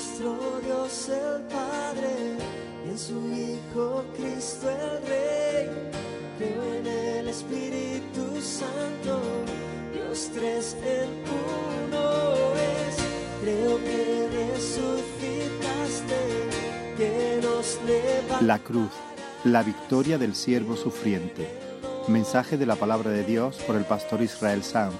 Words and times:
nuestro 0.00 0.60
Dios 0.64 1.08
el 1.10 1.42
Padre 1.42 2.36
y 2.86 2.88
en 2.90 2.98
su 2.98 3.18
Hijo 3.34 4.04
Cristo 4.16 4.70
el 4.70 5.06
Rey. 5.06 5.68
Creo 6.38 6.74
en 6.74 6.86
el 6.86 7.28
Espíritu 7.28 8.40
Santo, 8.40 9.20
Dios 9.92 10.30
tres 10.34 10.76
en 10.82 11.10
uno 11.86 12.54
es. 12.54 12.96
Creo 13.42 13.76
que 13.78 14.28
resucitaste, 14.54 16.20
que 16.96 17.40
nos 17.42 17.78
levantaste. 17.86 18.44
La 18.46 18.58
cruz, 18.58 18.90
la 19.44 19.62
victoria 19.62 20.16
del 20.16 20.34
siervo 20.34 20.76
sufriente. 20.76 21.46
Mensaje 22.08 22.56
de 22.56 22.64
la 22.64 22.76
palabra 22.76 23.10
de 23.10 23.24
Dios 23.24 23.58
por 23.66 23.76
el 23.76 23.84
pastor 23.84 24.22
Israel 24.22 24.62
Sanz 24.64 24.94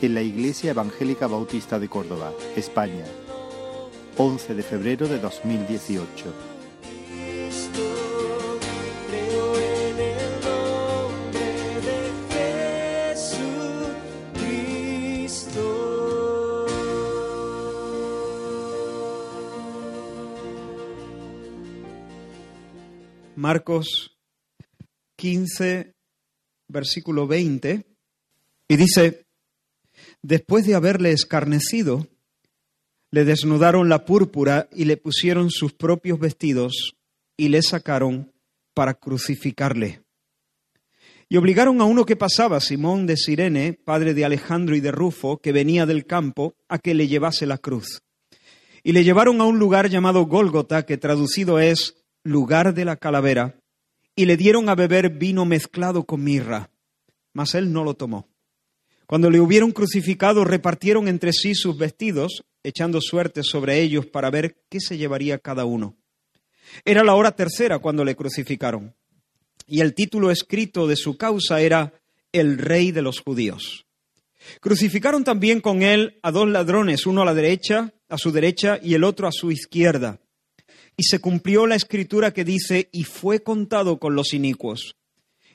en 0.00 0.14
la 0.14 0.22
Iglesia 0.22 0.70
Evangélica 0.70 1.26
Bautista 1.26 1.80
de 1.80 1.88
Córdoba, 1.88 2.32
España. 2.54 3.04
11 4.20 4.54
de 4.56 4.62
febrero 4.64 5.06
de 5.06 5.20
2018. 5.20 6.34
Cristo, 6.82 8.58
creo 9.08 9.56
en 9.56 10.00
el 10.00 10.40
nombre 10.42 11.80
de 11.86 12.10
Jesucristo. 15.14 15.66
Marcos 23.36 24.18
15, 25.14 25.94
versículo 26.66 27.28
20, 27.28 27.86
y 28.66 28.76
dice, 28.76 29.26
después 30.22 30.66
de 30.66 30.74
haberle 30.74 31.12
escarnecido, 31.12 32.08
le 33.10 33.24
desnudaron 33.24 33.88
la 33.88 34.04
púrpura 34.04 34.68
y 34.72 34.84
le 34.84 34.96
pusieron 34.96 35.50
sus 35.50 35.72
propios 35.72 36.18
vestidos 36.18 36.94
y 37.36 37.48
le 37.48 37.62
sacaron 37.62 38.32
para 38.74 38.94
crucificarle. 38.94 40.02
Y 41.30 41.36
obligaron 41.36 41.80
a 41.80 41.84
uno 41.84 42.06
que 42.06 42.16
pasaba, 42.16 42.60
Simón 42.60 43.06
de 43.06 43.16
Sirene, 43.16 43.74
padre 43.74 44.14
de 44.14 44.24
Alejandro 44.24 44.74
y 44.74 44.80
de 44.80 44.92
Rufo, 44.92 45.38
que 45.38 45.52
venía 45.52 45.84
del 45.84 46.06
campo, 46.06 46.54
a 46.68 46.78
que 46.78 46.94
le 46.94 47.06
llevase 47.06 47.44
la 47.46 47.58
cruz. 47.58 48.02
Y 48.82 48.92
le 48.92 49.04
llevaron 49.04 49.40
a 49.40 49.44
un 49.44 49.58
lugar 49.58 49.90
llamado 49.90 50.24
Gólgota, 50.24 50.86
que 50.86 50.96
traducido 50.96 51.58
es 51.58 51.96
lugar 52.24 52.72
de 52.72 52.86
la 52.86 52.96
calavera, 52.96 53.60
y 54.16 54.24
le 54.24 54.36
dieron 54.36 54.68
a 54.68 54.74
beber 54.74 55.10
vino 55.10 55.44
mezclado 55.44 56.04
con 56.04 56.24
mirra, 56.24 56.70
mas 57.34 57.54
él 57.54 57.72
no 57.72 57.84
lo 57.84 57.94
tomó. 57.94 58.26
Cuando 59.08 59.30
le 59.30 59.40
hubieron 59.40 59.72
crucificado, 59.72 60.44
repartieron 60.44 61.08
entre 61.08 61.32
sí 61.32 61.54
sus 61.54 61.78
vestidos, 61.78 62.44
echando 62.62 63.00
suerte 63.00 63.42
sobre 63.42 63.80
ellos 63.80 64.04
para 64.04 64.28
ver 64.28 64.58
qué 64.68 64.80
se 64.80 64.98
llevaría 64.98 65.38
cada 65.38 65.64
uno. 65.64 65.96
Era 66.84 67.02
la 67.02 67.14
hora 67.14 67.32
tercera 67.32 67.78
cuando 67.78 68.04
le 68.04 68.14
crucificaron, 68.14 68.94
y 69.66 69.80
el 69.80 69.94
título 69.94 70.30
escrito 70.30 70.86
de 70.86 70.96
su 70.96 71.16
causa 71.16 71.62
era 71.62 71.94
El 72.32 72.58
Rey 72.58 72.92
de 72.92 73.00
los 73.00 73.20
Judíos. 73.20 73.86
Crucificaron 74.60 75.24
también 75.24 75.62
con 75.62 75.82
él 75.82 76.18
a 76.22 76.30
dos 76.30 76.46
ladrones, 76.46 77.06
uno 77.06 77.22
a 77.22 77.24
la 77.24 77.32
derecha, 77.32 77.94
a 78.10 78.18
su 78.18 78.30
derecha, 78.30 78.78
y 78.82 78.92
el 78.92 79.04
otro 79.04 79.26
a 79.26 79.32
su 79.32 79.50
izquierda. 79.50 80.20
Y 80.98 81.04
se 81.04 81.18
cumplió 81.18 81.66
la 81.66 81.76
escritura 81.76 82.34
que 82.34 82.44
dice, 82.44 82.90
y 82.92 83.04
fue 83.04 83.42
contado 83.42 83.98
con 83.98 84.14
los 84.14 84.34
inicuos. 84.34 84.96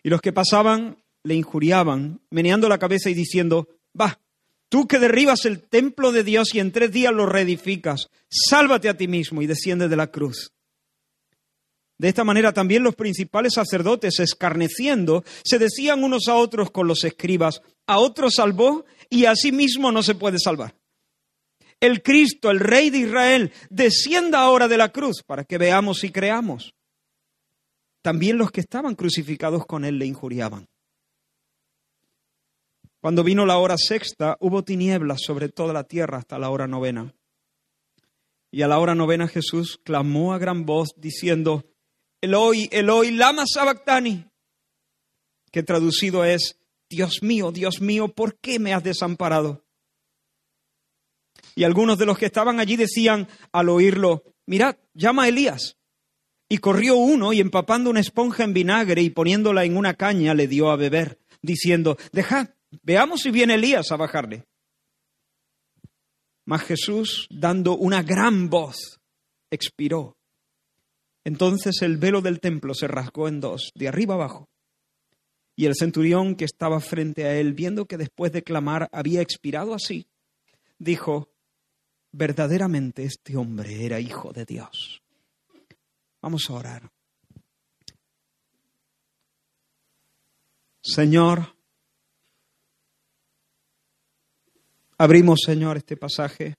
Y 0.01 0.09
los 0.09 0.21
que 0.21 0.33
pasaban 0.33 1.02
le 1.23 1.35
injuriaban, 1.35 2.21
meneando 2.29 2.69
la 2.69 2.79
cabeza 2.79 3.09
y 3.09 3.13
diciendo, 3.13 3.67
va, 3.99 4.19
tú 4.69 4.87
que 4.87 4.99
derribas 4.99 5.45
el 5.45 5.61
templo 5.61 6.11
de 6.11 6.23
Dios 6.23 6.53
y 6.53 6.59
en 6.59 6.71
tres 6.71 6.91
días 6.91 7.13
lo 7.13 7.25
reedificas, 7.25 8.09
sálvate 8.29 8.89
a 8.89 8.97
ti 8.97 9.07
mismo 9.07 9.41
y 9.41 9.47
desciende 9.47 9.87
de 9.87 9.95
la 9.95 10.11
cruz. 10.11 10.53
De 11.97 12.09
esta 12.09 12.23
manera 12.23 12.51
también 12.51 12.83
los 12.83 12.95
principales 12.95 13.53
sacerdotes, 13.53 14.19
escarneciendo, 14.19 15.23
se 15.43 15.59
decían 15.59 16.03
unos 16.03 16.27
a 16.27 16.35
otros 16.35 16.71
con 16.71 16.87
los 16.87 17.03
escribas, 17.03 17.61
a 17.87 17.99
otro 17.99 18.29
salvó 18.29 18.85
y 19.09 19.25
a 19.25 19.35
sí 19.35 19.51
mismo 19.51 19.91
no 19.91 20.03
se 20.03 20.15
puede 20.15 20.37
salvar. 20.39 20.75
El 21.79 22.01
Cristo, 22.01 22.49
el 22.49 22.59
Rey 22.59 22.89
de 22.89 22.99
Israel, 22.99 23.51
descienda 23.69 24.39
ahora 24.39 24.67
de 24.67 24.77
la 24.77 24.89
cruz 24.89 25.21
para 25.25 25.43
que 25.43 25.57
veamos 25.57 26.03
y 26.03 26.11
creamos. 26.11 26.73
También 28.01 28.37
los 28.37 28.51
que 28.51 28.61
estaban 28.61 28.95
crucificados 28.95 29.65
con 29.65 29.85
él 29.85 29.97
le 29.97 30.05
injuriaban. 30.05 30.67
Cuando 33.03 33.21
vino 33.25 33.45
la 33.45 33.57
hora 33.57 33.75
sexta, 33.77 34.37
hubo 34.39 34.63
tinieblas 34.63 35.19
sobre 35.25 35.49
toda 35.49 35.73
la 35.73 35.83
tierra 35.83 36.19
hasta 36.19 36.39
la 36.39 36.49
hora 36.49 36.67
novena. 36.67 37.13
Y 38.49 38.61
a 38.61 38.69
la 38.69 38.79
hora 38.79 38.95
novena 38.95 39.27
Jesús 39.27 39.77
clamó 39.83 40.33
a 40.33 40.37
gran 40.37 40.65
voz 40.65 40.91
diciendo, 40.95 41.65
Eloi, 42.21 42.69
Eloi, 42.71 43.11
lama 43.11 43.43
sabactani, 43.45 44.25
que 45.51 45.63
traducido 45.63 46.23
es, 46.23 46.57
Dios 46.89 47.21
mío, 47.21 47.51
Dios 47.51 47.81
mío, 47.81 48.07
¿por 48.07 48.39
qué 48.39 48.57
me 48.57 48.73
has 48.73 48.85
desamparado? 48.85 49.65
Y 51.55 51.65
algunos 51.65 51.97
de 51.97 52.05
los 52.05 52.17
que 52.17 52.27
estaban 52.27 52.61
allí 52.61 52.77
decían 52.77 53.27
al 53.51 53.67
oírlo, 53.67 54.23
mirad, 54.45 54.77
llama 54.93 55.23
a 55.23 55.27
Elías. 55.27 55.75
Y 56.47 56.59
corrió 56.59 56.95
uno 56.95 57.33
y 57.33 57.41
empapando 57.41 57.89
una 57.89 57.99
esponja 57.99 58.45
en 58.45 58.53
vinagre 58.53 59.01
y 59.01 59.09
poniéndola 59.09 59.65
en 59.65 59.75
una 59.75 59.95
caña 59.95 60.33
le 60.33 60.47
dio 60.47 60.71
a 60.71 60.77
beber, 60.77 61.19
diciendo, 61.41 61.97
dejad, 62.13 62.47
veamos 62.81 63.21
si 63.21 63.31
viene 63.31 63.55
Elías 63.55 63.91
a 63.91 63.97
bajarle. 63.97 64.45
Mas 66.45 66.63
Jesús, 66.63 67.27
dando 67.29 67.77
una 67.77 68.03
gran 68.03 68.49
voz, 68.49 68.99
expiró. 69.49 70.17
Entonces 71.23 71.81
el 71.81 71.97
velo 71.97 72.21
del 72.21 72.39
templo 72.39 72.73
se 72.73 72.87
rasgó 72.87 73.27
en 73.27 73.39
dos, 73.39 73.71
de 73.75 73.87
arriba 73.87 74.15
abajo. 74.15 74.49
Y 75.55 75.65
el 75.65 75.75
centurión 75.75 76.35
que 76.35 76.45
estaba 76.45 76.79
frente 76.79 77.25
a 77.25 77.35
él, 77.35 77.53
viendo 77.53 77.85
que 77.85 77.97
después 77.97 78.31
de 78.31 78.43
clamar 78.43 78.89
había 78.91 79.21
expirado 79.21 79.73
así, 79.73 80.07
dijo, 80.79 81.29
verdaderamente 82.11 83.03
este 83.03 83.37
hombre 83.37 83.85
era 83.85 83.99
hijo 83.99 84.33
de 84.33 84.45
Dios. 84.45 85.01
Vamos 86.21 86.49
a 86.49 86.53
orar. 86.53 86.91
Señor, 90.81 91.52
abrimos, 94.97 95.41
Señor, 95.45 95.77
este 95.77 95.97
pasaje. 95.97 96.55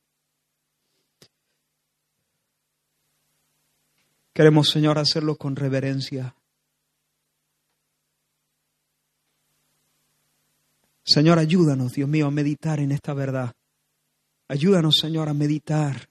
Queremos, 4.33 4.69
Señor, 4.69 4.99
hacerlo 4.99 5.37
con 5.37 5.55
reverencia. 5.55 6.35
Señor, 11.05 11.39
ayúdanos, 11.39 11.93
Dios 11.93 12.09
mío, 12.09 12.27
a 12.27 12.31
meditar 12.31 12.81
en 12.81 12.91
esta 12.91 13.13
verdad. 13.15 13.55
Ayúdanos, 14.49 14.97
Señor, 14.97 15.29
a 15.29 15.35
meditar 15.35 16.09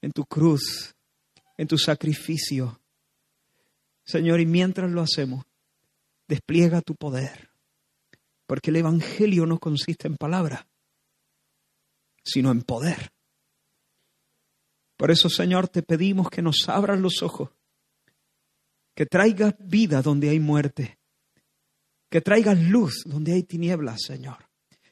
en 0.00 0.10
tu 0.10 0.24
cruz, 0.24 0.94
en 1.56 1.68
tu 1.68 1.78
sacrificio. 1.78 2.80
Señor, 4.04 4.40
y 4.40 4.46
mientras 4.46 4.90
lo 4.90 5.02
hacemos, 5.02 5.44
despliega 6.26 6.80
tu 6.80 6.94
poder. 6.94 7.50
Porque 8.46 8.70
el 8.70 8.76
Evangelio 8.76 9.46
no 9.46 9.58
consiste 9.58 10.06
en 10.08 10.16
palabra, 10.16 10.66
sino 12.24 12.50
en 12.50 12.62
poder. 12.62 13.12
Por 14.96 15.10
eso, 15.10 15.28
Señor, 15.28 15.68
te 15.68 15.82
pedimos 15.82 16.30
que 16.30 16.42
nos 16.42 16.68
abras 16.68 16.98
los 16.98 17.22
ojos, 17.22 17.50
que 18.94 19.06
traigas 19.06 19.54
vida 19.58 20.02
donde 20.02 20.30
hay 20.30 20.40
muerte, 20.40 20.98
que 22.10 22.20
traigas 22.20 22.58
luz 22.58 23.02
donde 23.04 23.32
hay 23.34 23.42
tinieblas, 23.42 24.02
Señor, 24.02 24.48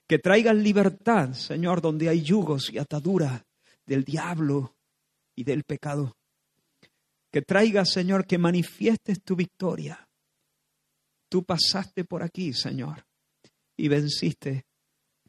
que 0.06 0.19
traigas 0.19 0.56
libertad, 0.56 1.32
Señor, 1.34 1.81
donde 1.81 2.09
hay 2.09 2.22
yugos 2.22 2.71
y 2.71 2.78
ataduras 2.78 3.45
del 3.86 4.04
diablo 4.04 4.77
y 5.36 5.45
del 5.45 5.65
pecado. 5.65 6.16
Que 7.30 7.42
traigas, 7.42 7.91
Señor, 7.91 8.27
que 8.27 8.39
manifiestes 8.39 9.22
tu 9.22 9.36
victoria. 9.36 10.06
Tú 11.30 11.45
pasaste 11.45 12.04
por 12.04 12.22
aquí, 12.22 12.53
Señor, 12.53 13.06
y 13.77 13.89
venciste. 13.89 14.66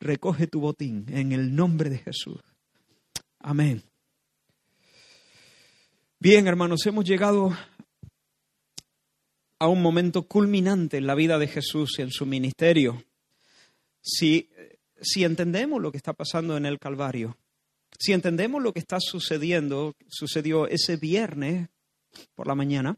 Recoge 0.04 0.48
tu 0.48 0.60
botín 0.60 1.06
en 1.08 1.32
el 1.32 1.56
nombre 1.56 1.90
de 1.90 1.98
Jesús. 1.98 2.42
Amén. 3.40 3.82
Bien, 6.20 6.46
hermanos, 6.46 6.86
hemos 6.86 7.06
llegado 7.06 7.58
a 9.60 9.68
un 9.70 9.82
momento 9.82 10.24
culminante 10.28 10.98
en 10.98 11.08
la 11.08 11.16
vida 11.16 11.40
de 11.40 11.48
Jesús 11.48 11.92
y 12.00 12.02
en 12.02 12.12
su 12.12 12.26
ministerio. 12.26 13.02
Si, 14.02 14.50
si 15.00 15.24
entendemos 15.24 15.82
lo 15.82 15.90
que 15.90 16.00
está 16.00 16.12
pasando 16.12 16.58
en 16.58 16.66
el 16.66 16.80
Calvario, 16.80 17.38
si 17.98 18.12
entendemos 18.12 18.62
lo 18.62 18.74
que 18.74 18.80
está 18.80 18.98
sucediendo, 19.00 19.96
sucedió 20.10 20.68
ese 20.68 20.98
viernes 20.98 21.70
por 22.36 22.48
la 22.48 22.56
mañana, 22.56 22.98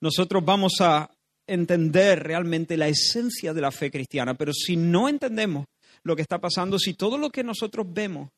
nosotros 0.00 0.42
vamos 0.42 0.80
a 0.80 1.10
entender 1.48 2.22
realmente 2.22 2.76
la 2.76 2.88
esencia 2.88 3.52
de 3.52 3.60
la 3.60 3.72
fe 3.72 3.90
cristiana. 3.90 4.34
Pero 4.34 4.52
si 4.52 4.76
no 4.76 5.08
entendemos 5.08 5.66
lo 6.02 6.14
que 6.14 6.22
está 6.22 6.38
pasando, 6.38 6.78
si 6.78 6.94
todo 6.94 7.18
lo 7.18 7.30
que 7.30 7.42
nosotros 7.42 7.86
vemos 7.88 8.30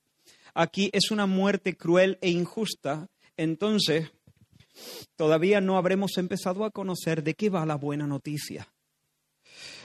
aquí 0.55 0.91
es 0.93 1.11
una 1.11 1.27
muerte 1.27 1.77
cruel 1.77 2.19
e 2.21 2.31
injusta, 2.31 3.09
entonces 3.37 4.11
todavía 5.17 5.61
no 5.61 5.77
habremos 5.77 6.17
empezado 6.17 6.65
a 6.65 6.71
conocer 6.71 7.23
de 7.23 7.35
qué 7.35 7.51
va 7.51 7.67
la 7.67 7.77
buena 7.77 8.07
noticia. 8.07 8.69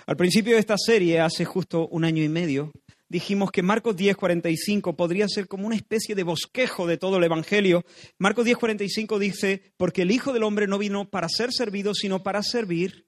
Al 0.06 0.18
principio 0.18 0.54
de 0.54 0.60
esta 0.60 0.78
serie, 0.78 1.20
hace 1.20 1.46
justo 1.46 1.88
un 1.88 2.06
año 2.06 2.24
y 2.24 2.30
medio, 2.30 2.72
dijimos 3.10 3.52
que 3.52 3.64
Marcos 3.64 3.96
10:45 3.96 4.96
podría 4.96 5.28
ser 5.28 5.48
como 5.48 5.66
una 5.66 5.76
especie 5.76 6.14
de 6.16 6.24
bosquejo 6.24 6.86
de 6.86 6.98
todo 6.98 7.18
el 7.18 7.24
Evangelio. 7.24 7.84
Marcos 8.20 8.46
10:45 8.46 9.18
dice, 9.18 9.74
porque 9.78 10.04
el 10.04 10.12
Hijo 10.12 10.32
del 10.32 10.44
Hombre 10.44 10.68
no 10.68 10.78
vino 10.78 11.10
para 11.10 11.28
ser 11.28 11.52
servido, 11.52 11.96
sino 11.96 12.22
para 12.22 12.44
servir 12.44 13.08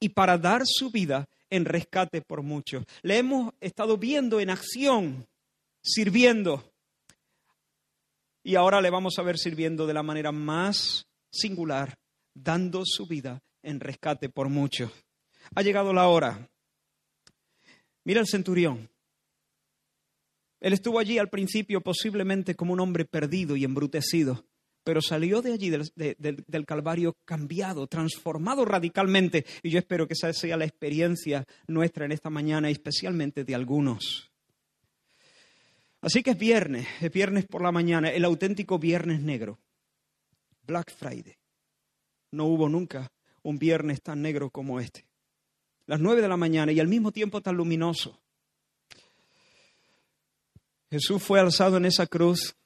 y 0.00 0.08
para 0.08 0.38
dar 0.38 0.62
su 0.64 0.90
vida 0.90 1.28
en 1.50 1.64
rescate 1.64 2.22
por 2.22 2.42
muchos. 2.42 2.84
Le 3.02 3.18
hemos 3.18 3.52
estado 3.60 3.98
viendo 3.98 4.40
en 4.40 4.50
acción, 4.50 5.26
sirviendo. 5.82 6.72
Y 8.42 8.54
ahora 8.54 8.80
le 8.80 8.90
vamos 8.90 9.18
a 9.18 9.22
ver 9.22 9.38
sirviendo 9.38 9.86
de 9.86 9.94
la 9.94 10.02
manera 10.02 10.32
más 10.32 11.06
singular, 11.30 11.98
dando 12.34 12.82
su 12.84 13.06
vida 13.06 13.42
en 13.62 13.80
rescate 13.80 14.30
por 14.30 14.48
muchos. 14.48 14.90
Ha 15.54 15.62
llegado 15.62 15.92
la 15.92 16.08
hora. 16.08 16.48
Mira 18.04 18.20
el 18.20 18.26
centurión. 18.26 18.88
Él 20.60 20.72
estuvo 20.72 20.98
allí 20.98 21.18
al 21.18 21.30
principio 21.30 21.80
posiblemente 21.80 22.54
como 22.54 22.72
un 22.72 22.80
hombre 22.80 23.04
perdido 23.04 23.56
y 23.56 23.64
embrutecido, 23.64 24.44
pero 24.84 25.02
salió 25.02 25.42
de 25.42 25.52
allí 25.52 25.70
del, 25.70 25.90
del, 25.94 26.66
Calvario 26.66 27.16
cambiado, 27.24 27.86
transformado 27.86 28.64
radicalmente. 28.64 29.44
Y 29.62 29.70
yo 29.70 29.78
espero 29.78 30.06
que 30.06 30.14
esa 30.14 30.32
sea 30.32 30.56
la 30.56 30.64
experiencia 30.64 31.44
nuestra 31.66 32.04
en 32.04 32.12
esta 32.12 32.30
mañana 32.30 32.70
especialmente 32.70 33.44
de 33.44 33.54
algunos. 33.54 34.30
Así 36.00 36.22
que 36.22 36.30
es 36.30 36.38
viernes, 36.38 36.86
es 37.00 37.12
viernes 37.12 37.46
por 37.46 37.62
la 37.62 37.72
mañana, 37.72 38.10
el 38.10 38.24
auténtico 38.24 38.78
viernes 38.78 39.20
negro, 39.20 39.58
Black 40.66 40.92
Friday. 40.92 41.36
No 42.32 42.46
hubo 42.46 42.68
nunca 42.68 43.12
un 43.42 43.58
viernes 43.58 44.00
tan 44.00 44.22
negro 44.22 44.50
como 44.50 44.80
este. 44.80 45.04
Las 45.86 46.00
nueve 46.00 46.22
de 46.22 46.28
la 46.28 46.36
mañana 46.36 46.72
y 46.72 46.80
al 46.80 46.88
mismo 46.88 47.12
tiempo 47.12 47.42
tan 47.42 47.56
luminoso. 47.56 48.18
Jesús 50.90 51.22
fue 51.22 51.38
alzado 51.38 51.76
en 51.76 51.84
esa 51.84 52.06
cruz 52.06 52.56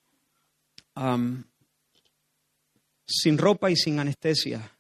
sin 3.07 3.39
ropa 3.39 3.71
y 3.71 3.77
sin 3.77 3.99
anestesia. 3.99 4.71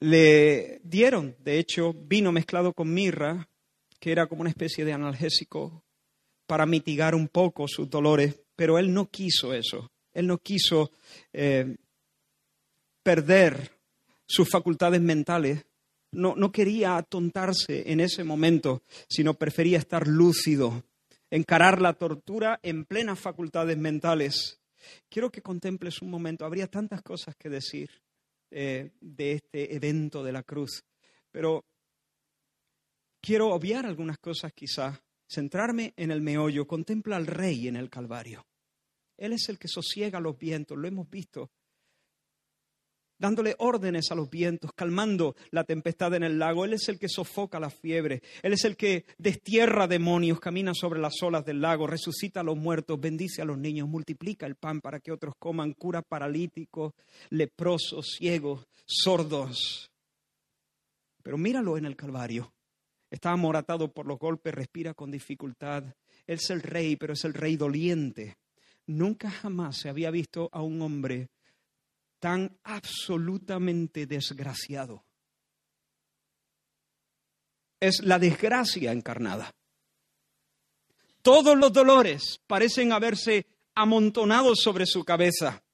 Le 0.00 0.80
dieron, 0.82 1.36
de 1.38 1.58
hecho, 1.58 1.92
vino 1.94 2.32
mezclado 2.32 2.72
con 2.72 2.92
mirra, 2.92 3.48
que 4.00 4.10
era 4.10 4.26
como 4.26 4.40
una 4.40 4.50
especie 4.50 4.84
de 4.84 4.92
analgésico 4.92 5.84
para 6.46 6.66
mitigar 6.66 7.14
un 7.14 7.28
poco 7.28 7.68
sus 7.68 7.88
dolores, 7.88 8.40
pero 8.56 8.78
él 8.78 8.92
no 8.92 9.08
quiso 9.08 9.54
eso. 9.54 9.90
Él 10.12 10.26
no 10.26 10.38
quiso 10.38 10.90
eh, 11.32 11.76
perder 13.02 13.70
sus 14.26 14.50
facultades 14.50 15.00
mentales. 15.00 15.64
No, 16.10 16.34
no 16.36 16.52
quería 16.52 16.96
atontarse 16.96 17.90
en 17.90 18.00
ese 18.00 18.24
momento, 18.24 18.82
sino 19.08 19.34
prefería 19.34 19.78
estar 19.78 20.06
lúcido 20.06 20.82
encarar 21.32 21.80
la 21.80 21.94
tortura 21.94 22.60
en 22.62 22.84
plenas 22.84 23.18
facultades 23.18 23.78
mentales. 23.78 24.60
Quiero 25.08 25.30
que 25.30 25.42
contemples 25.42 26.02
un 26.02 26.10
momento, 26.10 26.44
habría 26.44 26.66
tantas 26.66 27.02
cosas 27.02 27.36
que 27.36 27.48
decir 27.48 27.90
eh, 28.50 28.90
de 29.00 29.32
este 29.32 29.74
evento 29.74 30.22
de 30.22 30.32
la 30.32 30.42
cruz, 30.42 30.84
pero 31.30 31.64
quiero 33.20 33.48
obviar 33.48 33.86
algunas 33.86 34.18
cosas 34.18 34.52
quizás, 34.52 35.00
centrarme 35.28 35.94
en 35.96 36.10
el 36.10 36.20
meollo, 36.20 36.66
contempla 36.66 37.16
al 37.16 37.26
rey 37.26 37.68
en 37.68 37.76
el 37.76 37.88
Calvario. 37.88 38.44
Él 39.16 39.32
es 39.32 39.48
el 39.48 39.58
que 39.58 39.68
sosiega 39.68 40.20
los 40.20 40.36
vientos, 40.36 40.76
lo 40.76 40.88
hemos 40.88 41.08
visto 41.08 41.50
dándole 43.22 43.54
órdenes 43.58 44.10
a 44.10 44.16
los 44.16 44.28
vientos, 44.28 44.72
calmando 44.74 45.36
la 45.52 45.62
tempestad 45.62 46.12
en 46.14 46.24
el 46.24 46.40
lago. 46.40 46.64
Él 46.64 46.72
es 46.72 46.88
el 46.88 46.98
que 46.98 47.08
sofoca 47.08 47.60
la 47.60 47.70
fiebre. 47.70 48.20
Él 48.42 48.52
es 48.52 48.64
el 48.64 48.76
que 48.76 49.04
destierra 49.16 49.86
demonios, 49.86 50.40
camina 50.40 50.72
sobre 50.74 51.00
las 51.00 51.22
olas 51.22 51.44
del 51.44 51.60
lago, 51.60 51.86
resucita 51.86 52.40
a 52.40 52.42
los 52.42 52.56
muertos, 52.56 53.00
bendice 53.00 53.40
a 53.40 53.44
los 53.44 53.56
niños, 53.56 53.88
multiplica 53.88 54.44
el 54.44 54.56
pan 54.56 54.80
para 54.80 54.98
que 54.98 55.12
otros 55.12 55.36
coman, 55.38 55.72
cura 55.74 56.02
paralíticos, 56.02 56.94
leprosos, 57.30 58.16
ciegos, 58.18 58.66
sordos. 58.84 59.88
Pero 61.22 61.38
míralo 61.38 61.78
en 61.78 61.84
el 61.84 61.94
Calvario. 61.94 62.52
Está 63.08 63.30
amoratado 63.30 63.92
por 63.92 64.04
los 64.04 64.18
golpes, 64.18 64.52
respira 64.52 64.94
con 64.94 65.12
dificultad. 65.12 65.84
Él 66.26 66.38
es 66.40 66.50
el 66.50 66.60
rey, 66.60 66.96
pero 66.96 67.12
es 67.12 67.24
el 67.24 67.34
rey 67.34 67.54
doliente. 67.56 68.36
Nunca 68.88 69.30
jamás 69.30 69.78
se 69.78 69.88
había 69.88 70.10
visto 70.10 70.48
a 70.50 70.60
un 70.60 70.82
hombre 70.82 71.28
tan 72.22 72.56
absolutamente 72.62 74.06
desgraciado. 74.06 75.04
Es 77.80 77.98
la 78.04 78.20
desgracia 78.20 78.92
encarnada. 78.92 79.52
Todos 81.20 81.58
los 81.58 81.72
dolores 81.72 82.40
parecen 82.46 82.92
haberse 82.92 83.48
amontonado 83.74 84.54
sobre 84.54 84.86
su 84.86 85.04
cabeza. 85.04 85.64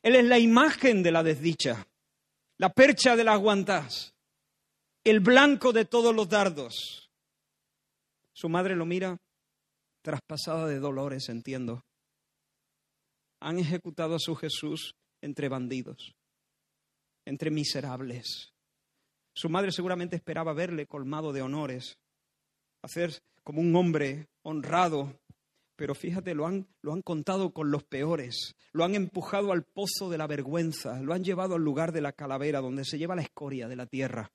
Él 0.00 0.14
es 0.14 0.24
la 0.24 0.38
imagen 0.38 1.02
de 1.02 1.10
la 1.10 1.24
desdicha, 1.24 1.88
la 2.58 2.72
percha 2.72 3.16
de 3.16 3.24
las 3.24 3.40
guantas, 3.40 4.14
el 5.02 5.18
blanco 5.18 5.72
de 5.72 5.84
todos 5.84 6.14
los 6.14 6.28
dardos. 6.28 7.10
Su 8.32 8.48
madre 8.48 8.76
lo 8.76 8.86
mira 8.86 9.20
traspasada 10.02 10.68
de 10.68 10.78
dolores, 10.78 11.28
entiendo. 11.28 11.84
Han 13.40 13.58
ejecutado 13.58 14.14
a 14.14 14.20
su 14.20 14.36
Jesús 14.36 14.94
entre 15.20 15.48
bandidos, 15.48 16.14
entre 17.24 17.50
miserables. 17.50 18.52
Su 19.34 19.48
madre 19.48 19.72
seguramente 19.72 20.16
esperaba 20.16 20.52
verle 20.52 20.86
colmado 20.86 21.32
de 21.32 21.42
honores, 21.42 21.98
hacer 22.82 23.22
como 23.44 23.60
un 23.60 23.74
hombre 23.76 24.28
honrado, 24.42 25.20
pero 25.76 25.94
fíjate, 25.94 26.34
lo 26.34 26.46
han, 26.46 26.66
lo 26.82 26.92
han 26.92 27.02
contado 27.02 27.52
con 27.52 27.70
los 27.70 27.84
peores, 27.84 28.56
lo 28.72 28.84
han 28.84 28.94
empujado 28.94 29.52
al 29.52 29.62
pozo 29.62 30.10
de 30.10 30.18
la 30.18 30.26
vergüenza, 30.26 31.00
lo 31.00 31.14
han 31.14 31.22
llevado 31.22 31.54
al 31.54 31.62
lugar 31.62 31.92
de 31.92 32.00
la 32.00 32.12
calavera 32.12 32.60
donde 32.60 32.84
se 32.84 32.98
lleva 32.98 33.14
la 33.14 33.22
escoria 33.22 33.68
de 33.68 33.76
la 33.76 33.86
tierra. 33.86 34.32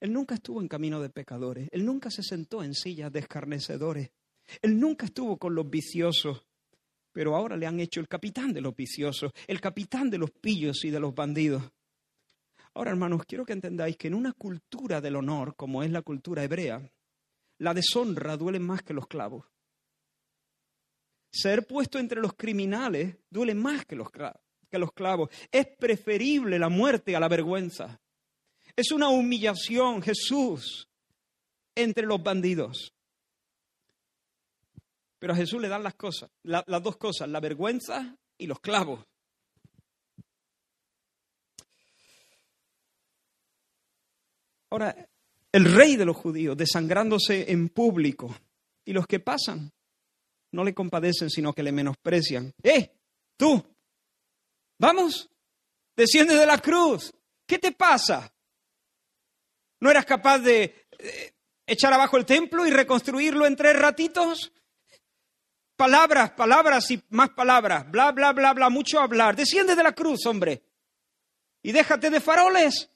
Él 0.00 0.12
nunca 0.12 0.34
estuvo 0.34 0.60
en 0.60 0.68
camino 0.68 1.00
de 1.00 1.08
pecadores, 1.08 1.68
él 1.72 1.86
nunca 1.86 2.10
se 2.10 2.22
sentó 2.22 2.62
en 2.62 2.74
sillas 2.74 3.10
de 3.10 3.20
escarnecedores, 3.20 4.10
él 4.60 4.78
nunca 4.78 5.06
estuvo 5.06 5.38
con 5.38 5.54
los 5.54 5.70
viciosos, 5.70 6.44
pero 7.14 7.36
ahora 7.36 7.56
le 7.56 7.66
han 7.66 7.78
hecho 7.78 8.00
el 8.00 8.08
capitán 8.08 8.52
de 8.52 8.60
los 8.60 8.74
viciosos, 8.74 9.30
el 9.46 9.60
capitán 9.60 10.10
de 10.10 10.18
los 10.18 10.32
pillos 10.32 10.84
y 10.84 10.90
de 10.90 10.98
los 10.98 11.14
bandidos. 11.14 11.62
Ahora, 12.74 12.90
hermanos, 12.90 13.22
quiero 13.24 13.46
que 13.46 13.52
entendáis 13.52 13.96
que 13.96 14.08
en 14.08 14.14
una 14.14 14.32
cultura 14.32 15.00
del 15.00 15.14
honor, 15.14 15.54
como 15.54 15.84
es 15.84 15.92
la 15.92 16.02
cultura 16.02 16.42
hebrea, 16.42 16.90
la 17.58 17.72
deshonra 17.72 18.36
duele 18.36 18.58
más 18.58 18.82
que 18.82 18.94
los 18.94 19.06
clavos. 19.06 19.46
Ser 21.30 21.68
puesto 21.68 22.00
entre 22.00 22.20
los 22.20 22.34
criminales 22.34 23.16
duele 23.30 23.54
más 23.54 23.86
que 23.86 23.94
los, 23.94 24.08
que 24.10 24.78
los 24.78 24.92
clavos. 24.92 25.30
Es 25.52 25.68
preferible 25.78 26.58
la 26.58 26.68
muerte 26.68 27.14
a 27.14 27.20
la 27.20 27.28
vergüenza. 27.28 28.00
Es 28.74 28.90
una 28.90 29.08
humillación, 29.08 30.02
Jesús, 30.02 30.88
entre 31.76 32.06
los 32.06 32.20
bandidos. 32.20 32.93
Pero 35.24 35.32
a 35.32 35.38
Jesús 35.38 35.58
le 35.58 35.68
dan 35.68 35.82
las 35.82 35.94
cosas, 35.94 36.30
las 36.42 36.82
dos 36.82 36.98
cosas, 36.98 37.26
la 37.30 37.40
vergüenza 37.40 38.14
y 38.36 38.46
los 38.46 38.60
clavos. 38.60 39.02
Ahora, 44.68 44.94
el 45.50 45.64
rey 45.74 45.96
de 45.96 46.04
los 46.04 46.14
judíos 46.14 46.58
desangrándose 46.58 47.50
en 47.50 47.70
público 47.70 48.36
y 48.84 48.92
los 48.92 49.06
que 49.06 49.18
pasan 49.18 49.72
no 50.52 50.62
le 50.62 50.74
compadecen, 50.74 51.30
sino 51.30 51.54
que 51.54 51.62
le 51.62 51.72
menosprecian. 51.72 52.52
¡Eh! 52.62 52.92
¡Tú! 53.38 53.64
¡Vamos! 54.78 55.30
Desciende 55.96 56.34
de 56.34 56.44
la 56.44 56.58
cruz. 56.58 57.14
¿Qué 57.46 57.58
te 57.58 57.72
pasa? 57.72 58.30
¿No 59.80 59.90
eras 59.90 60.04
capaz 60.04 60.40
de 60.40 60.86
eh, 60.98 61.32
echar 61.66 61.94
abajo 61.94 62.18
el 62.18 62.26
templo 62.26 62.66
y 62.66 62.70
reconstruirlo 62.70 63.46
en 63.46 63.56
tres 63.56 63.78
ratitos? 63.78 64.52
Palabras, 65.76 66.30
palabras 66.32 66.90
y 66.90 67.02
más 67.10 67.30
palabras. 67.30 67.90
Bla, 67.90 68.12
bla, 68.12 68.32
bla, 68.32 68.52
bla, 68.52 68.70
mucho 68.70 69.00
hablar. 69.00 69.34
Desciende 69.34 69.74
de 69.74 69.82
la 69.82 69.92
cruz, 69.92 70.24
hombre. 70.26 70.62
Y 71.62 71.72
déjate 71.72 72.10
de 72.10 72.20
faroles. 72.20 72.90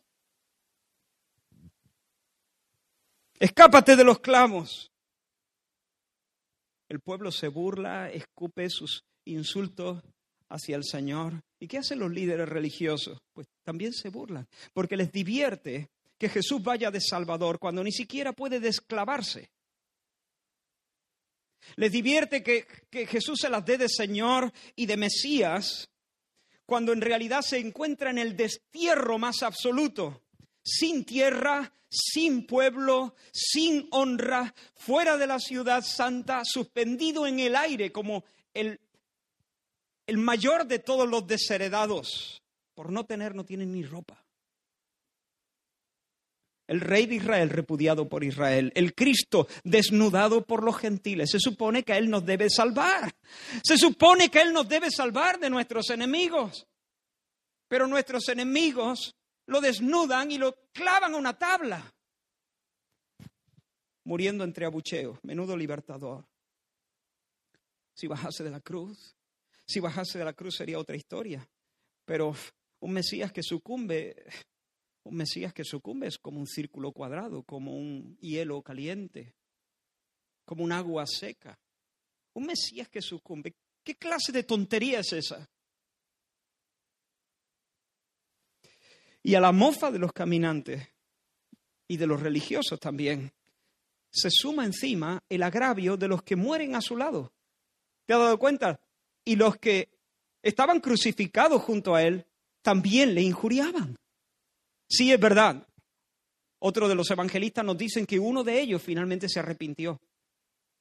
Escápate 3.39 3.97
de 3.97 4.05
los 4.05 4.21
clavos. 4.21 4.93
El 6.89 7.01
pueblo 7.01 7.31
se 7.31 7.49
burla, 7.49 8.11
escupe 8.11 8.69
sus 8.71 9.05
insultos 9.25 10.03
hacia 10.49 10.77
el 10.77 10.85
Señor. 10.85 11.43
¿Y 11.61 11.69
qué 11.69 11.79
hacen 11.79 11.99
los 11.99 12.11
líderes 12.11 12.49
religiosos? 12.49 13.19
Pues 13.33 13.47
también 13.63 13.93
se 13.93 14.09
burlan, 14.09 14.47
porque 14.73 14.97
les 14.97 15.13
divierte 15.13 15.91
que 16.17 16.29
Jesús 16.29 16.63
vaya 16.63 16.91
de 16.91 17.01
Salvador 17.01 17.59
cuando 17.59 17.85
ni 17.85 17.93
siquiera 17.93 18.33
puede 18.33 18.59
desclavarse. 18.59 19.51
Les 21.77 21.93
divierte 21.93 22.43
que, 22.43 22.67
que 22.91 23.07
Jesús 23.07 23.41
se 23.41 23.51
las 23.51 23.65
dé 23.65 23.79
de 23.79 23.89
Señor 23.89 24.53
y 24.75 24.87
de 24.87 24.97
Mesías, 24.97 25.89
cuando 26.67 26.93
en 26.93 27.01
realidad 27.01 27.43
se 27.43 27.59
encuentra 27.59 28.11
en 28.11 28.19
el 28.19 28.37
destierro 28.37 29.19
más 29.19 29.43
absoluto, 29.43 30.23
sin 30.63 31.05
tierra, 31.05 31.73
sin 31.89 32.47
pueblo, 32.47 33.15
sin 33.33 33.89
honra, 33.91 34.55
fuera 34.75 35.17
de 35.17 35.27
la 35.27 35.39
ciudad 35.39 35.83
santa, 35.83 36.43
suspendido 36.45 37.27
en 37.27 37.41
el 37.41 37.57
aire 37.57 37.91
como 37.91 38.25
el, 38.53 38.81
el 40.07 40.19
mayor 40.19 40.67
de 40.67 40.79
todos 40.79 41.09
los 41.09 41.27
desheredados. 41.27 42.43
Por 42.75 42.93
no 42.93 43.07
tener, 43.07 43.35
no 43.35 43.45
tienen 43.45 43.73
ni 43.73 43.83
ropa. 43.83 44.25
El 46.69 46.83
rey 46.83 47.07
de 47.07 47.15
Israel 47.15 47.49
repudiado 47.49 48.09
por 48.11 48.23
Israel, 48.23 48.71
el 48.75 48.95
Cristo 48.95 49.49
desnudado 49.65 50.45
por 50.45 50.63
los 50.63 50.77
gentiles. 50.77 51.31
Se 51.31 51.41
supone 51.41 51.83
que 51.83 51.97
Él 51.97 52.11
nos 52.11 52.27
debe 52.27 52.51
salvar. 52.51 53.17
Se 53.65 53.79
supone 53.79 54.29
que 54.29 54.43
Él 54.43 54.53
nos 54.53 54.69
debe 54.69 54.91
salvar 54.91 55.41
de 55.41 55.49
nuestros 55.49 55.89
enemigos. 55.89 56.67
Pero 57.69 57.87
nuestros 57.87 58.29
enemigos 58.29 59.17
lo 59.47 59.63
desnudan 59.63 60.31
y 60.31 60.37
lo 60.37 60.55
clavan 60.73 61.15
a 61.15 61.17
una 61.17 61.39
tabla, 61.39 61.95
muriendo 64.05 64.45
entre 64.45 64.67
abucheos. 64.67 65.19
Menudo 65.23 65.57
libertador. 65.57 66.27
Si 67.95 68.07
bajase 68.07 68.45
de 68.45 68.51
la 68.51 68.61
cruz, 68.61 69.17
si 69.67 69.81
bajase 69.81 70.19
de 70.19 70.25
la 70.27 70.35
cruz 70.35 70.57
sería 70.57 70.79
otra 70.79 70.97
historia. 70.97 71.49
Pero 72.05 72.35
un 72.81 72.93
Mesías 72.93 73.33
que 73.33 73.43
sucumbe, 73.43 74.23
un 75.05 75.17
Mesías 75.17 75.53
que 75.53 75.65
sucumbe 75.65 76.07
es 76.07 76.19
como 76.19 76.39
un 76.39 76.47
círculo 76.47 76.93
cuadrado, 76.93 77.43
como 77.43 77.77
un 77.77 78.17
hielo 78.21 78.63
caliente, 78.63 79.35
como 80.45 80.65
un 80.65 80.73
agua 80.73 81.07
seca. 81.07 81.59
Un 82.35 82.47
Mesías 82.47 82.89
que 82.89 83.01
sucumbe. 83.01 83.55
¿Qué 83.83 83.95
clase 83.97 84.33
de 84.33 84.43
tontería 84.43 85.01
es 85.01 85.13
esa? 85.13 85.49
Y 89.23 89.35
a 89.35 89.41
la 89.41 89.53
mofa 89.53 89.91
de 89.91 89.99
los 89.99 90.13
caminantes 90.13 90.89
y 91.87 91.97
de 91.97 92.07
los 92.07 92.21
religiosos 92.21 92.79
también 92.79 93.33
se 94.11 94.31
suma 94.31 94.65
encima 94.65 95.23
el 95.29 95.43
agravio 95.43 95.97
de 95.97 96.09
los 96.09 96.23
que 96.23 96.37
mueren 96.37 96.75
a 96.75 96.81
su 96.81 96.97
lado. 96.97 97.33
¿Te 98.07 98.15
has 98.15 98.21
dado 98.21 98.39
cuenta? 98.39 98.81
Y 99.25 99.37
los 99.37 99.57
que 99.57 99.91
estaban 100.43 100.81
crucificados 100.81 101.63
junto 101.63 101.95
a 101.95 102.03
él 102.03 102.27
también 102.63 103.15
le 103.15 103.23
injuriaban. 103.23 103.99
Sí, 104.89 105.13
es 105.13 105.21
verdad. 105.21 105.67
Otro 106.61 106.89
de 106.89 106.95
los 106.95 107.11
evangelistas 107.11 107.65
nos 107.65 107.79
dicen 107.79 108.07
que 108.07 108.19
uno 108.19 108.43
de 108.43 108.61
ellos 108.61 108.83
finalmente 108.83 109.29
se 109.29 109.39
arrepintió. 109.39 110.01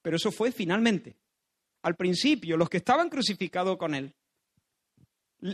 Pero 0.02 0.16
eso 0.16 0.32
fue 0.32 0.52
finalmente. 0.52 1.16
Al 1.84 1.96
principio, 1.96 2.58
los 2.58 2.70
que 2.70 2.78
estaban 2.78 3.10
crucificados 3.10 3.78
con 3.78 3.94
él 3.94 4.14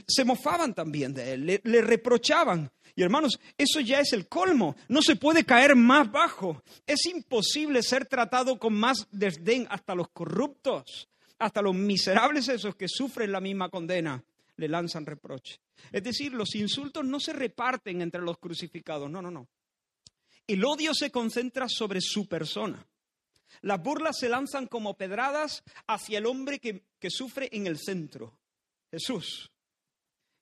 se 0.08 0.24
mofaban 0.24 0.74
también 0.74 1.14
de 1.14 1.34
él, 1.34 1.46
le, 1.46 1.62
le, 1.64 1.82
reprochaban. 1.82 2.72
Y 2.96 3.04
hermanos, 3.04 3.40
eso 3.58 3.80
ya 3.80 4.00
es 4.00 4.14
el 4.14 4.28
colmo. 4.28 4.76
No 4.88 5.02
se 5.02 5.16
puede 5.16 5.44
caer 5.44 5.76
más 5.76 6.12
bajo. 6.12 6.64
Es 6.86 7.06
imposible 7.06 7.84
ser 7.84 8.06
tratado 8.06 8.58
con 8.58 8.74
más 8.74 9.08
desdén 9.12 9.68
hasta 9.70 9.96
los 9.96 10.10
corruptos, 10.10 11.10
hasta 11.38 11.62
los 11.62 11.76
miserables 11.76 12.48
esos 12.48 12.76
que 12.76 12.88
sufren 12.88 13.32
la 13.32 13.42
misma 13.42 13.70
condena, 13.70 14.24
le 14.56 14.68
lanzan 14.68 15.06
reproche. 15.06 15.60
Es 15.92 16.04
decir, 16.04 16.34
los 16.34 16.56
insultos 16.56 17.06
no 17.06 17.20
se 17.20 17.34
reparten 17.34 18.02
entre 18.02 18.22
los 18.22 18.38
crucificados, 18.38 19.10
no, 19.10 19.22
no, 19.22 19.32
no. 19.32 19.48
El 20.48 20.64
odio 20.66 20.94
se 20.94 21.12
concentra 21.12 21.68
sobre 21.70 22.02
su 22.02 22.28
persona. 22.28 22.86
Las 23.62 23.82
burlas 23.82 24.18
se 24.18 24.30
lanzan 24.30 24.68
como 24.68 24.98
pedradas 24.98 25.64
hacia 25.88 26.18
el 26.18 26.26
hombre 26.26 26.60
que, 26.60 26.86
que 27.00 27.10
sufre 27.10 27.50
en 27.52 27.68
el 27.68 27.78
centro, 27.78 28.38
Jesús. 28.92 29.52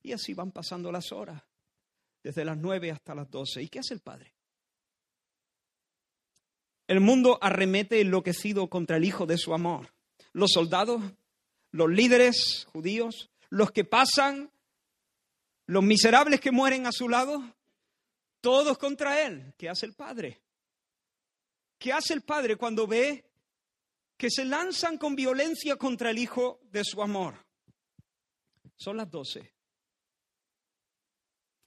Y 0.01 0.13
así 0.13 0.33
van 0.33 0.51
pasando 0.51 0.91
las 0.91 1.11
horas, 1.11 1.43
desde 2.23 2.45
las 2.45 2.57
nueve 2.57 2.91
hasta 2.91 3.13
las 3.13 3.29
doce. 3.29 3.61
¿Y 3.61 3.67
qué 3.67 3.79
hace 3.79 3.93
el 3.93 3.99
Padre? 3.99 4.33
El 6.87 6.99
mundo 6.99 7.37
arremete 7.41 8.01
enloquecido 8.01 8.69
contra 8.69 8.97
el 8.97 9.05
Hijo 9.05 9.25
de 9.25 9.37
su 9.37 9.53
amor. 9.53 9.93
Los 10.33 10.51
soldados, 10.51 11.01
los 11.71 11.89
líderes 11.89 12.67
judíos, 12.71 13.29
los 13.49 13.71
que 13.71 13.85
pasan, 13.85 14.51
los 15.71 15.83
miserables 15.83 16.41
que 16.41 16.51
mueren 16.51 16.85
a 16.85 16.91
su 16.91 17.07
lado, 17.07 17.41
todos 18.41 18.77
contra 18.77 19.25
Él. 19.25 19.53
¿Qué 19.57 19.69
hace 19.69 19.85
el 19.85 19.93
Padre? 19.93 20.41
¿Qué 21.79 21.93
hace 21.93 22.13
el 22.13 22.23
Padre 22.23 22.57
cuando 22.57 22.85
ve 22.85 23.23
que 24.17 24.29
se 24.29 24.43
lanzan 24.43 24.97
con 24.97 25.15
violencia 25.15 25.77
contra 25.77 26.09
el 26.09 26.17
Hijo 26.17 26.59
de 26.71 26.83
su 26.83 27.01
amor? 27.01 27.35
Son 28.75 28.97
las 28.97 29.09
doce 29.09 29.53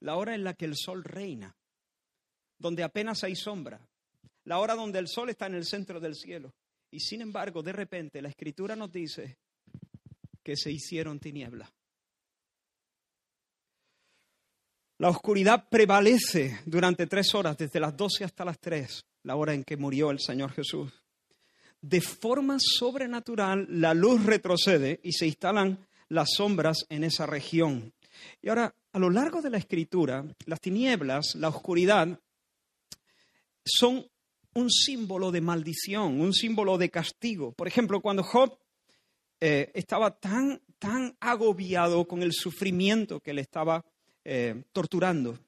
la 0.00 0.16
hora 0.16 0.34
en 0.34 0.44
la 0.44 0.52
que 0.52 0.66
el 0.66 0.76
sol 0.76 1.02
reina, 1.02 1.56
donde 2.58 2.82
apenas 2.82 3.24
hay 3.24 3.34
sombra, 3.34 3.88
la 4.44 4.58
hora 4.58 4.74
donde 4.74 4.98
el 4.98 5.08
sol 5.08 5.30
está 5.30 5.46
en 5.46 5.54
el 5.54 5.64
centro 5.64 5.98
del 5.98 6.14
cielo. 6.14 6.52
Y 6.90 7.00
sin 7.00 7.22
embargo, 7.22 7.62
de 7.62 7.72
repente 7.72 8.20
la 8.20 8.28
escritura 8.28 8.76
nos 8.76 8.92
dice 8.92 9.38
que 10.42 10.58
se 10.58 10.70
hicieron 10.70 11.20
tinieblas. 11.20 11.72
La 14.98 15.08
oscuridad 15.08 15.68
prevalece 15.68 16.60
durante 16.66 17.06
tres 17.06 17.34
horas, 17.34 17.58
desde 17.58 17.80
las 17.80 17.96
doce 17.96 18.24
hasta 18.24 18.44
las 18.44 18.60
tres, 18.60 19.04
la 19.24 19.34
hora 19.34 19.52
en 19.52 19.64
que 19.64 19.76
murió 19.76 20.12
el 20.12 20.20
Señor 20.20 20.52
Jesús. 20.52 20.92
De 21.80 22.00
forma 22.00 22.58
sobrenatural, 22.58 23.66
la 23.68 23.92
luz 23.92 24.24
retrocede 24.24 25.00
y 25.02 25.12
se 25.12 25.26
instalan 25.26 25.84
las 26.08 26.34
sombras 26.36 26.86
en 26.88 27.02
esa 27.02 27.26
región. 27.26 27.92
Y 28.40 28.48
ahora, 28.48 28.72
a 28.92 28.98
lo 29.00 29.10
largo 29.10 29.42
de 29.42 29.50
la 29.50 29.58
escritura, 29.58 30.24
las 30.46 30.60
tinieblas, 30.60 31.34
la 31.34 31.48
oscuridad, 31.48 32.20
son 33.64 34.06
un 34.54 34.70
símbolo 34.70 35.32
de 35.32 35.40
maldición, 35.40 36.20
un 36.20 36.32
símbolo 36.32 36.78
de 36.78 36.90
castigo. 36.90 37.52
Por 37.52 37.66
ejemplo, 37.66 38.00
cuando 38.00 38.22
Job 38.22 38.56
eh, 39.40 39.72
estaba 39.74 40.18
tan, 40.18 40.62
tan 40.78 41.16
agobiado 41.18 42.06
con 42.06 42.22
el 42.22 42.32
sufrimiento 42.32 43.18
que 43.18 43.34
le 43.34 43.40
estaba 43.40 43.84
eh, 44.24 44.62
torturando, 44.72 45.38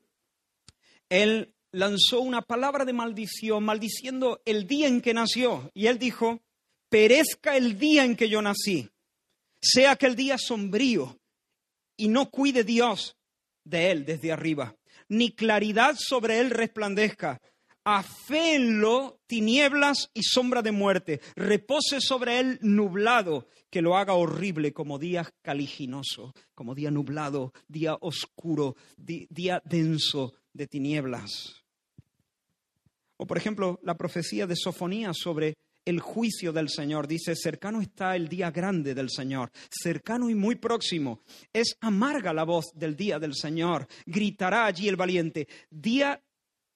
él 1.09 1.53
lanzó 1.73 2.21
una 2.21 2.43
palabra 2.43 2.85
de 2.85 2.93
maldición, 2.93 3.65
maldiciendo 3.65 4.41
el 4.45 4.67
día 4.67 4.89
en 4.89 5.01
que 5.01 5.15
nació. 5.15 5.71
Y 5.75 5.87
él 5.87 5.99
dijo, 5.99 6.41
perezca 6.89 7.57
el 7.57 7.79
día 7.79 8.05
en 8.05 8.17
que 8.17 8.29
yo 8.29 8.41
nací, 8.43 8.91
sea 9.61 9.93
aquel 9.93 10.17
día 10.17 10.39
sombrío, 10.39 11.19
y 11.97 12.09
no 12.09 12.31
cuide 12.31 12.65
Dios 12.65 13.17
de 13.65 13.91
él 13.91 14.05
desde 14.05 14.33
arriba, 14.33 14.77
ni 15.09 15.33
claridad 15.33 15.97
sobre 15.99 16.41
él 16.41 16.51
resplandezca. 16.51 17.41
Aféenlo 17.89 19.21
tinieblas 19.29 20.11
y 20.13 20.25
sombra 20.25 20.61
de 20.61 20.73
muerte, 20.73 21.21
repose 21.37 22.01
sobre 22.01 22.41
él 22.41 22.59
nublado, 22.61 23.47
que 23.71 23.81
lo 23.81 23.97
haga 23.97 24.15
horrible 24.15 24.73
como 24.73 24.99
día 24.99 25.33
caliginoso, 25.41 26.35
como 26.57 26.75
día 26.75 26.91
nublado, 26.91 27.53
día 27.69 27.97
oscuro, 28.01 28.75
día 28.97 29.63
denso 29.65 30.35
de 30.53 30.67
tinieblas. 30.67 31.63
O 33.19 33.25
por 33.25 33.37
ejemplo, 33.37 33.79
la 33.85 33.97
profecía 33.97 34.49
de 34.49 34.57
Sofonía 34.57 35.13
sobre 35.15 35.55
el 35.85 36.01
juicio 36.01 36.53
del 36.53 36.69
Señor. 36.69 37.07
Dice, 37.07 37.37
cercano 37.37 37.81
está 37.81 38.17
el 38.17 38.29
día 38.29 38.51
grande 38.51 38.97
del 38.97 39.11
Señor, 39.11 39.53
cercano 39.71 40.29
y 40.29 40.35
muy 40.35 40.57
próximo. 40.57 41.21
Es 41.53 41.77
amarga 41.81 42.35
la 42.35 42.43
voz 42.43 42.65
del 42.75 42.97
día 42.97 43.21
del 43.21 43.37
Señor. 43.37 43.87
Gritará 44.07 44.67
allí 44.67 44.89
el 44.89 44.97
valiente, 44.97 45.47
día 45.71 46.21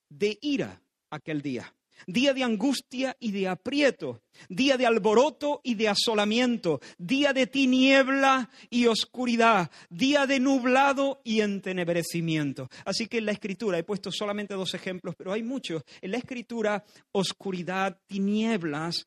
de 0.08 0.38
ira 0.40 0.80
aquel 1.10 1.42
día 1.42 1.72
día 2.06 2.32
de 2.32 2.42
angustia 2.42 3.16
y 3.20 3.32
de 3.32 3.48
aprieto, 3.48 4.22
día 4.48 4.76
de 4.76 4.86
alboroto 4.86 5.60
y 5.62 5.74
de 5.74 5.88
asolamiento, 5.88 6.80
día 6.98 7.32
de 7.32 7.46
tiniebla 7.46 8.50
y 8.68 8.86
oscuridad, 8.86 9.70
día 9.88 10.26
de 10.26 10.40
nublado 10.40 11.20
y 11.24 11.40
entenebrecimiento. 11.40 12.68
Así 12.84 13.06
que 13.06 13.18
en 13.18 13.26
la 13.26 13.32
escritura 13.32 13.78
he 13.78 13.84
puesto 13.84 14.10
solamente 14.10 14.54
dos 14.54 14.74
ejemplos, 14.74 15.14
pero 15.16 15.32
hay 15.32 15.42
muchos. 15.42 15.82
En 16.00 16.12
la 16.12 16.18
escritura, 16.18 16.84
oscuridad, 17.12 17.98
tinieblas 18.06 19.06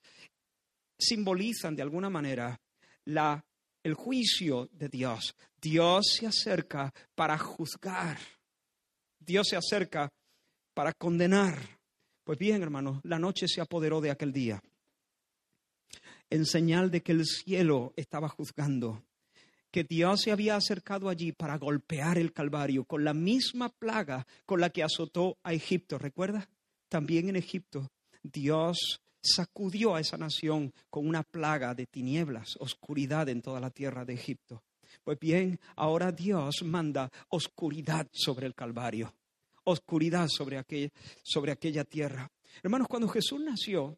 simbolizan 0.97 1.75
de 1.75 1.81
alguna 1.81 2.09
manera 2.09 2.59
la, 3.05 3.43
el 3.83 3.93
juicio 3.93 4.69
de 4.71 4.89
Dios. 4.89 5.35
Dios 5.59 6.15
se 6.17 6.27
acerca 6.27 6.93
para 7.15 7.37
juzgar. 7.37 8.17
Dios 9.19 9.47
se 9.49 9.55
acerca 9.55 10.09
para 10.73 10.93
condenar. 10.93 11.82
Pues 12.23 12.39
bien, 12.39 12.61
hermanos, 12.63 13.01
la 13.03 13.19
noche 13.19 13.47
se 13.49 13.59
apoderó 13.59 13.99
de 13.99 14.09
aquel 14.09 14.31
día, 14.31 14.63
en 16.29 16.45
señal 16.45 16.89
de 16.89 17.03
que 17.03 17.11
el 17.11 17.25
cielo 17.25 17.93
estaba 17.97 18.29
juzgando, 18.29 19.03
que 19.69 19.83
Dios 19.83 20.21
se 20.21 20.31
había 20.31 20.55
acercado 20.55 21.09
allí 21.09 21.33
para 21.33 21.57
golpear 21.57 22.17
el 22.17 22.31
Calvario 22.31 22.85
con 22.85 23.03
la 23.03 23.13
misma 23.13 23.69
plaga 23.69 24.25
con 24.45 24.61
la 24.61 24.69
que 24.69 24.83
azotó 24.83 25.37
a 25.43 25.51
Egipto. 25.51 25.97
¿Recuerda? 25.97 26.47
También 26.87 27.27
en 27.27 27.35
Egipto 27.35 27.91
Dios 28.21 29.01
sacudió 29.21 29.95
a 29.95 29.99
esa 29.99 30.15
nación 30.15 30.73
con 30.89 31.07
una 31.07 31.23
plaga 31.23 31.73
de 31.75 31.87
tinieblas, 31.87 32.55
oscuridad 32.59 33.27
en 33.27 33.41
toda 33.41 33.59
la 33.59 33.69
tierra 33.69 34.05
de 34.05 34.13
Egipto. 34.13 34.63
Pues 35.03 35.19
bien, 35.19 35.59
ahora 35.75 36.11
Dios 36.11 36.61
manda 36.63 37.11
oscuridad 37.29 38.07
sobre 38.11 38.47
el 38.47 38.55
Calvario, 38.55 39.13
oscuridad 39.63 40.27
sobre, 40.29 40.57
aquel, 40.57 40.91
sobre 41.23 41.51
aquella 41.51 41.83
tierra. 41.83 42.31
Hermanos, 42.61 42.87
cuando 42.87 43.07
Jesús 43.07 43.39
nació, 43.39 43.97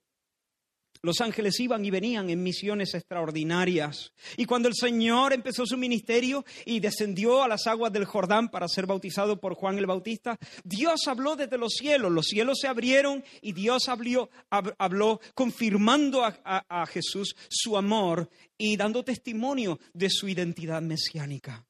los 1.05 1.21
ángeles 1.21 1.59
iban 1.59 1.85
y 1.85 1.91
venían 1.91 2.29
en 2.29 2.41
misiones 2.41 2.95
extraordinarias. 2.95 4.11
Y 4.37 4.45
cuando 4.45 4.67
el 4.67 4.73
Señor 4.73 5.33
empezó 5.33 5.65
su 5.65 5.77
ministerio 5.77 6.43
y 6.65 6.79
descendió 6.79 7.43
a 7.43 7.47
las 7.47 7.67
aguas 7.67 7.93
del 7.93 8.05
Jordán 8.05 8.49
para 8.49 8.67
ser 8.67 8.87
bautizado 8.87 9.39
por 9.39 9.53
Juan 9.53 9.77
el 9.77 9.85
Bautista, 9.85 10.37
Dios 10.63 11.01
habló 11.07 11.35
desde 11.35 11.59
los 11.59 11.73
cielos. 11.73 12.11
Los 12.11 12.25
cielos 12.25 12.57
se 12.59 12.67
abrieron 12.67 13.23
y 13.41 13.53
Dios 13.53 13.87
habló, 13.87 14.31
habló 14.49 15.21
confirmando 15.35 16.23
a, 16.23 16.39
a 16.43 16.85
Jesús 16.87 17.35
su 17.49 17.77
amor 17.77 18.29
y 18.57 18.75
dando 18.75 19.03
testimonio 19.03 19.79
de 19.93 20.09
su 20.09 20.27
identidad 20.27 20.81
mesiánica. 20.81 21.67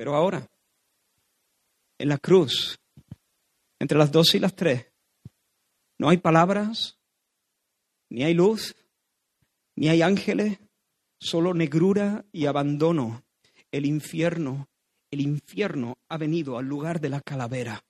Pero 0.00 0.16
ahora, 0.16 0.50
en 1.98 2.08
la 2.08 2.16
cruz, 2.16 2.78
entre 3.78 3.98
las 3.98 4.10
dos 4.10 4.34
y 4.34 4.38
las 4.38 4.56
tres. 4.56 4.86
No 5.98 6.08
hay 6.08 6.16
palabras, 6.16 6.98
ni 8.08 8.24
hay 8.24 8.32
luz, 8.32 8.74
ni 9.76 9.90
hay 9.90 10.00
ángeles, 10.00 10.58
solo 11.20 11.52
negrura 11.52 12.24
y 12.32 12.46
abandono. 12.46 13.26
El 13.70 13.84
infierno, 13.84 14.70
el 15.10 15.20
infierno 15.20 15.98
ha 16.08 16.16
venido 16.16 16.56
al 16.56 16.64
lugar 16.64 16.98
de 17.02 17.10
la 17.10 17.20
calavera. 17.20 17.84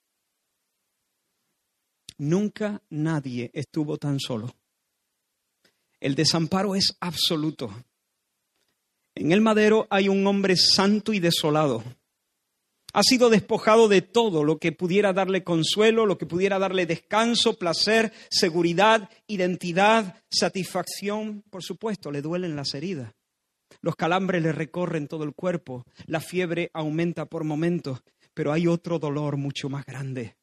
Nunca 2.19 2.83
nadie 2.91 3.53
estuvo 3.55 3.99
tan 3.99 4.19
solo. 4.19 4.53
El 6.01 6.17
desamparo 6.17 6.75
es 6.75 6.97
absoluto. 6.99 7.73
En 9.15 9.31
el 9.31 9.41
madero 9.41 9.87
hay 9.91 10.09
un 10.09 10.27
hombre 10.27 10.57
santo 10.57 11.13
y 11.13 11.21
desolado 11.21 11.85
ha 12.93 13.03
sido 13.03 13.31
despojado 13.31 13.89
de 13.89 14.03
todo 14.03 14.45
lo 14.45 14.59
que 14.59 14.73
pudiera 14.73 15.13
darle 15.13 15.45
consuelo, 15.45 16.07
lo 16.07 16.19
que 16.19 16.27
pudiera 16.27 16.59
darle 16.59 16.87
descanso, 16.87 17.57
placer, 17.57 18.13
seguridad, 18.31 19.09
identidad, 19.27 20.23
satisfacción. 20.31 21.43
Por 21.51 21.63
supuesto, 21.63 22.11
le 22.11 22.23
duelen 22.23 22.57
las 22.57 22.75
heridas. 22.75 23.13
Los 23.81 23.97
calambres 23.97 24.43
le 24.43 24.53
recorren 24.53 25.09
todo 25.09 25.25
el 25.25 25.35
cuerpo, 25.35 25.87
la 26.07 26.21
fiebre 26.21 26.71
aumenta 26.75 27.27
por 27.27 27.45
momentos, 27.45 28.03
pero 28.35 28.53
hay 28.53 28.67
otro 28.67 28.99
dolor 28.99 29.37
mucho 29.37 29.69
más 29.69 29.87
grande. 29.87 30.37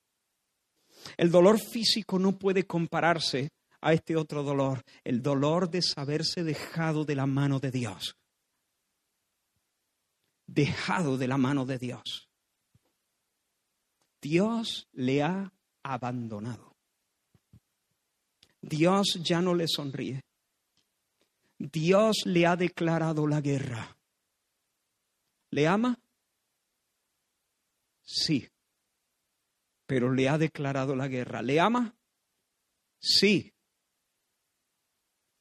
El 1.17 1.29
dolor 1.29 1.59
físico 1.59 2.17
no 2.17 2.39
puede 2.39 2.65
compararse 2.65 3.49
a 3.81 3.93
este 3.93 4.15
otro 4.15 4.43
dolor, 4.43 4.81
el 5.03 5.21
dolor 5.21 5.69
de 5.69 5.81
saberse 5.81 6.43
dejado 6.43 7.05
de 7.05 7.15
la 7.15 7.27
mano 7.27 7.59
de 7.59 7.71
Dios. 7.71 8.17
Dejado 10.47 11.17
de 11.17 11.27
la 11.27 11.37
mano 11.37 11.65
de 11.65 11.77
Dios. 11.77 12.26
Dios 14.21 14.87
le 14.93 15.23
ha 15.23 15.51
abandonado. 15.83 16.75
Dios 18.61 19.19
ya 19.23 19.41
no 19.41 19.53
le 19.53 19.67
sonríe. 19.67 20.23
Dios 21.57 22.23
le 22.25 22.45
ha 22.45 22.55
declarado 22.55 23.27
la 23.27 23.41
guerra. 23.41 23.97
¿Le 25.51 25.67
ama? 25.67 25.99
Sí. 28.03 28.47
Pero 29.85 30.13
le 30.13 30.27
ha 30.27 30.37
declarado 30.37 30.95
la 30.95 31.07
guerra. 31.07 31.41
¿Le 31.41 31.59
ama? 31.59 31.95
Sí. 32.99 33.53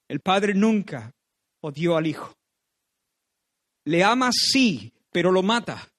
El 0.09 0.21
Padre 0.21 0.55
nunca 0.55 1.13
odió 1.61 1.97
al 1.97 2.07
Hijo. 2.07 2.37
Le 3.85 4.03
ama, 4.03 4.31
sí, 4.33 4.93
pero 5.11 5.33
lo 5.33 5.43
mata. 5.43 5.93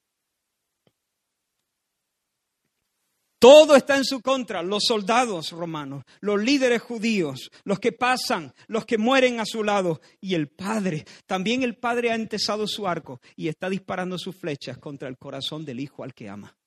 Todo 3.39 3.75
está 3.75 3.97
en 3.97 4.03
su 4.03 4.21
contra, 4.21 4.63
los 4.63 4.85
soldados 4.87 5.51
romanos, 5.51 6.03
los 6.21 6.41
líderes 6.41 6.81
judíos, 6.81 7.51
los 7.65 7.79
que 7.79 7.91
pasan, 7.91 8.53
los 8.67 8.85
que 8.85 8.97
mueren 8.97 9.39
a 9.39 9.45
su 9.45 9.63
lado 9.63 10.01
y 10.19 10.33
el 10.33 10.47
Padre. 10.47 11.05
También 11.27 11.61
el 11.61 11.77
Padre 11.77 12.11
ha 12.11 12.15
entesado 12.15 12.67
su 12.67 12.87
arco 12.87 13.21
y 13.35 13.47
está 13.47 13.69
disparando 13.69 14.17
sus 14.17 14.35
flechas 14.35 14.79
contra 14.79 15.07
el 15.07 15.17
corazón 15.17 15.65
del 15.65 15.79
Hijo 15.79 16.03
al 16.03 16.15
que 16.15 16.29
ama. 16.29 16.57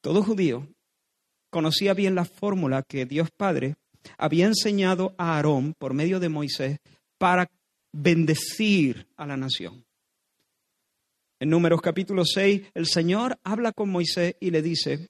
Todo 0.00 0.24
judío 0.24 0.66
conocía 1.50 1.94
bien 1.94 2.16
la 2.16 2.24
fórmula 2.24 2.82
que 2.82 3.06
Dios 3.06 3.30
Padre 3.30 3.76
había 4.16 4.46
enseñado 4.46 5.14
a 5.16 5.36
Aarón 5.36 5.74
por 5.78 5.94
medio 5.94 6.18
de 6.18 6.28
Moisés 6.28 6.78
para 7.18 7.50
bendecir 7.92 9.06
a 9.16 9.26
la 9.26 9.36
nación. 9.36 9.87
En 11.40 11.50
Números 11.50 11.80
capítulo 11.80 12.24
6, 12.24 12.62
el 12.74 12.86
Señor 12.86 13.38
habla 13.44 13.72
con 13.72 13.90
Moisés 13.90 14.34
y 14.40 14.50
le 14.50 14.60
dice, 14.60 15.08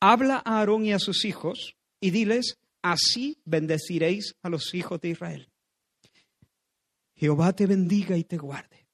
habla 0.00 0.42
a 0.44 0.58
Aarón 0.58 0.86
y 0.86 0.92
a 0.92 0.98
sus 0.98 1.24
hijos 1.24 1.76
y 2.00 2.10
diles, 2.10 2.58
así 2.82 3.38
bendeciréis 3.44 4.34
a 4.42 4.48
los 4.48 4.74
hijos 4.74 5.00
de 5.00 5.10
Israel. 5.10 5.48
Jehová 7.14 7.52
te 7.52 7.66
bendiga 7.66 8.16
y 8.16 8.24
te 8.24 8.36
guarde. 8.36 8.88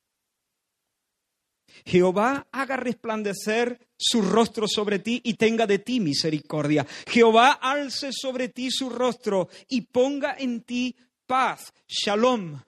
Jehová 1.87 2.49
haga 2.53 2.77
resplandecer 2.77 3.89
su 3.97 4.21
rostro 4.21 4.67
sobre 4.69 4.99
ti 4.99 5.23
y 5.25 5.35
tenga 5.35 5.67
de 5.67 5.79
ti 5.79 6.01
misericordia. 6.01 6.87
Jehová 7.07 7.53
alce 7.53 8.11
sobre 8.13 8.51
ti 8.51 8.71
su 8.71 8.91
rostro 8.91 9.49
y 9.69 9.83
ponga 9.83 10.37
en 10.39 10.61
ti 10.63 10.95
paz. 11.27 11.73
Shalom 11.87 12.61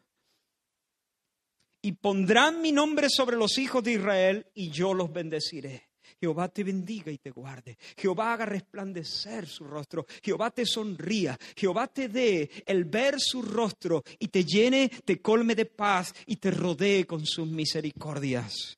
y 1.83 1.93
pondrán 1.93 2.61
mi 2.61 2.73
nombre 2.73 3.09
sobre 3.09 3.37
los 3.37 3.59
hijos 3.59 3.83
de 3.83 3.93
Israel 3.93 4.47
y 4.55 4.71
yo 4.71 4.95
los 4.95 5.13
bendeciré. 5.13 5.91
Jehová 6.21 6.49
te 6.49 6.65
bendiga 6.65 7.11
y 7.11 7.19
te 7.19 7.31
guarde. 7.31 7.79
Jehová 7.97 8.35
haga 8.35 8.45
resplandecer 8.45 9.47
su 9.47 9.65
rostro. 9.65 10.07
Jehová 10.23 10.51
te 10.51 10.67
sonría. 10.67 11.39
Jehová 11.57 11.87
te 11.87 12.09
dé 12.09 12.51
el 12.67 12.85
ver 12.85 13.15
su 13.19 13.41
rostro 13.41 14.03
y 14.19 14.29
te 14.29 14.45
llene, 14.45 14.91
te 15.05 15.23
colme 15.23 15.55
de 15.55 15.65
paz 15.65 16.13
y 16.27 16.37
te 16.37 16.51
rodee 16.51 17.07
con 17.07 17.25
sus 17.25 17.49
misericordias. 17.49 18.77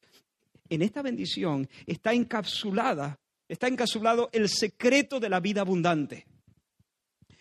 En 0.68 0.82
esta 0.82 1.02
bendición 1.02 1.68
está 1.84 2.12
encapsulada, 2.12 3.18
está 3.48 3.66
encapsulado 3.66 4.30
el 4.32 4.48
secreto 4.48 5.18
de 5.18 5.28
la 5.28 5.40
vida 5.40 5.62
abundante. 5.62 6.26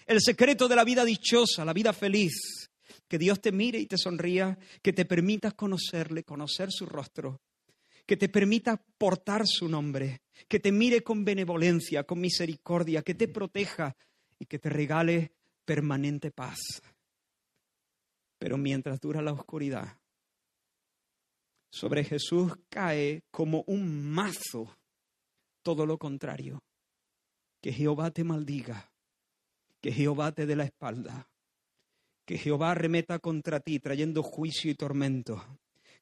El 0.08 0.20
secreto 0.20 0.68
de 0.68 0.76
la 0.76 0.84
vida 0.84 1.06
dichosa, 1.06 1.64
la 1.64 1.74
vida 1.74 1.94
feliz 1.94 2.71
que 3.12 3.18
Dios 3.18 3.42
te 3.42 3.52
mire 3.52 3.78
y 3.78 3.88
te 3.88 3.98
sonría, 3.98 4.58
que 4.82 4.94
te 4.94 5.04
permita 5.04 5.52
conocerle, 5.52 6.24
conocer 6.24 6.72
su 6.72 6.86
rostro, 6.86 7.42
que 8.06 8.16
te 8.16 8.30
permita 8.30 8.82
portar 8.98 9.46
su 9.46 9.68
nombre, 9.68 10.22
que 10.48 10.62
te 10.62 10.72
mire 10.72 11.04
con 11.04 11.26
benevolencia, 11.26 12.06
con 12.06 12.22
misericordia, 12.22 13.02
que 13.02 13.14
te 13.14 13.28
proteja 13.28 13.98
y 14.40 14.46
que 14.46 14.60
te 14.60 14.70
regale 14.70 15.34
permanente 15.66 16.32
paz. 16.32 16.58
Pero 18.40 18.58
mientras 18.58 19.02
dura 19.02 19.22
la 19.22 19.34
oscuridad, 19.34 20.00
sobre 21.70 22.06
Jesús 22.06 22.54
cae 22.70 23.26
como 23.30 23.66
un 23.68 24.10
mazo 24.10 24.74
todo 25.64 25.86
lo 25.86 25.98
contrario. 25.98 26.64
Que 27.60 27.74
Jehová 27.74 28.12
te 28.12 28.24
maldiga, 28.24 28.90
que 29.82 29.92
Jehová 29.92 30.32
te 30.32 30.46
dé 30.46 30.56
la 30.56 30.64
espalda, 30.64 31.28
que 32.26 32.38
Jehová 32.38 32.74
remeta 32.76 33.20
contra 33.20 33.60
ti 33.60 33.80
trayendo 33.80 34.24
juicio 34.24 34.72
y 34.72 34.76
tormento, 34.76 35.44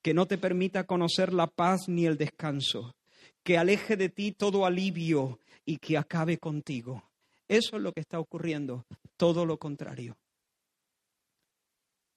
que 0.01 0.13
no 0.13 0.27
te 0.27 0.37
permita 0.37 0.85
conocer 0.85 1.33
la 1.33 1.47
paz 1.47 1.87
ni 1.87 2.05
el 2.05 2.17
descanso, 2.17 2.95
que 3.43 3.57
aleje 3.57 3.97
de 3.97 4.09
ti 4.09 4.31
todo 4.31 4.65
alivio 4.65 5.39
y 5.65 5.77
que 5.77 5.97
acabe 5.97 6.37
contigo. 6.37 7.03
Eso 7.47 7.77
es 7.77 7.81
lo 7.81 7.93
que 7.93 8.01
está 8.01 8.19
ocurriendo, 8.19 8.85
todo 9.17 9.45
lo 9.45 9.57
contrario. 9.57 10.17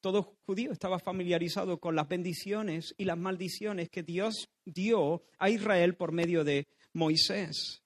Todo 0.00 0.34
judío 0.46 0.72
estaba 0.72 0.98
familiarizado 0.98 1.78
con 1.78 1.94
las 1.94 2.08
bendiciones 2.08 2.92
y 2.98 3.04
las 3.04 3.16
maldiciones 3.16 3.88
que 3.88 4.02
Dios 4.02 4.50
dio 4.64 5.22
a 5.38 5.48
Israel 5.48 5.94
por 5.94 6.10
medio 6.10 6.42
de 6.42 6.66
Moisés. 6.92 7.82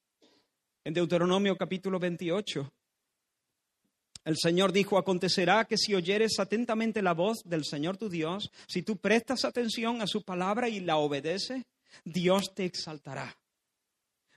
En 0.83 0.95
Deuteronomio 0.95 1.57
capítulo 1.57 1.99
28, 1.99 2.73
el 4.27 4.37
Señor 4.37 4.73
dijo, 4.73 4.99
acontecerá 4.99 5.65
que 5.67 5.79
si 5.79 5.95
oyeres 5.95 6.41
atentamente 6.41 7.01
la 7.01 7.15
voz 7.15 7.45
del 7.45 7.65
Señor 7.65 7.97
tu 7.97 8.09
Dios, 8.09 8.51
si 8.67 8.83
tú 8.83 8.97
prestas 8.97 9.45
atención 9.45 10.03
a 10.03 10.09
su 10.09 10.25
palabra 10.25 10.69
y 10.69 10.81
la 10.81 10.97
obedeces, 10.97 11.63
Dios 12.05 12.53
te 12.53 12.65
exaltará. 12.65 13.37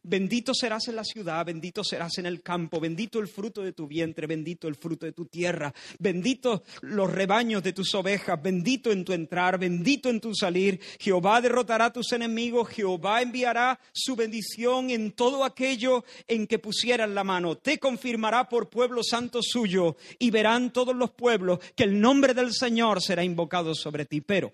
Bendito 0.09 0.55
serás 0.55 0.87
en 0.87 0.95
la 0.95 1.03
ciudad, 1.03 1.45
bendito 1.45 1.83
serás 1.83 2.17
en 2.17 2.25
el 2.25 2.41
campo, 2.41 2.79
bendito 2.79 3.19
el 3.19 3.27
fruto 3.27 3.61
de 3.61 3.73
tu 3.73 3.85
vientre, 3.85 4.25
bendito 4.25 4.67
el 4.67 4.73
fruto 4.73 5.05
de 5.05 5.11
tu 5.11 5.27
tierra, 5.27 5.71
bendito 5.99 6.63
los 6.81 7.11
rebaños 7.11 7.61
de 7.61 7.73
tus 7.73 7.93
ovejas, 7.93 8.41
bendito 8.41 8.91
en 8.91 9.05
tu 9.05 9.13
entrar, 9.13 9.59
bendito 9.59 10.09
en 10.09 10.19
tu 10.19 10.33
salir. 10.33 10.79
Jehová 10.99 11.41
derrotará 11.41 11.85
a 11.85 11.93
tus 11.93 12.11
enemigos, 12.11 12.69
Jehová 12.69 13.21
enviará 13.21 13.79
su 13.93 14.15
bendición 14.15 14.89
en 14.89 15.11
todo 15.11 15.43
aquello 15.43 16.03
en 16.27 16.47
que 16.47 16.57
pusieran 16.57 17.13
la 17.13 17.23
mano. 17.23 17.57
Te 17.57 17.77
confirmará 17.77 18.49
por 18.49 18.67
pueblo 18.67 19.03
santo 19.03 19.41
suyo 19.43 19.95
y 20.17 20.31
verán 20.31 20.73
todos 20.73 20.95
los 20.95 21.11
pueblos 21.11 21.59
que 21.75 21.83
el 21.83 22.01
nombre 22.01 22.33
del 22.33 22.51
Señor 22.51 23.03
será 23.03 23.23
invocado 23.23 23.75
sobre 23.75 24.05
ti. 24.05 24.21
Pero 24.21 24.53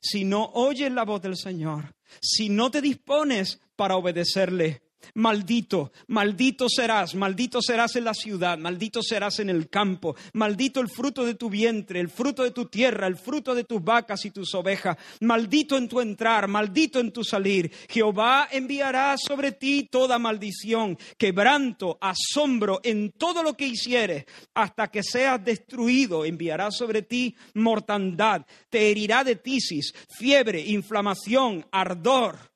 si 0.00 0.24
no 0.24 0.50
oyes 0.54 0.90
la 0.90 1.04
voz 1.04 1.20
del 1.20 1.36
Señor, 1.36 1.94
si 2.20 2.48
no 2.48 2.70
te 2.70 2.80
dispones 2.80 3.60
para 3.76 3.96
obedecerle, 3.96 4.82
Maldito, 5.14 5.92
maldito 6.08 6.68
serás, 6.68 7.14
maldito 7.14 7.60
serás 7.62 7.96
en 7.96 8.04
la 8.04 8.14
ciudad, 8.14 8.58
maldito 8.58 9.02
serás 9.02 9.38
en 9.40 9.50
el 9.50 9.68
campo, 9.68 10.14
maldito 10.34 10.80
el 10.80 10.88
fruto 10.88 11.24
de 11.24 11.34
tu 11.34 11.48
vientre, 11.50 12.00
el 12.00 12.08
fruto 12.08 12.42
de 12.42 12.50
tu 12.50 12.66
tierra, 12.66 13.06
el 13.06 13.16
fruto 13.16 13.54
de 13.54 13.64
tus 13.64 13.82
vacas 13.82 14.24
y 14.24 14.30
tus 14.30 14.54
ovejas, 14.54 14.96
maldito 15.20 15.76
en 15.76 15.88
tu 15.88 16.00
entrar, 16.00 16.46
maldito 16.48 17.00
en 17.00 17.12
tu 17.12 17.24
salir. 17.24 17.72
Jehová 17.88 18.48
enviará 18.50 19.16
sobre 19.16 19.52
ti 19.52 19.88
toda 19.90 20.18
maldición, 20.18 20.98
quebranto, 21.16 21.98
asombro 22.00 22.80
en 22.82 23.12
todo 23.12 23.42
lo 23.42 23.56
que 23.56 23.66
hicieres, 23.66 24.26
hasta 24.54 24.88
que 24.88 25.02
seas 25.02 25.42
destruido, 25.44 26.24
enviará 26.24 26.70
sobre 26.70 27.02
ti 27.02 27.34
mortandad, 27.54 28.46
te 28.68 28.90
herirá 28.90 29.24
de 29.24 29.36
tisis, 29.36 29.94
fiebre, 30.08 30.60
inflamación, 30.60 31.66
ardor 31.70 32.47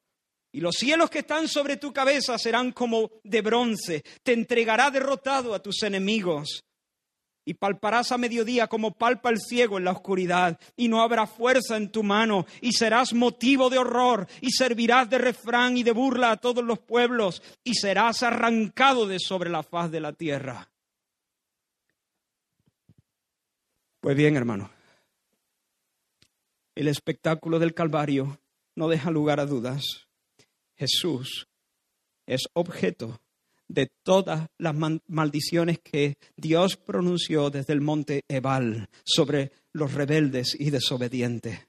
y 0.53 0.61
los 0.61 0.77
cielos 0.77 1.09
que 1.09 1.21
están 1.21 1.49
sobre 1.49 1.79
tu 1.79 1.93
cabeza 1.93 2.38
serán 2.38 2.73
como 2.73 3.11
de 3.25 3.41
bronce. 3.41 4.05
Te 4.23 4.35
entregará 4.35 4.91
derrotado 4.91 5.55
a 5.55 5.62
tus 5.62 5.83
enemigos. 5.83 6.65
Y 7.45 7.55
palparás 7.55 8.12
a 8.12 8.19
mediodía 8.19 8.69
como 8.69 8.93
palpa 8.93 9.31
el 9.31 9.41
ciego 9.41 9.77
en 9.77 9.85
la 9.85 9.91
oscuridad, 9.91 10.61
y 10.77 10.87
no 10.87 11.03
habrá 11.03 11.27
fuerza 11.27 11.77
en 11.77 11.91
tu 11.91 12.05
mano, 12.05 12.47
y 12.61 12.73
serás 12.73 13.15
motivo 13.15 13.69
de 13.69 13.79
horror, 13.79 14.29
y 14.41 14.53
servirás 14.53 15.11
de 15.11 15.19
refrán 15.19 15.77
y 15.77 15.83
de 15.83 15.91
burla 15.91 16.31
a 16.31 16.37
todos 16.37 16.62
los 16.62 16.79
pueblos, 16.79 17.43
y 17.65 17.75
serás 17.75 18.23
arrancado 18.23 19.09
de 19.09 19.19
sobre 19.19 19.51
la 19.51 19.65
faz 19.65 19.91
de 19.91 20.01
la 20.01 20.12
tierra. 20.12 20.71
Pues 24.01 24.17
bien, 24.17 24.37
hermano, 24.37 24.71
el 26.77 26.87
espectáculo 26.87 27.59
del 27.59 27.75
Calvario 27.75 28.38
no 28.77 28.88
deja 28.88 29.11
lugar 29.11 29.41
a 29.41 29.47
dudas. 29.47 30.07
Jesús 30.83 31.47
es 32.27 32.49
objeto 32.55 33.21
de 33.68 33.92
todas 34.03 34.49
las 34.59 34.75
maldiciones 35.07 35.79
que 35.79 36.16
Dios 36.37 36.77
pronunció 36.77 37.51
desde 37.51 37.73
el 37.73 37.81
monte 37.81 38.23
Ebal 38.27 38.88
sobre 39.05 39.53
los 39.73 39.95
rebeldes 39.95 40.57
y 40.59 40.71
desobedientes. 40.71 41.61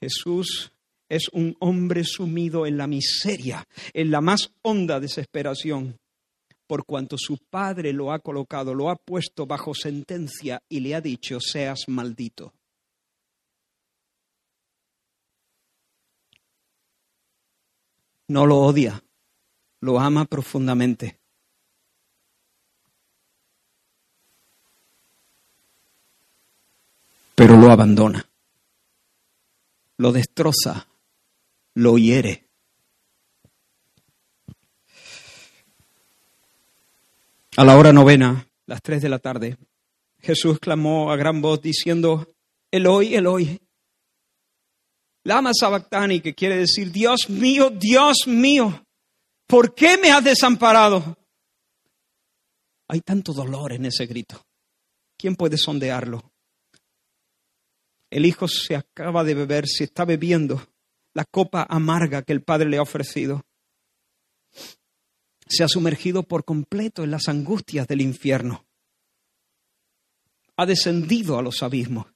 Jesús 0.00 0.72
es 1.08 1.28
un 1.32 1.54
hombre 1.60 2.02
sumido 2.02 2.66
en 2.66 2.78
la 2.78 2.88
miseria, 2.88 3.64
en 3.92 4.10
la 4.10 4.20
más 4.20 4.50
honda 4.62 4.98
desesperación, 4.98 6.00
por 6.66 6.84
cuanto 6.84 7.16
su 7.18 7.38
Padre 7.48 7.92
lo 7.92 8.10
ha 8.10 8.18
colocado, 8.18 8.74
lo 8.74 8.90
ha 8.90 8.96
puesto 8.96 9.46
bajo 9.46 9.72
sentencia 9.72 10.60
y 10.68 10.80
le 10.80 10.96
ha 10.96 11.00
dicho, 11.00 11.38
seas 11.38 11.84
maldito. 11.86 12.52
No 18.32 18.46
lo 18.46 18.56
odia, 18.58 19.04
lo 19.80 20.00
ama 20.00 20.24
profundamente. 20.24 21.18
Pero 27.34 27.56
lo 27.56 27.70
abandona, 27.70 28.26
lo 29.98 30.12
destroza, 30.12 30.86
lo 31.74 31.98
hiere. 31.98 32.48
A 37.56 37.64
la 37.64 37.76
hora 37.76 37.92
novena, 37.92 38.46
las 38.64 38.80
tres 38.80 39.02
de 39.02 39.10
la 39.10 39.18
tarde, 39.18 39.58
Jesús 40.20 40.58
clamó 40.58 41.12
a 41.12 41.16
gran 41.16 41.42
voz 41.42 41.60
diciendo, 41.60 42.26
Eloi, 42.70 43.14
Eloi, 43.14 43.60
Lama 45.24 45.52
Sabactani, 45.58 46.20
que 46.20 46.34
quiere 46.34 46.56
decir, 46.56 46.90
Dios 46.90 47.28
mío, 47.28 47.70
Dios 47.70 48.26
mío, 48.26 48.84
¿por 49.46 49.74
qué 49.74 49.96
me 49.98 50.10
has 50.10 50.24
desamparado? 50.24 51.16
Hay 52.88 53.00
tanto 53.00 53.32
dolor 53.32 53.72
en 53.72 53.86
ese 53.86 54.06
grito. 54.06 54.44
¿Quién 55.16 55.36
puede 55.36 55.56
sondearlo? 55.56 56.32
El 58.10 58.26
hijo 58.26 58.48
se 58.48 58.76
acaba 58.76 59.24
de 59.24 59.34
beber, 59.34 59.66
se 59.66 59.84
está 59.84 60.04
bebiendo 60.04 60.60
la 61.14 61.24
copa 61.24 61.66
amarga 61.68 62.22
que 62.22 62.32
el 62.32 62.42
padre 62.42 62.68
le 62.68 62.78
ha 62.78 62.82
ofrecido. 62.82 63.44
Se 65.46 65.62
ha 65.62 65.68
sumergido 65.68 66.22
por 66.22 66.44
completo 66.44 67.04
en 67.04 67.10
las 67.10 67.28
angustias 67.28 67.86
del 67.86 68.00
infierno. 68.00 68.64
Ha 70.56 70.66
descendido 70.66 71.38
a 71.38 71.42
los 71.42 71.62
abismos. 71.62 72.11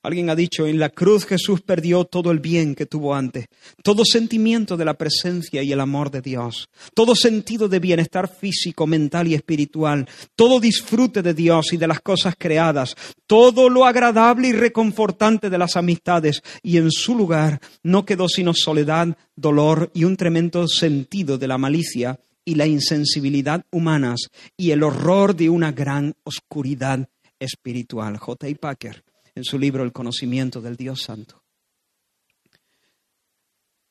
Alguien 0.00 0.30
ha 0.30 0.36
dicho, 0.36 0.64
en 0.64 0.78
la 0.78 0.90
cruz 0.90 1.26
Jesús 1.26 1.60
perdió 1.60 2.04
todo 2.04 2.30
el 2.30 2.38
bien 2.38 2.76
que 2.76 2.86
tuvo 2.86 3.16
antes, 3.16 3.46
todo 3.82 4.04
sentimiento 4.04 4.76
de 4.76 4.84
la 4.84 4.94
presencia 4.94 5.60
y 5.60 5.72
el 5.72 5.80
amor 5.80 6.12
de 6.12 6.20
Dios, 6.20 6.68
todo 6.94 7.16
sentido 7.16 7.68
de 7.68 7.80
bienestar 7.80 8.32
físico, 8.32 8.86
mental 8.86 9.26
y 9.26 9.34
espiritual, 9.34 10.08
todo 10.36 10.60
disfrute 10.60 11.20
de 11.20 11.34
Dios 11.34 11.72
y 11.72 11.78
de 11.78 11.88
las 11.88 12.00
cosas 12.00 12.36
creadas, 12.38 12.94
todo 13.26 13.68
lo 13.68 13.86
agradable 13.86 14.48
y 14.48 14.52
reconfortante 14.52 15.50
de 15.50 15.58
las 15.58 15.74
amistades, 15.74 16.42
y 16.62 16.76
en 16.76 16.92
su 16.92 17.16
lugar 17.16 17.60
no 17.82 18.04
quedó 18.04 18.28
sino 18.28 18.54
soledad, 18.54 19.16
dolor 19.34 19.90
y 19.94 20.04
un 20.04 20.16
tremendo 20.16 20.68
sentido 20.68 21.38
de 21.38 21.48
la 21.48 21.58
malicia 21.58 22.20
y 22.44 22.54
la 22.54 22.68
insensibilidad 22.68 23.66
humanas 23.72 24.28
y 24.56 24.70
el 24.70 24.84
horror 24.84 25.34
de 25.34 25.50
una 25.50 25.72
gran 25.72 26.14
oscuridad 26.22 27.08
espiritual. 27.40 28.16
J. 28.16 28.46
Packer 28.60 29.07
en 29.38 29.44
su 29.44 29.56
libro 29.56 29.84
El 29.84 29.92
conocimiento 29.92 30.60
del 30.60 30.76
Dios 30.76 31.02
Santo. 31.02 31.44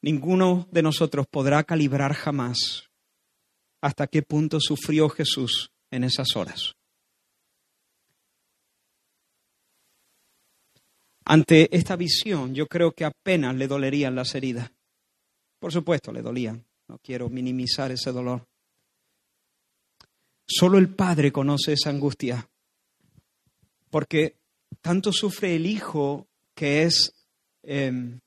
Ninguno 0.01 0.67
de 0.71 0.81
nosotros 0.81 1.25
podrá 1.25 1.63
calibrar 1.63 2.13
jamás 2.13 2.89
hasta 3.79 4.07
qué 4.07 4.23
punto 4.23 4.59
sufrió 4.59 5.07
Jesús 5.07 5.71
en 5.89 6.03
esas 6.03 6.35
horas. 6.35 6.75
Ante 11.23 11.73
esta 11.75 11.95
visión, 11.95 12.53
yo 12.53 12.67
creo 12.67 12.91
que 12.91 13.05
apenas 13.05 13.55
le 13.55 13.67
dolerían 13.67 14.15
las 14.15 14.35
heridas. 14.35 14.69
Por 15.59 15.71
supuesto, 15.71 16.11
le 16.11 16.21
dolían. 16.21 16.65
No 16.89 16.99
quiero 16.99 17.29
minimizar 17.29 17.91
ese 17.91 18.11
dolor. 18.11 18.45
Solo 20.45 20.77
el 20.77 20.93
Padre 20.93 21.31
conoce 21.31 21.73
esa 21.73 21.89
angustia, 21.89 22.49
porque 23.89 24.36
tanto 24.81 25.11
sufre 25.11 25.55
el 25.55 25.65
Hijo 25.65 26.27
que 26.55 26.83
es 26.83 27.13
em, 27.63 28.19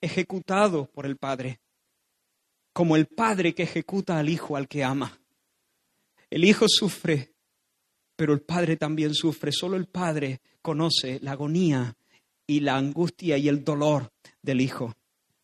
ejecutado 0.00 0.86
por 0.86 1.06
el 1.06 1.16
Padre, 1.16 1.60
como 2.72 2.96
el 2.96 3.06
Padre 3.06 3.54
que 3.54 3.62
ejecuta 3.62 4.18
al 4.18 4.28
Hijo 4.28 4.56
al 4.56 4.68
que 4.68 4.84
ama. 4.84 5.18
El 6.30 6.44
Hijo 6.44 6.66
sufre, 6.68 7.32
pero 8.14 8.32
el 8.32 8.40
Padre 8.40 8.76
también 8.76 9.14
sufre. 9.14 9.52
Solo 9.52 9.76
el 9.76 9.86
Padre 9.86 10.40
conoce 10.62 11.18
la 11.22 11.32
agonía 11.32 11.96
y 12.46 12.60
la 12.60 12.76
angustia 12.76 13.38
y 13.38 13.48
el 13.48 13.64
dolor 13.64 14.12
del 14.42 14.60
Hijo. 14.60 14.94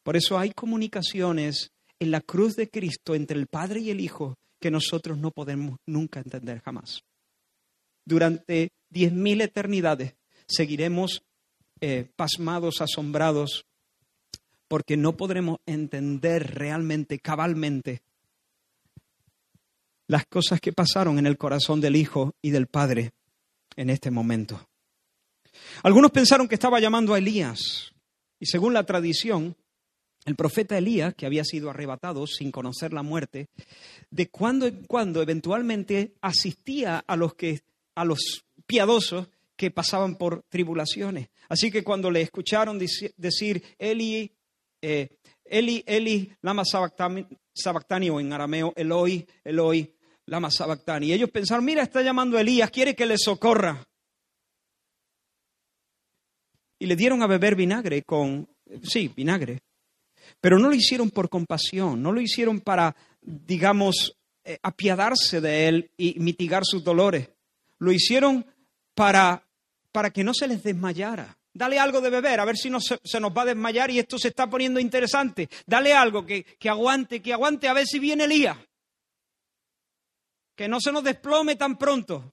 Por 0.02 0.16
eso 0.16 0.38
hay 0.38 0.52
comunicaciones 0.52 1.72
en 1.98 2.10
la 2.10 2.20
cruz 2.20 2.56
de 2.56 2.68
Cristo 2.68 3.14
entre 3.14 3.38
el 3.38 3.46
Padre 3.46 3.80
y 3.80 3.90
el 3.90 4.00
Hijo 4.00 4.38
que 4.60 4.70
nosotros 4.70 5.18
no 5.18 5.30
podemos 5.30 5.78
nunca 5.86 6.20
entender 6.20 6.60
jamás. 6.60 7.02
Durante 8.04 8.72
diez 8.90 9.12
mil 9.12 9.40
eternidades 9.40 10.14
seguiremos 10.46 11.22
eh, 11.80 12.06
pasmados, 12.16 12.80
asombrados, 12.80 13.66
porque 14.68 14.96
no 14.96 15.16
podremos 15.16 15.58
entender 15.66 16.54
realmente, 16.54 17.18
cabalmente, 17.18 18.02
las 20.06 20.26
cosas 20.26 20.60
que 20.60 20.72
pasaron 20.72 21.18
en 21.18 21.26
el 21.26 21.38
corazón 21.38 21.80
del 21.80 21.96
Hijo 21.96 22.34
y 22.42 22.50
del 22.50 22.66
Padre 22.66 23.12
en 23.76 23.90
este 23.90 24.10
momento. 24.10 24.68
Algunos 25.82 26.10
pensaron 26.10 26.48
que 26.48 26.54
estaba 26.54 26.80
llamando 26.80 27.14
a 27.14 27.18
Elías, 27.18 27.92
y 28.38 28.46
según 28.46 28.74
la 28.74 28.84
tradición, 28.84 29.56
el 30.24 30.36
profeta 30.36 30.78
Elías, 30.78 31.14
que 31.14 31.26
había 31.26 31.44
sido 31.44 31.70
arrebatado 31.70 32.26
sin 32.26 32.52
conocer 32.52 32.92
la 32.92 33.02
muerte, 33.02 33.48
de 34.10 34.28
cuando 34.28 34.66
en 34.66 34.84
cuando 34.84 35.22
eventualmente 35.22 36.14
asistía 36.20 37.04
a 37.06 37.16
los 37.16 37.34
que 37.34 37.62
a 37.94 38.04
los 38.04 38.44
piadosos 38.66 39.28
que 39.62 39.70
pasaban 39.70 40.16
por 40.16 40.42
tribulaciones. 40.48 41.28
Así 41.48 41.70
que 41.70 41.84
cuando 41.84 42.10
le 42.10 42.20
escucharon 42.20 42.80
decir, 42.80 43.62
Eli, 43.78 44.28
eh, 44.82 45.20
Eli, 45.44 45.84
Eli, 45.86 46.32
lama 46.40 46.64
sabactani, 46.64 48.10
o 48.10 48.18
en 48.18 48.32
arameo, 48.32 48.72
Eloi, 48.74 49.24
Eloi, 49.44 49.88
lama 50.26 50.50
sabactani. 50.50 51.12
Ellos 51.12 51.30
pensaron, 51.30 51.64
mira, 51.64 51.84
está 51.84 52.02
llamando 52.02 52.36
a 52.36 52.40
Elías, 52.40 52.72
quiere 52.72 52.96
que 52.96 53.06
le 53.06 53.16
socorra. 53.16 53.86
Y 56.80 56.86
le 56.86 56.96
dieron 56.96 57.22
a 57.22 57.28
beber 57.28 57.54
vinagre 57.54 58.02
con, 58.02 58.48
sí, 58.82 59.12
vinagre. 59.14 59.60
Pero 60.40 60.58
no 60.58 60.70
lo 60.70 60.74
hicieron 60.74 61.10
por 61.10 61.28
compasión, 61.28 62.02
no 62.02 62.10
lo 62.10 62.20
hicieron 62.20 62.58
para, 62.62 62.96
digamos, 63.20 64.18
eh, 64.42 64.58
apiadarse 64.60 65.40
de 65.40 65.68
él 65.68 65.92
y 65.96 66.18
mitigar 66.18 66.64
sus 66.64 66.82
dolores. 66.82 67.28
Lo 67.78 67.92
hicieron 67.92 68.44
para, 68.94 69.46
para 69.92 70.10
que 70.10 70.24
no 70.24 70.34
se 70.34 70.48
les 70.48 70.62
desmayara. 70.62 71.38
Dale 71.54 71.78
algo 71.78 72.00
de 72.00 72.08
beber, 72.08 72.40
a 72.40 72.46
ver 72.46 72.56
si 72.56 72.70
no 72.70 72.80
se, 72.80 72.98
nos 73.20 73.30
va 73.30 73.42
a 73.42 73.46
desmayar 73.46 73.90
y 73.90 73.98
esto 73.98 74.18
se 74.18 74.28
está 74.28 74.48
poniendo 74.48 74.80
interesante. 74.80 75.50
Dale 75.66 75.92
algo 75.92 76.24
que, 76.24 76.44
que 76.44 76.70
aguante, 76.70 77.20
que 77.20 77.32
aguante 77.32 77.68
a 77.68 77.74
ver 77.74 77.86
si 77.86 77.98
viene 77.98 78.24
Elías. 78.24 78.56
Que 80.56 80.66
no 80.66 80.80
se 80.80 80.92
nos 80.92 81.04
desplome 81.04 81.56
tan 81.56 81.76
pronto. 81.76 82.32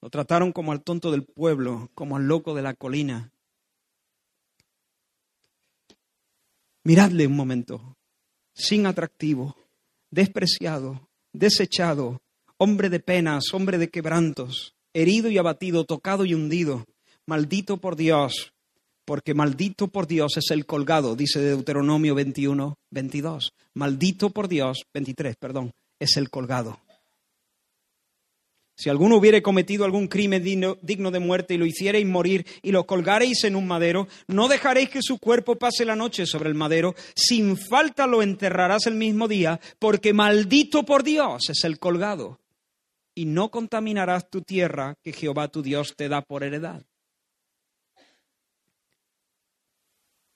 Lo 0.00 0.10
trataron 0.10 0.52
como 0.52 0.70
al 0.70 0.84
tonto 0.84 1.10
del 1.10 1.24
pueblo, 1.24 1.90
como 1.94 2.16
al 2.16 2.28
loco 2.28 2.54
de 2.54 2.62
la 2.62 2.74
colina. 2.74 3.32
Miradle 6.84 7.26
un 7.26 7.36
momento, 7.36 7.96
sin 8.54 8.86
atractivo, 8.86 9.56
despreciado, 10.10 11.10
desechado, 11.32 12.22
hombre 12.58 12.90
de 12.90 13.00
penas, 13.00 13.44
hombre 13.52 13.78
de 13.78 13.88
quebrantos, 13.88 14.74
herido 14.92 15.30
y 15.30 15.38
abatido, 15.38 15.84
tocado 15.84 16.24
y 16.24 16.34
hundido, 16.34 16.84
maldito 17.24 17.78
por 17.78 17.96
Dios, 17.96 18.52
porque 19.04 19.32
maldito 19.32 19.88
por 19.88 20.06
Dios 20.06 20.36
es 20.36 20.50
el 20.50 20.66
colgado, 20.66 21.16
dice 21.16 21.40
Deuteronomio 21.40 22.14
21, 22.14 22.76
22. 22.90 23.52
Maldito 23.74 24.30
por 24.30 24.48
Dios, 24.48 24.84
23, 24.92 25.36
perdón, 25.36 25.72
es 25.98 26.16
el 26.16 26.30
colgado. 26.30 26.80
Si 28.76 28.88
alguno 28.88 29.16
hubiere 29.16 29.42
cometido 29.42 29.84
algún 29.84 30.08
crimen 30.08 30.44
digno, 30.44 30.78
digno, 30.82 31.10
de 31.10 31.18
muerte 31.18 31.54
y 31.54 31.58
lo 31.58 31.66
hicierais 31.66 32.06
morir 32.06 32.46
y 32.62 32.70
lo 32.70 32.86
colgareis 32.86 33.44
en 33.44 33.56
un 33.56 33.66
madero, 33.66 34.06
no 34.28 34.46
dejaréis 34.46 34.90
que 34.90 35.02
su 35.02 35.18
cuerpo 35.18 35.56
pase 35.56 35.84
la 35.84 35.96
noche 35.96 36.26
sobre 36.26 36.48
el 36.48 36.54
madero, 36.54 36.94
sin 37.14 37.56
falta 37.56 38.06
lo 38.06 38.22
enterrarás 38.22 38.86
el 38.86 38.94
mismo 38.94 39.26
día, 39.26 39.58
porque 39.78 40.12
maldito 40.12 40.84
por 40.84 41.02
Dios 41.02 41.50
es 41.50 41.64
el 41.64 41.78
colgado. 41.78 42.38
Y 43.18 43.24
no 43.24 43.50
contaminarás 43.50 44.30
tu 44.30 44.42
tierra 44.42 44.96
que 45.02 45.12
Jehová 45.12 45.48
tu 45.48 45.60
Dios 45.60 45.96
te 45.96 46.08
da 46.08 46.22
por 46.22 46.44
heredad. 46.44 46.86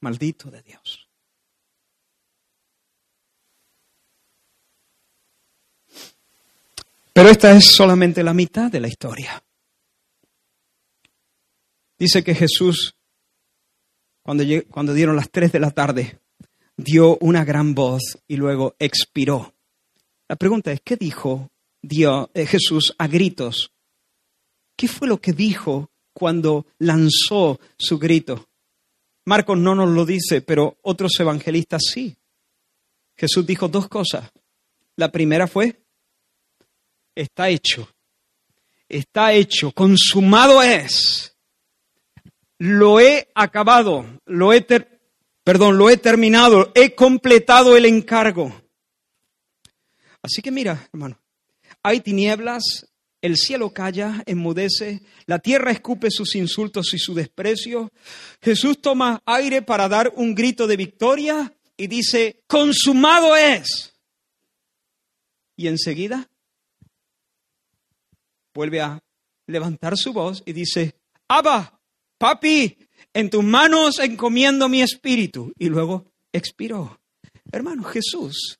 Maldito 0.00 0.50
de 0.50 0.62
Dios. 0.62 1.08
Pero 7.12 7.28
esta 7.28 7.52
es 7.52 7.66
solamente 7.66 8.24
la 8.24 8.34
mitad 8.34 8.68
de 8.68 8.80
la 8.80 8.88
historia. 8.88 9.40
Dice 11.96 12.24
que 12.24 12.34
Jesús, 12.34 12.96
cuando, 14.22 14.42
cuando 14.70 14.92
dieron 14.92 15.14
las 15.14 15.30
tres 15.30 15.52
de 15.52 15.60
la 15.60 15.70
tarde, 15.70 16.18
dio 16.76 17.16
una 17.18 17.44
gran 17.44 17.76
voz 17.76 18.18
y 18.26 18.34
luego 18.34 18.74
expiró. 18.80 19.54
La 20.26 20.34
pregunta 20.34 20.72
es, 20.72 20.80
¿qué 20.80 20.96
dijo 20.96 21.51
Dios, 21.82 22.28
eh, 22.32 22.46
Jesús 22.46 22.94
a 22.96 23.08
gritos? 23.08 23.72
¿Qué 24.76 24.88
fue 24.88 25.08
lo 25.08 25.20
que 25.20 25.32
dijo 25.32 25.90
cuando 26.12 26.66
lanzó 26.78 27.60
su 27.76 27.98
grito? 27.98 28.48
Marcos 29.24 29.58
no 29.58 29.74
nos 29.74 29.90
lo 29.90 30.06
dice, 30.06 30.40
pero 30.40 30.78
otros 30.82 31.12
evangelistas 31.20 31.82
sí. 31.92 32.16
Jesús 33.16 33.46
dijo 33.46 33.68
dos 33.68 33.88
cosas. 33.88 34.30
La 34.96 35.10
primera 35.12 35.46
fue, 35.46 35.82
está 37.14 37.48
hecho. 37.48 37.88
Está 38.88 39.32
hecho, 39.32 39.72
consumado 39.72 40.62
es. 40.62 41.36
Lo 42.58 43.00
he 43.00 43.28
acabado, 43.34 44.20
lo 44.26 44.52
he 44.52 44.60
ter 44.60 44.92
lo 45.44 45.90
he 45.90 45.96
terminado, 45.96 46.70
he 46.74 46.94
completado 46.94 47.76
el 47.76 47.86
encargo. 47.86 48.52
Así 50.22 50.40
que 50.40 50.52
mira, 50.52 50.88
hermano, 50.92 51.21
hay 51.82 52.00
tinieblas, 52.00 52.86
el 53.20 53.36
cielo 53.36 53.72
calla, 53.72 54.22
enmudece, 54.26 55.02
la 55.26 55.38
tierra 55.38 55.70
escupe 55.70 56.10
sus 56.10 56.34
insultos 56.34 56.92
y 56.92 56.98
su 56.98 57.14
desprecio. 57.14 57.92
Jesús 58.40 58.80
toma 58.80 59.22
aire 59.26 59.62
para 59.62 59.88
dar 59.88 60.12
un 60.16 60.34
grito 60.34 60.66
de 60.66 60.76
victoria 60.76 61.54
y 61.76 61.86
dice, 61.86 62.42
consumado 62.46 63.36
es. 63.36 63.94
Y 65.56 65.68
enseguida 65.68 66.28
vuelve 68.54 68.80
a 68.80 69.02
levantar 69.46 69.96
su 69.96 70.12
voz 70.12 70.42
y 70.44 70.52
dice, 70.52 70.96
Abba, 71.28 71.80
papi, 72.18 72.76
en 73.14 73.30
tus 73.30 73.44
manos 73.44 73.98
encomiendo 73.98 74.68
mi 74.68 74.82
espíritu. 74.82 75.52
Y 75.58 75.68
luego 75.68 76.12
expiró. 76.32 77.00
Hermano, 77.50 77.84
Jesús 77.84 78.58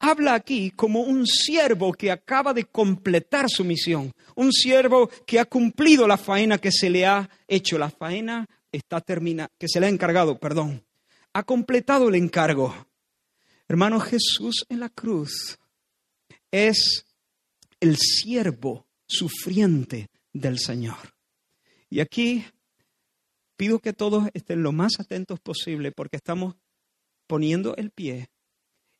habla 0.00 0.34
aquí 0.34 0.70
como 0.72 1.02
un 1.02 1.26
siervo 1.26 1.92
que 1.92 2.10
acaba 2.10 2.52
de 2.52 2.64
completar 2.64 3.48
su 3.48 3.64
misión, 3.64 4.12
un 4.34 4.50
siervo 4.50 5.08
que 5.26 5.38
ha 5.38 5.44
cumplido 5.44 6.08
la 6.08 6.16
faena 6.16 6.58
que 6.58 6.72
se 6.72 6.90
le 6.90 7.06
ha 7.06 7.28
hecho, 7.46 7.78
la 7.78 7.90
faena 7.90 8.46
está 8.72 9.00
terminada, 9.00 9.50
que 9.58 9.68
se 9.68 9.78
le 9.78 9.86
ha 9.86 9.90
encargado, 9.90 10.38
perdón, 10.38 10.82
ha 11.34 11.42
completado 11.42 12.08
el 12.08 12.14
encargo. 12.16 12.74
Hermano, 13.68 14.00
Jesús 14.00 14.64
en 14.68 14.80
la 14.80 14.88
cruz 14.88 15.58
es 16.50 17.04
el 17.78 17.96
siervo 17.98 18.86
sufriente 19.06 20.08
del 20.32 20.58
Señor. 20.58 21.14
Y 21.88 22.00
aquí 22.00 22.44
pido 23.56 23.78
que 23.78 23.92
todos 23.92 24.28
estén 24.32 24.62
lo 24.62 24.72
más 24.72 24.98
atentos 24.98 25.38
posible 25.40 25.92
porque 25.92 26.16
estamos 26.16 26.56
poniendo 27.26 27.76
el 27.76 27.90
pie 27.90 28.28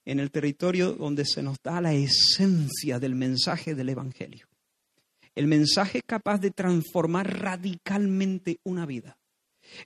en 0.05 0.21
el 0.21 0.31
territorio 0.31 0.93
donde 0.93 1.25
se 1.25 1.43
nos 1.43 1.59
da 1.63 1.81
la 1.81 1.93
esencia 1.93 2.99
del 2.99 3.15
mensaje 3.15 3.75
del 3.75 3.91
Evangelio. 3.91 4.47
El 5.35 5.47
mensaje 5.47 6.03
capaz 6.03 6.41
de 6.41 6.51
transformar 6.51 7.41
radicalmente 7.41 8.59
una 8.65 8.87
vida. 8.87 9.17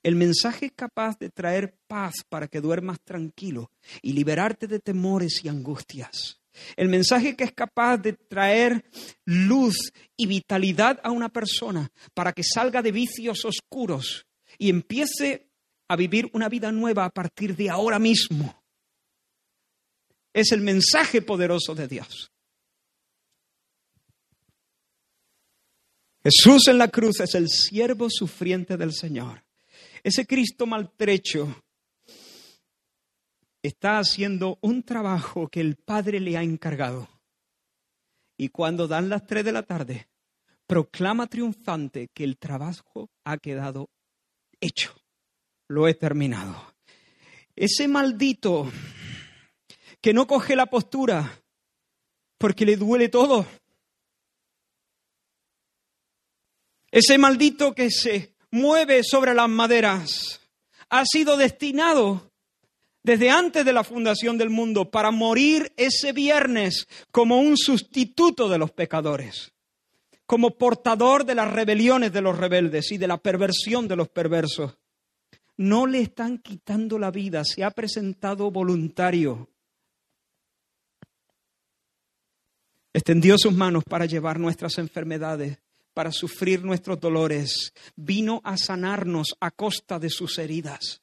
El 0.03 0.17
mensaje 0.17 0.71
capaz 0.71 1.19
de 1.19 1.31
traer 1.31 1.77
paz 1.87 2.15
para 2.29 2.49
que 2.49 2.61
duermas 2.61 2.99
tranquilo 3.05 3.71
y 4.03 4.13
liberarte 4.13 4.67
de 4.67 4.79
temores 4.79 5.45
y 5.45 5.49
angustias. 5.49 6.41
El 6.77 6.89
mensaje 6.89 7.37
que 7.37 7.45
es 7.45 7.53
capaz 7.53 7.99
de 7.99 8.13
traer 8.13 8.85
luz 9.25 9.93
y 10.17 10.27
vitalidad 10.27 11.01
a 11.03 11.11
una 11.11 11.29
persona 11.29 11.91
para 12.15 12.33
que 12.33 12.45
salga 12.45 12.81
de 12.81 12.93
vicios 12.93 13.45
oscuros 13.45 14.27
y 14.57 14.71
empiece 14.71 15.51
a 15.89 15.97
vivir 15.97 16.31
una 16.33 16.49
vida 16.49 16.73
nueva 16.73 17.05
a 17.05 17.11
partir 17.11 17.57
de 17.57 17.71
ahora 17.71 17.99
mismo. 17.99 18.64
Es 20.35 20.53
el 20.53 20.61
mensaje 20.61 21.23
poderoso 21.23 21.75
de 21.75 21.89
Dios. 21.89 22.31
Jesús 26.25 26.69
en 26.69 26.79
la 26.79 26.89
cruz 26.89 27.21
es 27.21 27.35
el 27.35 27.49
siervo 27.49 28.09
sufriente 28.11 28.77
del 28.77 28.93
Señor. 28.93 29.45
Ese 30.03 30.27
Cristo 30.27 30.67
maltrecho 30.67 31.63
está 33.63 33.99
haciendo 33.99 34.59
un 34.61 34.83
trabajo 34.83 35.49
que 35.49 35.61
el 35.61 35.77
Padre 35.77 36.21
le 36.21 36.37
ha 36.37 36.43
encargado. 36.43 37.09
Y 38.37 38.49
cuando 38.49 38.89
dan 38.89 39.09
las 39.09 39.27
tres 39.27 39.45
de 39.45 39.53
la 39.53 39.63
tarde, 39.63 40.09
proclama 40.67 41.29
triunfante 41.29 42.09
que 42.13 42.25
el 42.25 42.39
trabajo 42.39 43.11
ha 43.25 43.39
quedado 43.39 43.91
hecho. 44.61 44.95
Lo 45.69 45.87
he 45.89 45.95
terminado. 45.95 46.75
Ese 47.55 47.87
maldito 47.87 48.71
que 50.05 50.13
no 50.13 50.27
coge 50.27 50.55
la 50.55 50.67
postura 50.67 51.43
porque 52.37 52.67
le 52.67 52.77
duele 52.77 53.09
todo. 53.09 53.47
Ese 56.91 57.17
maldito 57.17 57.75
que 57.75 57.91
se 57.91 58.35
mueve 58.51 59.03
sobre 59.03 59.33
las 59.33 59.49
maderas 59.49 60.43
ha 60.91 61.07
sido 61.07 61.39
destinado 61.39 62.31
desde 63.03 63.31
antes 63.31 63.65
de 63.65 63.73
la 63.73 63.83
fundación 63.83 64.37
del 64.37 64.51
mundo 64.51 64.91
para 64.91 65.11
morir 65.11 65.73
ese 65.79 66.13
viernes 66.13 66.87
como 67.11 67.39
un 67.39 67.57
sustituto 67.57 68.51
de 68.51 68.59
los 68.59 68.73
pecadores, 68.73 69.53
como 70.27 70.59
portador 70.59 71.25
de 71.25 71.35
las 71.35 71.51
rebeliones 71.51 72.13
de 72.13 72.21
los 72.21 72.37
rebeldes 72.37 72.93
y 72.93 72.99
de 72.99 73.07
la 73.07 73.17
perversión 73.17 73.89
de 73.89 73.97
los 73.97 74.11
perversos. 74.11 74.77
No 75.57 75.87
le 75.87 76.03
están 76.03 76.37
quitando 76.37 76.99
la 76.99 77.11
vida, 77.11 77.43
se 77.43 77.65
ha 77.65 77.71
presentado 77.71 78.51
voluntario. 78.51 79.49
Extendió 82.95 83.37
sus 83.37 83.53
manos 83.53 83.83
para 83.83 84.07
llevar 84.07 84.39
nuestras 84.39 84.79
enfermedades, 84.79 85.59
para 85.95 86.13
sufrir 86.13 86.65
nuestros 86.65 87.01
dolores. 87.01 87.73
Vino 87.97 88.41
a 88.45 88.57
sanarnos 88.57 89.35
a 89.41 89.51
costa 89.51 89.99
de 89.99 90.11
sus 90.11 90.39
heridas. 90.39 91.01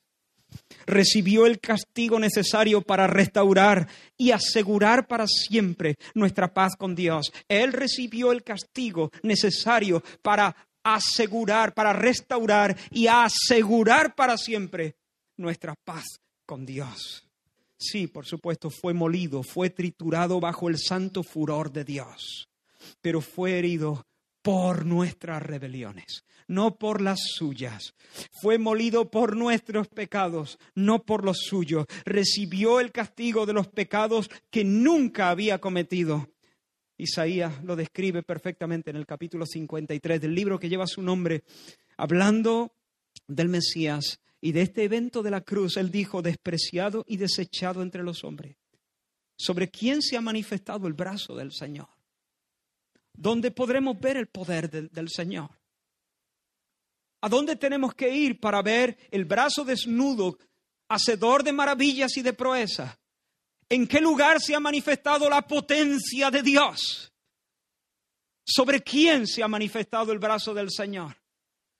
recibió 0.86 1.45
el 1.45 1.60
castigo 1.60 2.19
necesario 2.19 2.82
para 2.82 3.08
restaurar 3.08 3.88
y 4.17 4.32
asegurar 4.32 5.08
para 5.08 5.25
siempre 5.27 5.95
nuestra 6.13 6.54
paz 6.54 6.75
con 6.77 6.93
Dios. 6.95 7.32
Él 7.47 7.71
recibió 7.71 8.34
el 8.34 8.43
castigo 8.43 9.12
necesario 9.23 10.04
para 10.21 10.56
asegurar, 10.84 11.73
para 11.73 11.93
restaurar 11.93 12.75
y 12.89 13.08
asegurar 13.08 14.15
para 14.15 14.38
siempre 14.38 14.95
nuestra 15.38 15.73
paz 15.86 16.06
con 16.45 16.65
Dios. 16.65 17.31
Sí, 17.82 18.06
por 18.06 18.28
supuesto, 18.28 18.70
fue 18.70 18.94
molido, 18.94 19.41
fue 19.41 19.72
triturado 19.72 20.39
bajo 20.39 20.70
el 20.70 20.78
santo 20.78 21.24
furor 21.24 21.72
de 21.72 21.84
Dios, 21.84 22.48
pero 23.02 23.22
fue 23.22 23.58
herido 23.58 24.06
por 24.44 24.86
nuestras 24.86 25.41
rebeliones, 25.41 26.24
no 26.48 26.76
por 26.78 27.02
las 27.02 27.20
suyas. 27.34 27.96
Fue 28.39 28.60
molido 28.60 29.10
por 29.10 29.36
nuestros 29.36 29.88
pecados, 29.88 30.60
no 30.76 31.04
por 31.06 31.26
los 31.26 31.39
suyos. 31.39 31.88
Recibió 32.06 32.80
el 32.80 32.91
castigo 32.91 33.48
de 33.48 33.54
los 33.54 33.67
pecados 33.67 34.30
que 34.52 34.63
nunca 34.63 35.32
había 35.32 35.58
cometido. 35.58 36.30
Isaías 36.98 37.63
lo 37.63 37.76
describe 37.76 38.22
perfectamente 38.22 38.91
en 38.91 38.96
el 38.96 39.08
capítulo 39.08 39.48
53 39.48 40.22
del 40.22 40.36
libro 40.36 40.60
que 40.60 40.70
lleva 40.70 40.86
su 40.86 41.02
nombre, 41.02 41.44
hablando 41.98 42.76
del 43.28 43.50
Mesías 43.50 44.20
y 44.41 44.51
de 44.51 44.63
este 44.63 44.84
evento 44.84 45.21
de 45.21 45.32
la 45.32 45.41
cruz. 45.41 45.77
Él 45.77 45.91
dijo, 45.91 46.21
despreciado 46.21 47.06
y 47.08 47.17
desechado 47.17 47.82
entre 47.82 48.04
los 48.04 48.23
hombres. 48.23 48.58
¿Sobre 49.38 49.69
quién 49.69 50.01
se 50.01 50.17
ha 50.17 50.21
manifestado 50.21 50.88
el 50.88 50.93
brazo 50.93 51.36
del 51.36 51.51
Señor? 51.51 51.88
¿Dónde 53.13 53.51
podremos 53.51 53.99
ver 53.99 54.17
el 54.17 54.27
poder 54.27 54.69
del, 54.69 54.89
del 54.89 55.10
Señor? 55.10 55.49
¿A 57.21 57.30
dónde 57.30 57.56
tenemos 57.56 57.93
que 57.93 58.10
ir 58.10 58.39
para 58.39 58.62
ver 58.63 58.97
el 59.12 59.25
brazo 59.25 59.63
desnudo, 59.63 60.38
hacedor 60.89 61.43
de 61.43 61.54
maravillas 61.54 62.17
y 62.17 62.23
de 62.23 62.34
proezas? 62.34 62.97
¿En 63.69 63.88
qué 63.88 64.01
lugar 64.01 64.41
se 64.41 64.56
ha 64.56 64.60
manifestado 64.60 65.30
la 65.30 65.47
potencia 65.47 66.32
de 66.32 66.41
Dios? 66.41 67.12
¿Sobre 68.43 68.82
quién 68.82 69.27
se 69.27 69.43
ha 69.43 69.47
manifestado 69.47 70.12
el 70.12 70.19
brazo 70.19 70.54
del 70.54 70.71
Señor? 70.71 71.15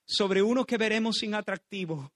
Sobre 0.06 0.42
uno 0.42 0.66
que 0.66 0.78
veremos 0.78 1.18
sin 1.18 1.34
atractivo, 1.34 2.12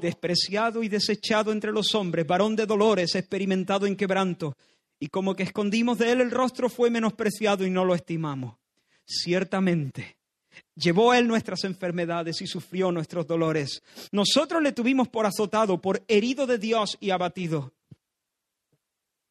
despreciado 0.00 0.82
y 0.82 0.88
desechado 0.88 1.52
entre 1.52 1.72
los 1.72 1.94
hombres, 1.94 2.26
varón 2.26 2.56
de 2.56 2.66
dolores, 2.66 3.14
experimentado 3.14 3.86
en 3.86 3.96
quebranto, 3.96 4.56
y 4.98 5.08
como 5.08 5.34
que 5.34 5.42
escondimos 5.42 5.98
de 5.98 6.12
él 6.12 6.20
el 6.20 6.30
rostro 6.30 6.68
fue 6.68 6.90
menospreciado 6.90 7.66
y 7.66 7.70
no 7.70 7.84
lo 7.84 7.94
estimamos. 7.94 8.56
Ciertamente, 9.04 10.18
llevó 10.74 11.14
él 11.14 11.28
nuestras 11.28 11.64
enfermedades 11.64 12.40
y 12.40 12.46
sufrió 12.46 12.90
nuestros 12.90 13.26
dolores. 13.26 13.82
Nosotros 14.12 14.62
le 14.62 14.72
tuvimos 14.72 15.08
por 15.08 15.26
azotado, 15.26 15.80
por 15.80 16.02
herido 16.08 16.46
de 16.46 16.58
Dios 16.58 16.96
y 17.00 17.10
abatido. 17.10 17.74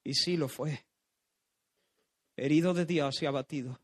Y 0.03 0.13
sí 0.13 0.37
lo 0.37 0.47
fue. 0.47 0.85
Herido 2.37 2.73
de 2.73 2.85
Dios 2.85 3.21
y 3.21 3.25
abatido. 3.25 3.79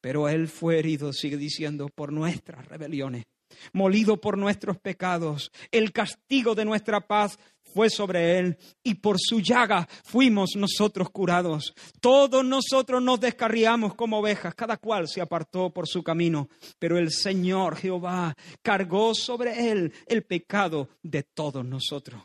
Pero 0.00 0.28
él 0.28 0.48
fue 0.48 0.78
herido, 0.78 1.12
sigue 1.12 1.36
diciendo, 1.36 1.88
por 1.88 2.12
nuestras 2.12 2.66
rebeliones 2.66 3.24
molido 3.72 4.20
por 4.20 4.38
nuestros 4.38 4.78
pecados. 4.78 5.50
El 5.70 5.92
castigo 5.92 6.54
de 6.54 6.64
nuestra 6.64 7.06
paz 7.06 7.38
fue 7.62 7.90
sobre 7.90 8.38
él 8.38 8.56
y 8.82 8.94
por 8.94 9.16
su 9.18 9.40
llaga 9.40 9.86
fuimos 10.04 10.56
nosotros 10.56 11.10
curados. 11.10 11.74
Todos 12.00 12.44
nosotros 12.44 13.02
nos 13.02 13.20
descarriamos 13.20 13.94
como 13.94 14.18
ovejas, 14.18 14.54
cada 14.54 14.78
cual 14.78 15.08
se 15.08 15.20
apartó 15.20 15.70
por 15.70 15.86
su 15.86 16.02
camino, 16.02 16.48
pero 16.78 16.96
el 16.96 17.10
Señor 17.10 17.76
Jehová 17.76 18.34
cargó 18.62 19.14
sobre 19.14 19.70
él 19.70 19.92
el 20.06 20.24
pecado 20.24 20.88
de 21.02 21.22
todos 21.22 21.64
nosotros. 21.64 22.22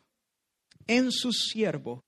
En 0.88 1.12
su 1.12 1.32
siervo, 1.32 2.06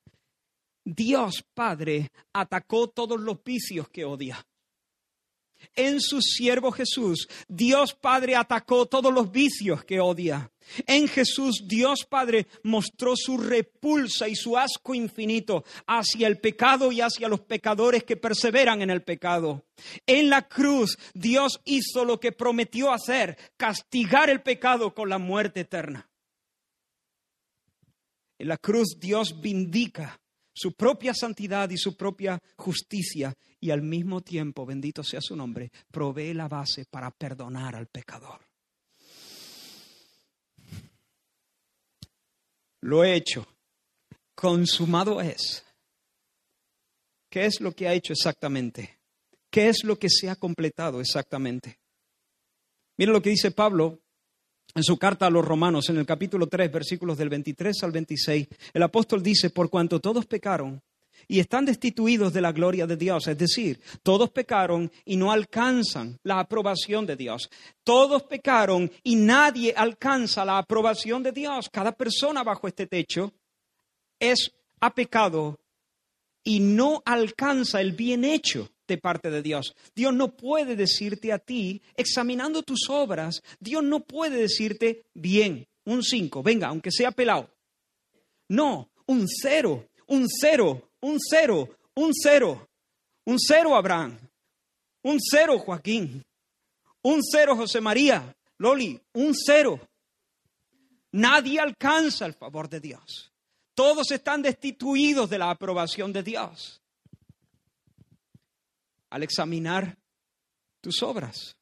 Dios 0.85 1.43
Padre 1.53 2.11
atacó 2.33 2.89
todos 2.89 3.19
los 3.19 3.43
vicios 3.43 3.89
que 3.89 4.05
odia 4.05 4.45
en 5.75 6.01
su 6.01 6.21
siervo 6.21 6.71
Jesús, 6.71 7.27
Dios 7.47 7.93
Padre 7.93 8.35
atacó 8.35 8.85
todos 8.85 9.13
los 9.13 9.31
vicios 9.31 9.83
que 9.83 9.99
odia. 9.99 10.51
En 10.87 11.07
Jesús, 11.07 11.63
Dios 11.67 12.05
Padre 12.09 12.47
mostró 12.63 13.15
su 13.15 13.37
repulsa 13.37 14.27
y 14.27 14.35
su 14.35 14.57
asco 14.57 14.95
infinito 14.95 15.63
hacia 15.85 16.27
el 16.27 16.39
pecado 16.39 16.91
y 16.91 17.01
hacia 17.01 17.27
los 17.27 17.41
pecadores 17.41 18.03
que 18.03 18.17
perseveran 18.17 18.81
en 18.81 18.89
el 18.89 19.03
pecado. 19.03 19.65
En 20.05 20.29
la 20.29 20.47
cruz, 20.47 20.97
Dios 21.13 21.59
hizo 21.65 22.05
lo 22.05 22.19
que 22.19 22.31
prometió 22.31 22.91
hacer, 22.91 23.37
castigar 23.57 24.29
el 24.29 24.41
pecado 24.41 24.93
con 24.93 25.09
la 25.09 25.17
muerte 25.17 25.61
eterna. 25.61 26.09
En 28.39 28.47
la 28.47 28.57
cruz, 28.57 28.97
Dios 28.99 29.41
vindica 29.41 30.19
su 30.53 30.73
propia 30.73 31.13
santidad 31.13 31.69
y 31.69 31.77
su 31.77 31.97
propia 31.97 32.39
justicia 32.57 33.33
y 33.59 33.71
al 33.71 33.81
mismo 33.81 34.21
tiempo, 34.21 34.65
bendito 34.65 35.03
sea 35.03 35.21
su 35.21 35.35
nombre, 35.35 35.71
provee 35.91 36.33
la 36.33 36.47
base 36.47 36.85
para 36.85 37.11
perdonar 37.11 37.75
al 37.75 37.87
pecador. 37.87 38.41
Lo 42.81 43.03
he 43.03 43.15
hecho, 43.15 43.47
consumado 44.35 45.21
es. 45.21 45.65
¿Qué 47.29 47.45
es 47.45 47.61
lo 47.61 47.71
que 47.71 47.87
ha 47.87 47.93
hecho 47.93 48.13
exactamente? 48.13 48.99
¿Qué 49.49 49.69
es 49.69 49.83
lo 49.83 49.97
que 49.97 50.09
se 50.09 50.29
ha 50.29 50.35
completado 50.35 50.99
exactamente? 50.99 51.79
Miren 52.97 53.13
lo 53.13 53.21
que 53.21 53.31
dice 53.31 53.51
Pablo 53.51 54.02
en 54.75 54.83
su 54.83 54.97
carta 54.97 55.27
a 55.27 55.29
los 55.29 55.45
romanos, 55.45 55.89
en 55.89 55.97
el 55.97 56.05
capítulo 56.05 56.47
3, 56.47 56.71
versículos 56.71 57.17
del 57.17 57.29
23 57.29 57.83
al 57.83 57.91
26, 57.91 58.47
el 58.73 58.83
apóstol 58.83 59.21
dice, 59.21 59.49
por 59.49 59.69
cuanto 59.69 59.99
todos 59.99 60.25
pecaron 60.25 60.81
y 61.27 61.39
están 61.39 61.65
destituidos 61.65 62.33
de 62.33 62.41
la 62.41 62.51
gloria 62.51 62.85
de 62.87 62.97
Dios, 62.97 63.27
es 63.27 63.37
decir, 63.37 63.79
todos 64.01 64.29
pecaron 64.31 64.91
y 65.05 65.15
no 65.15 65.31
alcanzan 65.31 66.19
la 66.23 66.39
aprobación 66.39 67.05
de 67.05 67.15
Dios. 67.15 67.49
Todos 67.83 68.23
pecaron 68.23 68.91
y 69.03 69.15
nadie 69.15 69.73
alcanza 69.75 70.43
la 70.43 70.57
aprobación 70.57 71.23
de 71.23 71.31
Dios. 71.31 71.69
Cada 71.71 71.93
persona 71.93 72.43
bajo 72.43 72.67
este 72.67 72.87
techo 72.87 73.31
es 74.19 74.51
ha 74.81 74.93
pecado 74.93 75.59
y 76.43 76.59
no 76.59 77.01
alcanza 77.05 77.79
el 77.79 77.93
bien 77.93 78.25
hecho 78.25 78.69
de 78.87 78.97
parte 78.97 79.29
de 79.29 79.41
Dios. 79.41 79.75
Dios 79.95 80.13
no 80.13 80.35
puede 80.35 80.75
decirte 80.75 81.31
a 81.31 81.39
ti, 81.39 81.81
examinando 81.95 82.63
tus 82.63 82.89
obras, 82.89 83.41
Dios 83.59 83.83
no 83.83 84.01
puede 84.01 84.37
decirte, 84.37 85.05
bien, 85.13 85.67
un 85.85 86.03
5, 86.03 86.43
venga, 86.43 86.67
aunque 86.67 86.91
sea 86.91 87.11
pelado. 87.11 87.49
No, 88.49 88.89
un 89.05 89.27
cero, 89.27 89.87
un 90.07 90.27
cero, 90.29 90.91
un 91.01 91.17
cero, 91.19 91.77
un 91.95 92.11
cero, 92.13 92.67
un 93.25 93.39
cero 93.39 93.75
Abraham, 93.75 94.17
un 95.03 95.19
cero 95.19 95.59
Joaquín, 95.59 96.23
un 97.01 97.21
cero 97.23 97.55
José 97.55 97.81
María, 97.81 98.35
Loli, 98.57 98.99
un 99.13 99.33
cero. 99.33 99.79
Nadie 101.11 101.59
alcanza 101.59 102.25
el 102.25 102.33
favor 102.33 102.69
de 102.69 102.79
Dios. 102.79 103.31
Todos 103.75 104.11
están 104.11 104.41
destituidos 104.41 105.29
de 105.29 105.37
la 105.37 105.49
aprobación 105.49 106.13
de 106.13 106.23
Dios 106.23 106.82
al 109.13 109.21
examinar 109.21 109.95
tus 110.81 111.03
obras. 111.03 111.55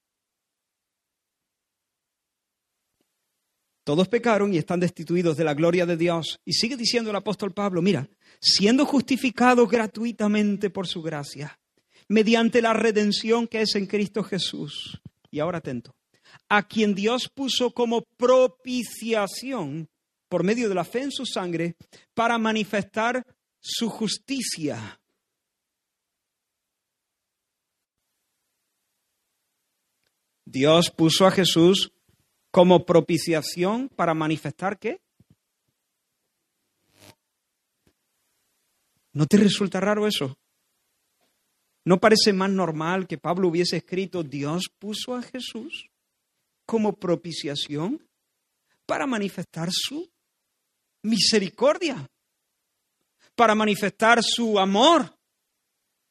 Todos 3.84 4.08
pecaron 4.08 4.54
y 4.54 4.58
están 4.58 4.80
destituidos 4.80 5.36
de 5.36 5.44
la 5.44 5.54
gloria 5.54 5.86
de 5.86 5.98
Dios. 5.98 6.40
Y 6.46 6.54
sigue 6.54 6.78
diciendo 6.78 7.10
el 7.10 7.16
apóstol 7.18 7.52
Pablo, 7.52 7.82
mira, 7.82 8.10
siendo 8.40 8.86
justificados 8.86 9.70
gratuitamente 9.70 10.70
por 10.70 10.88
su 10.88 11.02
gracia, 11.02 11.60
mediante 12.08 12.62
la 12.62 12.72
redención 12.72 13.50
que 13.50 13.64
es 13.64 13.76
en 13.76 13.86
Cristo 13.86 14.24
Jesús. 14.24 15.02
Y 15.30 15.40
ahora 15.40 15.58
atento, 15.58 15.94
a 16.48 16.66
quien 16.66 16.96
Dios 16.96 17.28
puso 17.28 17.74
como 17.74 18.04
propiciación 18.16 19.90
por 20.30 20.46
medio 20.46 20.70
de 20.70 20.76
la 20.76 20.86
fe 20.86 21.02
en 21.02 21.12
su 21.12 21.26
sangre 21.26 21.76
para 22.14 22.38
manifestar 22.38 23.26
su 23.60 23.90
justicia 23.90 25.01
Dios 30.52 30.91
puso 30.91 31.26
a 31.26 31.32
Jesús 31.32 31.93
como 32.52 32.86
propiciación 32.86 33.88
para 33.88 34.14
manifestar 34.14 34.78
qué? 34.78 35.02
¿No 39.14 39.26
te 39.28 39.38
resulta 39.38 39.80
raro 39.80 40.08
eso? 40.08 40.38
¿No 41.86 41.99
parece 42.02 42.34
más 42.34 42.49
normal 42.49 43.08
que 43.08 43.18
Pablo 43.18 43.47
hubiese 43.47 43.78
escrito, 43.78 44.24
Dios 44.24 44.66
puso 44.78 45.16
a 45.16 45.22
Jesús 45.22 45.89
como 46.66 46.93
propiciación 46.93 48.06
para 48.86 49.08
manifestar 49.08 49.70
su 49.72 50.12
misericordia, 51.02 52.10
para 53.36 53.56
manifestar 53.56 54.22
su 54.22 54.60
amor, 54.60 55.18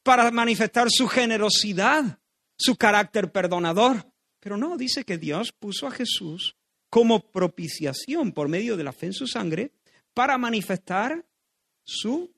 para 0.03 0.31
manifestar 0.31 0.89
su 0.91 1.07
generosidad, 1.07 2.19
su 2.57 2.75
carácter 2.77 3.31
perdonador? 3.31 4.10
Pero 4.41 4.57
no, 4.57 4.77
dice 4.77 5.05
que 5.05 5.19
Dios 5.19 5.53
puso 5.53 5.87
a 5.87 5.91
Jesús 5.91 6.57
como 6.89 7.21
propiciación 7.21 8.33
por 8.33 8.49
medio 8.49 8.77
de 8.77 8.85
la 8.85 8.93
fe 8.93 9.07
en 9.07 9.13
su 9.13 9.27
sangre 9.27 9.73
para 10.13 10.37
manifestar 10.39 11.25
su 11.85 12.33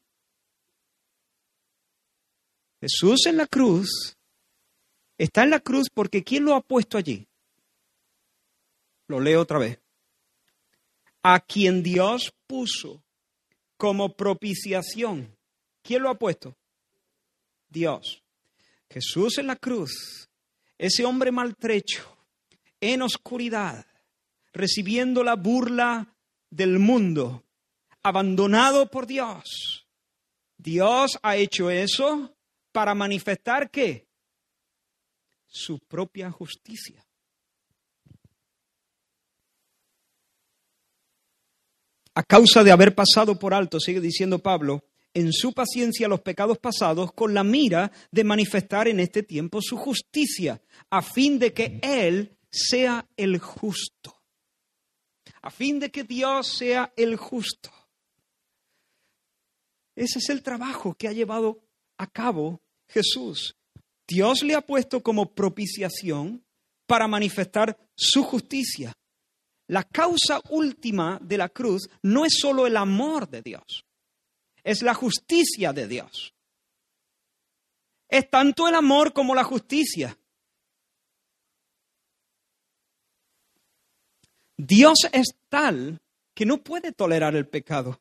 Jesús 2.83 3.27
en 3.27 3.37
la 3.37 3.47
cruz 3.47 4.17
está 5.17 5.45
en 5.45 5.51
la 5.51 5.61
cruz 5.61 5.89
porque 5.95 6.25
¿quién 6.25 6.45
lo 6.45 6.57
ha 6.57 6.61
puesto 6.61 6.99
allí? 6.99 7.29
Lo 9.07 9.21
leo 9.21 9.41
otra 9.41 9.59
vez. 9.59 9.79
A 11.23 11.39
quien 11.39 11.85
Dios 11.85 12.35
puso 12.49 13.05
como 13.77 14.17
propiciación. 14.17 15.37
¿Quién 15.83 16.03
lo 16.03 16.11
ha 16.11 16.19
puesto? 16.19 16.57
Dios. 17.69 18.25
Jesús 18.91 19.39
en 19.39 19.47
la 19.47 19.57
cruz, 19.57 20.29
ese 20.83 21.05
hombre 21.05 21.31
maltrecho, 21.31 22.03
en 22.81 23.03
oscuridad, 23.03 23.87
recibiendo 24.53 25.23
la 25.23 25.37
burla 25.37 26.17
del 26.51 26.81
mundo, 26.81 27.45
abandonado 28.03 28.91
por 28.91 29.07
Dios. 29.07 29.87
Dios 30.59 31.21
ha 31.23 31.37
hecho 31.37 31.71
eso 31.71 32.35
para 32.73 32.97
manifestar 32.97 33.71
qué? 33.71 34.09
Su 35.47 35.79
propia 35.79 36.33
justicia. 36.33 37.07
A 42.13 42.25
causa 42.25 42.65
de 42.65 42.73
haber 42.73 42.93
pasado 42.93 43.39
por 43.39 43.55
alto, 43.55 43.79
sigue 43.79 44.01
diciendo 44.01 44.41
Pablo, 44.41 44.83
en 45.15 45.33
su 45.33 45.53
paciencia 45.53 46.09
los 46.09 46.21
pecados 46.21 46.59
pasados 46.59 47.13
con 47.13 47.35
la 47.35 47.45
mira 47.45 47.93
de 48.11 48.25
manifestar 48.25 48.89
en 48.89 49.01
este 49.01 49.23
tiempo 49.23 49.61
su 49.61 49.77
justicia, 49.77 50.63
a 50.91 51.03
fin 51.03 51.39
de 51.39 51.53
que 51.53 51.79
Él 51.83 52.37
sea 52.51 53.09
el 53.17 53.39
justo. 53.39 54.23
A 55.43 55.51
fin 55.51 55.81
de 55.81 55.91
que 55.91 56.05
Dios 56.05 56.47
sea 56.47 56.93
el 56.97 57.17
justo. 57.17 57.71
Ese 59.95 60.19
es 60.19 60.31
el 60.31 60.43
trabajo 60.43 60.95
que 60.95 61.09
ha 61.09 61.13
llevado 61.13 61.61
a 61.99 62.07
cabo 62.07 62.63
Jesús. 62.89 63.57
Dios 64.07 64.43
le 64.43 64.55
ha 64.55 64.61
puesto 64.61 65.03
como 65.03 65.35
propiciación 65.35 66.45
para 66.87 67.09
manifestar 67.09 67.77
su 67.95 68.23
justicia. 68.23 68.93
La 69.69 69.85
causa 69.85 70.41
última 70.51 71.19
de 71.23 71.39
la 71.39 71.49
cruz 71.49 71.89
no 72.03 72.25
es 72.25 72.35
solo 72.39 72.67
el 72.67 72.77
amor 72.77 73.29
de 73.29 73.43
Dios, 73.43 73.85
es 74.65 74.83
la 74.83 74.95
justicia 74.95 75.73
de 75.73 75.87
Dios. 75.87 76.35
Es 78.09 78.29
tanto 78.29 78.69
el 78.69 78.75
amor 78.75 79.13
como 79.13 79.35
la 79.35 79.45
justicia. 79.45 80.17
Dios 84.57 85.09
es 85.13 85.35
tal 85.49 86.01
que 86.35 86.47
no 86.47 86.63
puede 86.63 86.93
tolerar 86.93 87.35
el 87.35 87.49
pecado. 87.49 88.01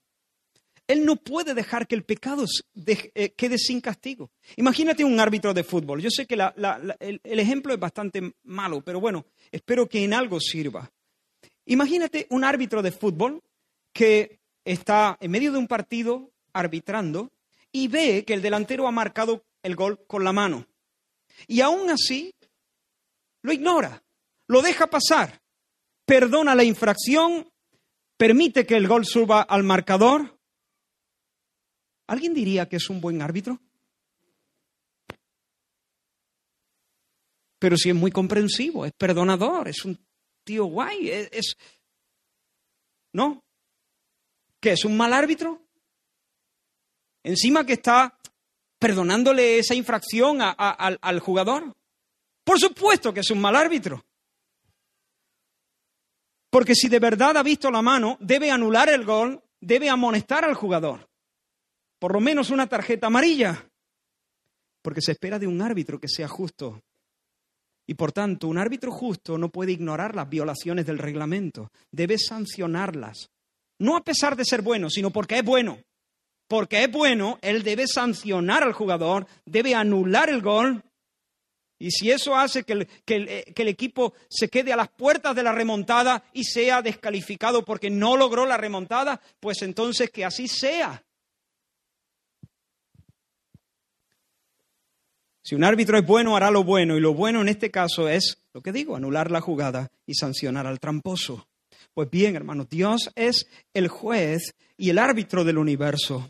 Él 0.87 1.05
no 1.05 1.15
puede 1.15 1.53
dejar 1.53 1.87
que 1.87 1.95
el 1.95 2.03
pecado 2.03 2.45
eh, 2.85 3.31
quede 3.31 3.57
sin 3.57 3.79
castigo. 3.79 4.29
Imagínate 4.57 5.05
un 5.05 5.19
árbitro 5.19 5.53
de 5.53 5.63
fútbol. 5.63 6.01
Yo 6.01 6.09
sé 6.09 6.25
que 6.25 6.35
el, 6.35 7.21
el 7.23 7.39
ejemplo 7.39 7.73
es 7.73 7.79
bastante 7.79 8.33
malo, 8.43 8.81
pero 8.81 8.99
bueno, 8.99 9.25
espero 9.51 9.87
que 9.87 10.03
en 10.03 10.13
algo 10.13 10.39
sirva. 10.39 10.91
Imagínate 11.65 12.27
un 12.29 12.43
árbitro 12.43 12.81
de 12.81 12.91
fútbol 12.91 13.41
que 13.93 14.39
está 14.65 15.17
en 15.21 15.31
medio 15.31 15.51
de 15.51 15.57
un 15.57 15.67
partido 15.67 16.30
arbitrando 16.53 17.31
y 17.71 17.87
ve 17.87 18.25
que 18.25 18.33
el 18.33 18.41
delantero 18.41 18.87
ha 18.87 18.91
marcado 18.91 19.43
el 19.63 19.75
gol 19.75 20.05
con 20.07 20.23
la 20.23 20.31
mano. 20.31 20.67
Y 21.47 21.61
aún 21.61 21.89
así 21.89 22.33
lo 23.41 23.51
ignora, 23.51 24.03
lo 24.47 24.61
deja 24.61 24.87
pasar, 24.87 25.41
perdona 26.05 26.55
la 26.55 26.63
infracción, 26.63 27.49
permite 28.17 28.65
que 28.65 28.77
el 28.77 28.87
gol 28.87 29.05
suba 29.05 29.41
al 29.41 29.63
marcador 29.63 30.41
¿Alguien 32.11 32.33
diría 32.33 32.67
que 32.67 32.75
es 32.75 32.89
un 32.89 32.99
buen 32.99 33.21
árbitro? 33.21 33.57
Pero 37.57 37.77
si 37.77 37.89
es 37.89 37.95
muy 37.95 38.11
comprensivo, 38.11 38.85
es 38.85 38.91
perdonador, 38.91 39.69
es 39.69 39.85
un 39.85 39.97
tío 40.43 40.65
guay, 40.65 41.09
es... 41.09 41.55
¿No? 43.13 43.41
¿Qué 44.59 44.73
es 44.73 44.83
un 44.83 44.97
mal 44.97 45.13
árbitro? 45.13 45.61
Encima 47.23 47.65
que 47.65 47.73
está 47.73 48.17
perdonándole 48.79 49.59
esa 49.59 49.75
infracción 49.75 50.39
al 50.41 51.19
jugador. 51.19 51.73
Por 52.43 52.59
supuesto 52.59 53.13
que 53.13 53.19
es 53.19 53.29
un 53.29 53.39
mal 53.39 53.55
árbitro. 53.55 54.03
Porque 56.49 56.75
si 56.75 56.89
de 56.89 56.99
verdad 56.99 57.37
ha 57.37 57.43
visto 57.43 57.71
la 57.71 57.81
mano, 57.81 58.17
debe 58.19 58.51
anular 58.51 58.89
el 58.89 59.05
gol, 59.05 59.41
debe 59.59 59.89
amonestar 59.89 60.43
al 60.43 60.55
jugador 60.55 61.11
por 62.01 62.13
lo 62.13 62.19
menos 62.19 62.49
una 62.49 62.65
tarjeta 62.65 63.05
amarilla, 63.05 63.69
porque 64.81 65.03
se 65.03 65.11
espera 65.11 65.37
de 65.37 65.45
un 65.45 65.61
árbitro 65.61 65.99
que 65.99 66.07
sea 66.07 66.27
justo. 66.27 66.81
Y 67.87 67.93
por 67.93 68.11
tanto, 68.11 68.47
un 68.47 68.57
árbitro 68.57 68.91
justo 68.91 69.37
no 69.37 69.49
puede 69.49 69.73
ignorar 69.73 70.15
las 70.15 70.27
violaciones 70.27 70.87
del 70.87 70.97
reglamento, 70.97 71.69
debe 71.91 72.17
sancionarlas. 72.17 73.29
No 73.77 73.95
a 73.95 74.03
pesar 74.03 74.35
de 74.35 74.45
ser 74.45 74.63
bueno, 74.63 74.89
sino 74.89 75.11
porque 75.11 75.37
es 75.37 75.45
bueno. 75.45 75.77
Porque 76.51 76.83
es 76.83 76.91
bueno, 76.91 77.39
él 77.41 77.63
debe 77.63 77.87
sancionar 77.87 78.61
al 78.61 78.73
jugador, 78.73 79.25
debe 79.45 79.73
anular 79.73 80.29
el 80.29 80.41
gol. 80.41 80.83
Y 81.79 81.91
si 81.91 82.11
eso 82.11 82.35
hace 82.35 82.65
eh, 82.67 82.87
que 83.05 83.53
el, 83.55 83.67
equipo 83.69 84.13
se 84.27 84.49
quede 84.49 84.73
a 84.73 84.75
las 84.75 84.89
puertas 84.89 85.33
de 85.33 85.43
la 85.43 85.53
remontada 85.53 86.25
y 86.33 86.43
sea 86.43 86.81
descalificado 86.81 87.63
porque 87.63 87.89
no 87.89 88.17
logró 88.17 88.45
la 88.45 88.57
remontada, 88.57 89.21
pues 89.39 89.61
entonces 89.61 90.09
que 90.09 90.25
así 90.25 90.49
sea. 90.49 91.01
Si 95.41 95.55
un 95.55 95.63
árbitro 95.63 95.97
es 95.99 96.05
bueno, 96.05 96.35
hará 96.35 96.51
lo 96.51 96.65
bueno, 96.65 96.97
y 96.97 96.99
lo 96.99 97.13
bueno 97.13 97.39
en 97.39 97.47
este 97.47 97.71
caso 97.71 98.09
es, 98.09 98.39
lo 98.53 98.59
que 98.59 98.73
digo, 98.73 98.97
anular 98.97 99.31
la 99.31 99.39
jugada 99.39 99.89
y 100.05 100.15
sancionar 100.15 100.67
al 100.67 100.81
tramposo. 100.81 101.47
Pues 101.93 102.09
bien, 102.09 102.35
hermanos, 102.35 102.67
Dios 102.69 103.09
es 103.15 103.47
el 103.73 103.87
juez 103.87 104.53
y 104.75 104.89
el 104.89 104.97
árbitro 104.97 105.45
del 105.45 105.57
universo. 105.57 106.29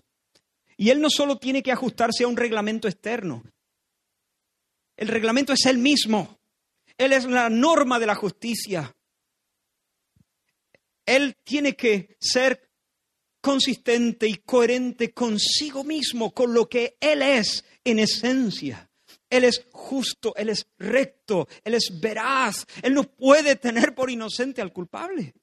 Y 0.82 0.90
Él 0.90 1.00
no 1.00 1.12
solo 1.12 1.38
tiene 1.38 1.62
que 1.62 1.72
ajustarse 1.72 2.24
a 2.24 2.28
un 2.28 2.36
reglamento 2.36 2.88
externo, 2.88 3.44
el 4.98 5.10
reglamento 5.10 5.54
es 5.54 5.68
Él 5.68 5.78
mismo. 5.78 6.40
Él 6.98 7.14
es 7.14 7.26
la 7.26 7.52
norma 7.52 8.00
de 8.00 8.08
la 8.08 8.16
justicia. 8.16 8.92
Él 11.06 11.36
tiene 11.44 11.76
que 11.76 12.18
ser 12.20 12.68
consistente 13.42 14.28
y 14.28 14.38
coherente 14.38 15.14
consigo 15.14 15.84
mismo, 15.84 16.32
con 16.32 16.52
lo 16.52 16.68
que 16.68 16.98
Él 17.00 17.22
es 17.22 17.64
en 17.84 18.00
esencia. 18.00 18.90
Él 19.30 19.44
es 19.44 19.68
justo, 19.72 20.34
Él 20.36 20.50
es 20.50 20.66
recto, 20.80 21.48
Él 21.64 21.76
es 21.76 21.92
veraz. 22.02 22.66
Él 22.82 22.96
no 22.96 23.04
puede 23.04 23.56
tener 23.56 23.94
por 23.94 24.10
inocente 24.10 24.64
al 24.64 24.74
culpable. 24.74 25.36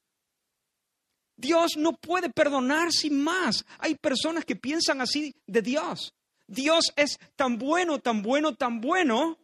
Dios 1.39 1.77
no 1.77 1.97
puede 1.97 2.31
perdonar 2.31 2.91
sin 2.91 3.23
más. 3.23 3.65
Hay 3.79 3.95
personas 3.95 4.45
que 4.45 4.57
piensan 4.57 5.01
así 5.01 5.37
de 5.47 5.63
Dios. 5.63 6.13
Dios 6.49 6.87
es 6.97 7.17
tan 7.37 7.59
bueno, 7.59 8.01
tan 8.01 8.23
bueno, 8.23 8.57
tan 8.57 8.81
bueno 8.81 9.39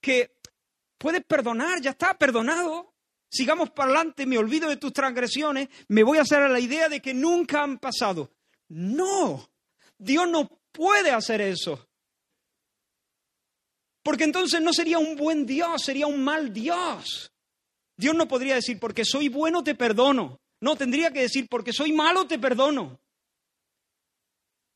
que 0.00 0.36
puede 0.98 1.22
perdonar, 1.22 1.80
ya 1.80 1.90
está 1.90 2.18
perdonado. 2.18 2.92
Sigamos 3.30 3.70
para 3.70 3.90
adelante, 3.90 4.26
me 4.26 4.36
olvido 4.36 4.68
de 4.68 4.76
tus 4.76 4.92
transgresiones, 4.92 5.68
me 5.88 6.02
voy 6.02 6.18
a 6.18 6.22
hacer 6.22 6.42
a 6.42 6.48
la 6.50 6.60
idea 6.60 6.90
de 6.90 7.00
que 7.00 7.14
nunca 7.14 7.62
han 7.62 7.78
pasado. 7.78 8.30
No, 8.68 9.48
Dios 9.96 10.28
no 10.28 10.48
puede 10.70 11.12
hacer 11.12 11.40
eso. 11.40 11.88
Porque 14.02 14.24
entonces 14.24 14.60
no 14.60 14.74
sería 14.74 14.98
un 14.98 15.16
buen 15.16 15.46
Dios, 15.46 15.82
sería 15.82 16.06
un 16.06 16.22
mal 16.22 16.52
Dios. 16.52 17.32
Dios 17.96 18.14
no 18.14 18.28
podría 18.28 18.54
decir, 18.54 18.78
porque 18.78 19.04
soy 19.06 19.28
bueno 19.28 19.64
te 19.64 19.74
perdono. 19.74 20.40
No, 20.60 20.76
tendría 20.76 21.12
que 21.12 21.20
decir, 21.20 21.48
porque 21.48 21.72
soy 21.72 21.92
malo 21.92 22.26
te 22.26 22.38
perdono. 22.38 23.00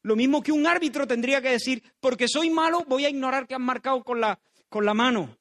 Lo 0.03 0.16
mismo 0.16 0.43
que 0.43 0.53
un 0.53 0.66
árbitro 0.66 1.07
tendría 1.07 1.41
que 1.41 1.51
decir, 1.51 1.83
porque 2.01 2.26
soy 2.28 2.51
malo 2.51 2.85
voy 2.87 3.05
a 3.05 3.11
ignorar 3.11 3.47
que 3.47 3.55
han 3.55 3.62
marcado 3.62 4.03
con 4.03 4.20
la, 4.20 4.41
con 4.68 4.85
la 4.85 4.95
mano. 4.95 5.39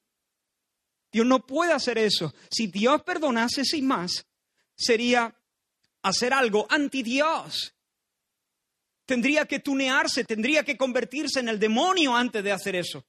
Dios 1.12 1.26
no 1.26 1.46
puede 1.46 1.74
hacer 1.74 1.98
eso. 1.98 2.34
Si 2.50 2.68
Dios 2.68 3.02
perdonase 3.04 3.66
sin 3.66 3.88
más, 3.88 4.26
sería 4.76 5.36
hacer 6.04 6.34
algo 6.34 6.68
anti 6.70 7.04
Dios. 7.04 7.76
Tendría 9.06 9.46
que 9.46 9.60
tunearse, 9.60 10.24
tendría 10.24 10.64
que 10.64 10.78
convertirse 10.78 11.40
en 11.40 11.50
el 11.50 11.60
demonio 11.60 12.16
antes 12.16 12.44
de 12.44 12.52
hacer 12.52 12.76
eso. 12.76 13.06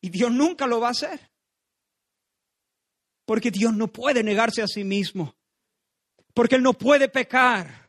Y 0.00 0.10
Dios 0.10 0.30
nunca 0.30 0.66
lo 0.66 0.78
va 0.78 0.88
a 0.88 0.92
hacer. 0.92 1.30
Porque 3.24 3.50
Dios 3.50 3.74
no 3.74 3.88
puede 3.88 4.22
negarse 4.22 4.62
a 4.62 4.68
sí 4.68 4.84
mismo. 4.84 5.34
Porque 6.36 6.56
Él 6.56 6.62
no 6.62 6.74
puede 6.74 7.08
pecar. 7.08 7.88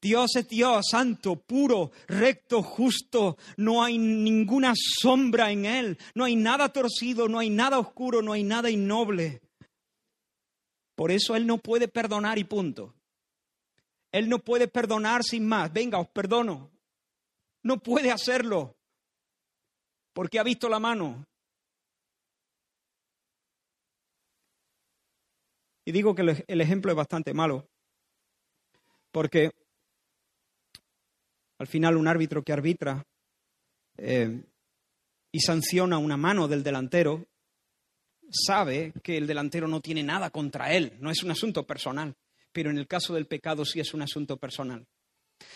Dios 0.00 0.34
es 0.36 0.48
Dios, 0.48 0.86
santo, 0.90 1.36
puro, 1.36 1.90
recto, 2.06 2.62
justo. 2.62 3.36
No 3.58 3.84
hay 3.84 3.98
ninguna 3.98 4.72
sombra 4.74 5.50
en 5.50 5.66
Él. 5.66 5.98
No 6.14 6.24
hay 6.24 6.36
nada 6.36 6.72
torcido, 6.72 7.28
no 7.28 7.38
hay 7.38 7.50
nada 7.50 7.78
oscuro, 7.78 8.22
no 8.22 8.32
hay 8.32 8.44
nada 8.44 8.70
innoble. 8.70 9.42
Por 10.94 11.10
eso 11.10 11.36
Él 11.36 11.46
no 11.46 11.58
puede 11.58 11.86
perdonar 11.86 12.38
y 12.38 12.44
punto. 12.44 12.94
Él 14.10 14.30
no 14.30 14.38
puede 14.38 14.66
perdonar 14.66 15.22
sin 15.22 15.46
más. 15.46 15.70
Venga, 15.70 15.98
os 15.98 16.08
perdono. 16.08 16.70
No 17.62 17.78
puede 17.78 18.10
hacerlo. 18.10 18.74
Porque 20.14 20.38
ha 20.38 20.44
visto 20.44 20.70
la 20.70 20.78
mano. 20.78 21.27
Y 25.88 25.92
digo 25.92 26.14
que 26.14 26.20
el- 26.46 26.60
ejemplo 26.60 26.90
es 26.92 26.96
bastante 26.98 27.32
malo. 27.32 27.66
Porque 29.10 29.50
al 31.58 31.66
final 31.66 31.96
un 31.96 32.06
árbitro 32.06 32.42
que 32.42 32.52
arbitra 32.52 33.06
eh, 33.96 34.42
y 35.32 35.40
sanciona 35.40 35.96
una 35.96 36.18
mano 36.18 36.46
del 36.46 36.62
delantero 36.62 37.26
sabe 38.30 38.92
que 39.02 39.16
el 39.16 39.26
delantero 39.26 39.66
no 39.66 39.80
tiene 39.80 40.02
nada 40.02 40.28
contra 40.28 40.74
él, 40.74 40.92
no 41.00 41.10
es 41.10 41.22
un 41.22 41.30
asunto 41.30 41.66
personal, 41.66 42.14
pero 42.52 42.68
en 42.68 42.76
el 42.76 42.86
caso 42.86 43.14
del 43.14 43.26
pecado 43.26 43.64
sí 43.64 43.80
es 43.80 43.94
un 43.94 44.02
asunto 44.02 44.36
personal. 44.36 44.86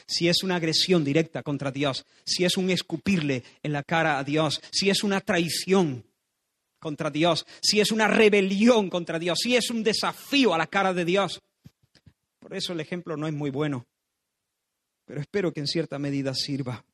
Si 0.07 0.29
es 0.31 0.43
una 0.43 0.57
agresión 0.57 1.05
directa 1.05 1.43
contra 1.43 1.71
Dios, 1.71 2.07
si 2.25 2.47
es 2.47 2.57
un 2.57 2.71
escupirle 2.71 3.45
en 3.63 3.73
la 3.73 3.83
cara 3.83 4.19
a 4.19 4.25
Dios, 4.25 4.63
si 4.73 4.89
es 4.89 5.05
una 5.05 5.21
traición 5.21 6.07
contra 6.83 7.11
Dios, 7.11 7.47
si 7.63 7.81
es 7.81 7.93
una 7.93 8.09
rebelión 8.09 8.91
contra 8.91 9.21
Dios, 9.21 9.39
si 9.41 9.55
es 9.55 9.71
un 9.71 9.85
desafío 9.85 10.53
a 10.53 10.59
la 10.59 10.67
cara 10.67 10.93
de 10.93 11.05
Dios. 11.05 11.41
Por 12.41 12.55
eso 12.55 12.73
el 12.73 12.81
ejemplo 12.81 13.17
no 13.17 13.29
es 13.29 13.33
muy 13.33 13.51
bueno, 13.51 13.87
pero 15.07 15.21
espero 15.21 15.53
que 15.53 15.61
en 15.61 15.69
cierta 15.69 16.01
medida 16.01 16.35
sirva. 16.35 16.85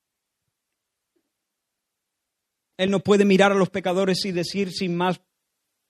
Él 2.76 2.90
no 2.90 3.00
puede 3.00 3.24
mirar 3.24 3.50
a 3.50 3.56
los 3.56 3.70
pecadores 3.70 4.24
y 4.26 4.30
decir 4.30 4.70
sin 4.70 4.94
más, 4.94 5.20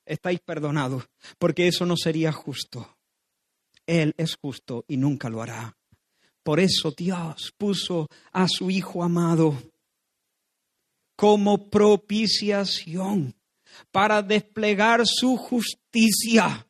estáis 0.07 0.39
perdonados, 0.41 1.09
porque 1.39 1.67
eso 1.67 1.85
no 1.85 1.97
sería 1.97 2.31
justo. 2.31 2.97
Él 3.85 4.15
es 4.17 4.37
justo 4.37 4.85
y 4.87 4.97
nunca 4.97 5.29
lo 5.29 5.43
hará. 5.43 5.77
Por 6.45 6.61
eso 6.61 6.93
Dios 6.97 7.53
puso 7.59 8.09
a 8.33 8.47
su 8.49 8.71
Hijo 8.71 9.03
amado 9.03 9.61
como 11.17 11.69
propiciación 11.69 13.35
para 13.91 14.23
desplegar 14.23 15.07
su 15.07 15.37
justicia. 15.37 16.67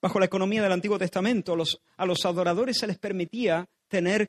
Bajo 0.00 0.20
la 0.20 0.26
economía 0.26 0.62
del 0.62 0.72
Antiguo 0.72 0.98
Testamento, 0.98 1.56
a 1.96 2.06
los 2.06 2.24
adoradores 2.24 2.78
se 2.78 2.86
les 2.86 2.98
permitía 2.98 3.66
tener 3.88 4.28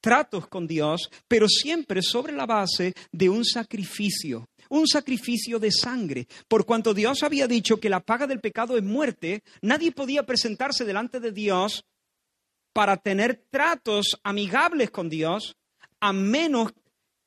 tratos 0.00 0.48
con 0.48 0.66
Dios, 0.66 1.10
pero 1.28 1.48
siempre 1.48 2.02
sobre 2.02 2.32
la 2.32 2.46
base 2.46 2.94
de 3.12 3.28
un 3.28 3.44
sacrificio, 3.44 4.48
un 4.68 4.86
sacrificio 4.86 5.58
de 5.58 5.70
sangre. 5.70 6.26
Por 6.48 6.64
cuanto 6.64 6.94
Dios 6.94 7.22
había 7.22 7.46
dicho 7.46 7.78
que 7.78 7.90
la 7.90 8.00
paga 8.00 8.26
del 8.26 8.40
pecado 8.40 8.76
es 8.76 8.82
muerte, 8.82 9.42
nadie 9.62 9.92
podía 9.92 10.24
presentarse 10.24 10.84
delante 10.84 11.20
de 11.20 11.32
Dios 11.32 11.84
para 12.72 12.96
tener 12.96 13.46
tratos 13.50 14.18
amigables 14.22 14.90
con 14.90 15.08
Dios, 15.08 15.56
a 16.00 16.12
menos 16.12 16.72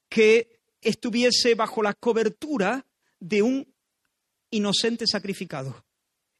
que 0.09 0.59
estuviese 0.84 1.55
bajo 1.55 1.81
la 1.81 1.93
cobertura 1.93 2.86
de 3.19 3.41
un 3.41 3.73
inocente 4.51 5.05
sacrificado. 5.07 5.84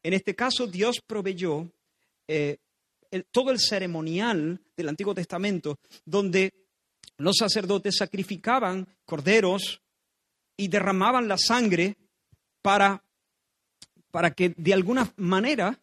En 0.02 0.12
este 0.12 0.34
caso, 0.34 0.66
Dios 0.66 1.00
proveyó 1.06 1.70
eh, 2.28 2.58
el- 3.10 3.24
todo 3.26 3.50
el 3.50 3.58
ceremonial 3.58 4.60
del 4.76 4.88
Antiguo 4.88 5.14
Testamento, 5.14 5.78
donde 6.04 6.52
los 7.18 7.36
sacerdotes 7.38 7.96
sacrificaban 7.98 8.86
corderos 9.04 9.80
y 10.56 10.68
derramaban 10.68 11.28
la 11.28 11.36
sangre 11.38 11.96
para, 12.62 13.02
para 14.10 14.32
que 14.32 14.54
de 14.56 14.72
alguna 14.74 15.12
manera, 15.16 15.78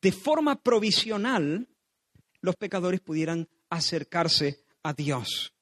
de 0.00 0.12
forma 0.12 0.56
provisional, 0.60 1.66
los 2.40 2.56
pecadores 2.56 3.00
pudieran 3.00 3.48
acercarse 3.68 4.64
a 4.82 4.92
Dios. 4.94 5.52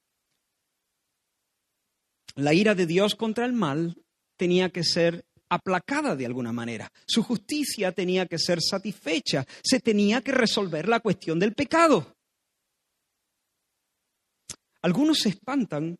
La 2.39 2.55
ira 2.55 2.77
de 2.77 2.87
Dios 2.87 3.17
contra 3.17 3.45
el 3.45 3.53
mal 3.53 4.01
tenía 4.37 4.71
que 4.71 4.85
ser 4.85 5.27
aplacada 5.49 6.15
de 6.15 6.25
alguna 6.25 6.53
manera. 6.53 6.89
Su 7.05 7.25
justicia 7.25 7.91
tenía 7.91 8.27
que 8.27 8.39
ser 8.39 8.63
satisfecha. 8.63 9.45
Se 9.61 9.81
tenía 9.81 10.21
que 10.21 10.31
resolver 10.31 10.89
la 10.89 11.01
cuestión 11.01 11.41
del 11.41 11.55
pecado. 11.55 12.15
Algunos 14.83 15.19
se 15.19 15.31
espantan 15.31 15.97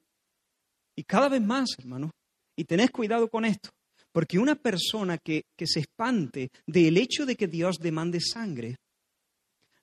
y 0.95 1.03
cada 1.03 1.29
vez 1.29 1.43
más, 1.43 1.71
hermano, 1.77 2.13
y 2.55 2.63
tenés 2.63 2.93
cuidado 2.93 3.29
con 3.29 3.45
esto, 3.45 3.71
porque 4.13 4.39
una 4.39 4.55
persona 4.55 5.19
que, 5.19 5.43
que 5.57 5.67
se 5.67 5.81
espante 5.81 6.51
del 6.69 6.99
hecho 6.99 7.27
de 7.27 7.35
que 7.35 7.49
Dios 7.49 7.79
demande 7.81 8.21
sangre, 8.21 8.77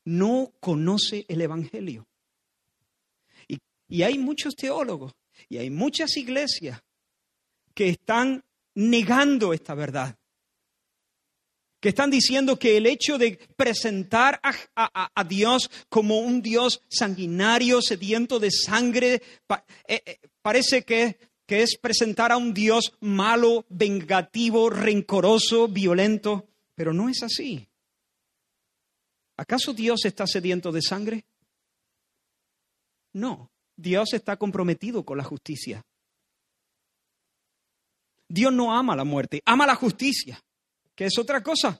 no 0.05 0.53
conoce 0.61 1.25
el 1.27 1.41
Evangelio. 1.41 2.05
Y, 3.45 3.57
y 3.89 4.03
hay 4.03 4.17
muchos 4.17 4.55
teólogos 4.55 5.11
y 5.49 5.57
hay 5.57 5.69
muchas 5.69 6.17
iglesias 6.17 6.81
que 7.73 7.89
están 7.89 8.43
negando 8.73 9.53
esta 9.53 9.73
verdad. 9.73 10.17
Que 11.79 11.89
están 11.89 12.09
diciendo 12.09 12.57
que 12.57 12.77
el 12.77 12.87
hecho 12.87 13.17
de 13.17 13.37
presentar 13.55 14.41
a, 14.43 15.23
Dios 15.25 15.69
como 15.89 16.19
un 16.19 16.41
Dios 16.41 16.81
sanguinario, 16.89 17.81
sediento 17.81 18.39
de 18.39 18.49
sangre, 18.49 19.21
eh, 19.87 20.01
eh, 20.05 20.19
parece 20.41 20.83
que, 20.83 21.19
que 21.45 21.61
es 21.61 21.77
presentar 21.77 22.31
a 22.31 22.37
un 22.37 22.53
Dios 22.53 22.93
malo, 23.01 23.65
vengativo, 23.69 24.69
rencoroso, 24.69 25.67
violento, 25.67 26.47
pero 26.73 26.91
no 26.91 27.07
es 27.07 27.21
así. 27.21 27.67
¿Acaso 29.37 29.73
Dios 29.73 30.05
está 30.05 30.25
sediento 30.25 30.71
de 30.71 30.81
sangre? 30.81 31.25
No, 33.13 33.51
Dios 33.77 34.13
está 34.13 34.37
comprometido 34.37 35.03
con 35.03 35.17
la 35.17 35.23
justicia. 35.23 35.81
Dios 38.27 38.51
no 38.53 38.73
ama 38.77 38.95
la 38.95 39.03
muerte, 39.03 39.41
ama 39.45 39.67
la 39.67 39.75
justicia, 39.75 40.39
que 40.95 41.05
es 41.05 41.17
otra 41.19 41.43
cosa. 41.43 41.79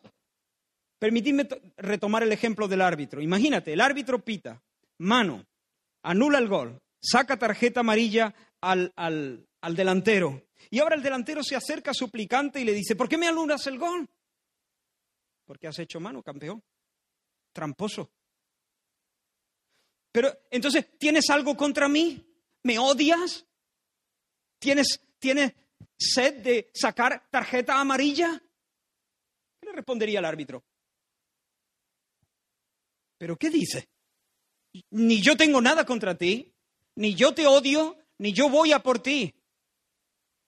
Permitidme 1.00 1.46
to- 1.46 1.60
retomar 1.78 2.24
el 2.24 2.32
ejemplo 2.32 2.68
del 2.68 2.82
árbitro. 2.82 3.22
Imagínate, 3.22 3.74
el 3.74 3.82
árbitro 3.82 4.24
pita, 4.24 4.62
mano, 5.00 5.44
anula 6.04 6.38
el 6.38 6.48
gol, 6.48 6.80
saca 7.02 7.38
tarjeta 7.38 7.80
amarilla 7.82 8.34
al, 8.62 8.94
al- 8.96 9.46
al 9.62 9.76
delantero. 9.76 10.44
Y 10.70 10.80
ahora 10.80 10.96
el 10.96 11.04
delantero 11.04 11.44
se 11.44 11.56
acerca 11.56 11.94
suplicante 11.94 12.60
y 12.62 12.64
le 12.66 12.74
dice, 12.74 12.96
¿por 12.96 13.10
qué 13.10 13.18
me 13.18 13.28
anulas 13.28 13.66
el 13.68 13.78
gol? 13.80 14.08
Porque 15.46 15.68
has 15.68 15.78
hecho 15.80 16.00
mano, 16.00 16.22
campeón. 16.24 16.62
Tramposo. 17.54 18.10
Pero 20.16 20.34
entonces, 20.50 20.98
¿tienes 20.98 21.30
algo 21.30 21.58
contra 21.58 21.90
mí? 21.90 22.26
¿Me 22.64 22.80
odias? 22.80 23.46
¿Tienes, 24.60 25.02
tienes 25.20 25.52
sed 26.00 26.42
de 26.42 26.72
sacar 26.74 27.28
tarjeta 27.30 27.78
amarilla? 27.78 28.42
¿Qué 29.60 29.66
le 29.66 29.74
respondería 29.74 30.20
el 30.20 30.26
árbitro? 30.26 30.64
¿Pero 33.18 33.36
qué 33.36 33.50
dice? 33.50 33.90
Ni 34.92 35.22
yo 35.22 35.36
tengo 35.36 35.60
nada 35.60 35.86
contra 35.86 36.18
ti, 36.18 36.56
ni 36.96 37.14
yo 37.14 37.34
te 37.34 37.46
odio, 37.46 37.98
ni 38.18 38.32
yo 38.32 38.48
voy 38.50 38.72
a 38.72 38.80
por 38.80 39.00
ti. 39.00 39.36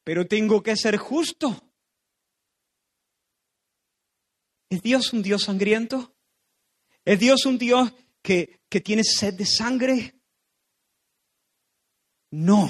Pero 0.05 0.25
tengo 0.29 0.63
que 0.63 0.77
ser 0.77 0.95
justo. 0.95 1.73
¿Es 4.69 4.81
Dios 4.81 5.11
un 5.11 5.23
Dios 5.23 5.43
sangriento? 5.43 6.15
¿Es 7.03 7.19
Dios 7.19 7.45
un 7.45 7.57
Dios 7.57 7.91
que, 8.27 8.59
que 8.67 8.81
tiene 8.81 9.05
sed 9.05 9.35
de 9.35 9.45
sangre? 9.45 10.15
No. 12.31 12.69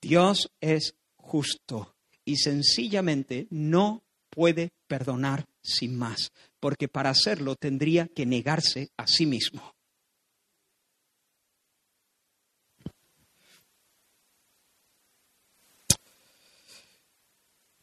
Dios 0.00 0.50
es 0.60 0.96
justo 1.14 1.94
y 2.24 2.36
sencillamente 2.36 3.46
no 3.50 4.02
puede 4.28 4.72
perdonar 4.88 5.46
sin 5.62 5.96
más, 5.96 6.32
porque 6.58 6.88
para 6.88 7.10
hacerlo 7.10 7.54
tendría 7.54 8.08
que 8.08 8.26
negarse 8.26 8.90
a 8.96 9.06
sí 9.06 9.24
mismo. 9.24 9.72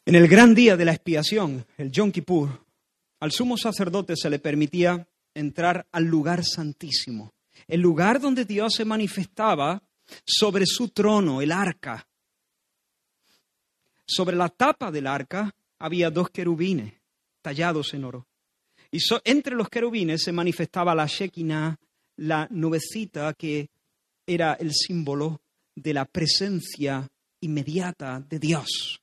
En 0.04 0.14
el 0.16 0.28
gran 0.28 0.54
día 0.54 0.76
de 0.76 0.84
la 0.84 0.92
expiación, 0.92 1.66
el 1.78 1.90
Yom 1.90 2.12
Kippur, 2.12 2.62
al 3.20 3.32
sumo 3.32 3.56
sacerdote 3.56 4.16
se 4.16 4.28
le 4.28 4.38
permitía 4.38 5.08
entrar 5.34 5.86
al 5.92 6.04
lugar 6.04 6.44
santísimo, 6.44 7.34
el 7.66 7.80
lugar 7.80 8.20
donde 8.20 8.44
Dios 8.44 8.74
se 8.74 8.84
manifestaba 8.84 9.82
sobre 10.24 10.66
su 10.66 10.88
trono, 10.88 11.40
el 11.42 11.52
arca. 11.52 12.06
Sobre 14.06 14.36
la 14.36 14.48
tapa 14.48 14.90
del 14.90 15.06
arca 15.06 15.54
había 15.78 16.10
dos 16.10 16.30
querubines 16.30 16.94
tallados 17.42 17.92
en 17.94 18.04
oro. 18.04 18.26
Y 18.90 18.98
entre 19.24 19.56
los 19.56 19.68
querubines 19.68 20.22
se 20.22 20.32
manifestaba 20.32 20.94
la 20.94 21.06
Shekinah, 21.06 21.78
la 22.16 22.46
nubecita 22.50 23.34
que 23.34 23.68
era 24.26 24.54
el 24.54 24.72
símbolo 24.72 25.42
de 25.74 25.92
la 25.92 26.04
presencia 26.04 27.08
inmediata 27.40 28.20
de 28.20 28.38
Dios. 28.38 29.00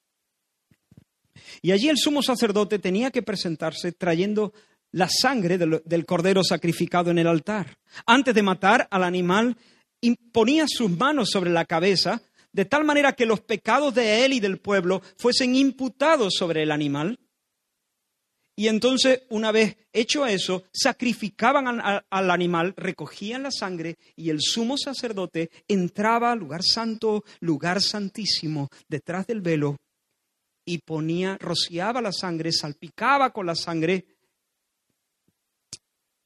Y 1.61 1.71
allí 1.71 1.89
el 1.89 1.97
sumo 1.97 2.23
sacerdote 2.23 2.79
tenía 2.79 3.11
que 3.11 3.21
presentarse 3.21 3.91
trayendo 3.91 4.53
la 4.91 5.07
sangre 5.09 5.57
del, 5.57 6.05
cordero 6.05 6.43
sacrificado 6.43 7.11
en 7.11 7.19
el 7.19 7.27
altar. 7.27 7.77
Antes 8.05 8.35
de 8.35 8.43
matar 8.43 8.87
al 8.91 9.03
animal, 9.03 9.57
imponía 10.01 10.65
sus 10.67 10.89
manos 10.91 11.29
sobre 11.31 11.51
la 11.51 11.65
cabeza, 11.65 12.21
de 12.51 12.65
tal 12.65 12.83
manera 12.83 13.13
que 13.13 13.25
los 13.25 13.41
pecados 13.41 13.93
de 13.95 14.25
él 14.25 14.33
y 14.33 14.39
del 14.39 14.59
pueblo 14.59 15.01
fuesen 15.17 15.55
imputados 15.55 16.33
sobre 16.37 16.63
el 16.63 16.71
animal. 16.71 17.19
Y 18.55 18.67
entonces, 18.67 19.23
una 19.29 19.51
vez 19.51 19.77
hecho 19.93 20.25
eso, 20.27 20.65
sacrificaban 20.73 21.67
al, 21.67 22.05
al, 22.09 22.31
animal, 22.31 22.73
recogían 22.75 23.43
la 23.43 23.51
sangre 23.51 23.97
y 24.15 24.29
el 24.29 24.41
sumo 24.41 24.77
sacerdote 24.77 25.49
entraba 25.67 26.33
al 26.33 26.39
lugar 26.39 26.61
santo, 26.61 27.23
lugar 27.39 27.81
santísimo, 27.81 28.69
detrás 28.89 29.25
del 29.25 29.41
velo 29.41 29.77
y 30.65 30.79
ponía, 30.79 31.37
rociaba 31.39 32.01
la 32.01 32.11
sangre, 32.11 32.51
salpicaba 32.51 33.31
con 33.31 33.45
la 33.45 33.55
sangre 33.55 34.05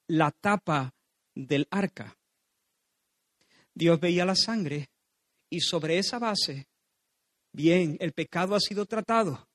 la 0.07 0.31
tapa 0.31 0.93
del 1.33 1.67
arca. 1.71 2.17
Dios 3.73 3.99
veía 3.99 4.25
la 4.25 4.35
sangre 4.35 4.89
y 5.49 5.59
sobre 5.61 5.97
esa 5.97 6.19
base, 6.19 6.67
bien, 7.51 7.97
el 7.99 8.13
pecado 8.13 8.55
ha 8.55 8.59
sido 8.59 8.85
tratado. 8.85 9.47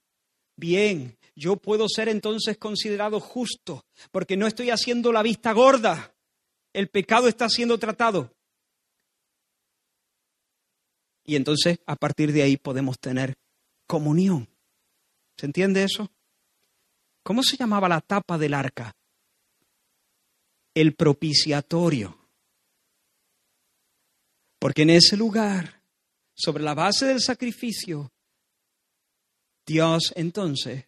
Bien, 0.55 1.17
yo 1.35 1.55
puedo 1.55 1.87
ser 1.89 2.07
entonces 2.09 2.57
considerado 2.57 3.19
justo 3.19 3.85
porque 4.11 4.37
no 4.37 4.47
estoy 4.47 4.69
haciendo 4.69 5.11
la 5.11 5.23
vista 5.23 5.53
gorda. 5.53 6.13
El 6.73 6.89
pecado 6.89 7.27
está 7.27 7.49
siendo 7.49 7.79
tratado. 7.79 8.35
Y 11.23 11.35
entonces 11.35 11.79
a 11.85 11.95
partir 11.95 12.31
de 12.31 12.43
ahí 12.43 12.57
podemos 12.57 12.99
tener 12.99 13.35
comunión. 13.87 14.49
¿Se 15.37 15.45
entiende 15.45 15.83
eso? 15.83 16.11
¿Cómo 17.23 17.43
se 17.43 17.57
llamaba 17.57 17.89
la 17.89 18.01
tapa 18.01 18.37
del 18.37 18.53
arca? 18.53 18.95
El 20.73 20.95
propiciatorio. 20.95 22.17
Porque 24.59 24.83
en 24.83 24.91
ese 24.91 25.17
lugar, 25.17 25.83
sobre 26.33 26.63
la 26.63 26.73
base 26.73 27.05
del 27.07 27.21
sacrificio, 27.21 28.11
Dios 29.65 30.13
entonces, 30.15 30.85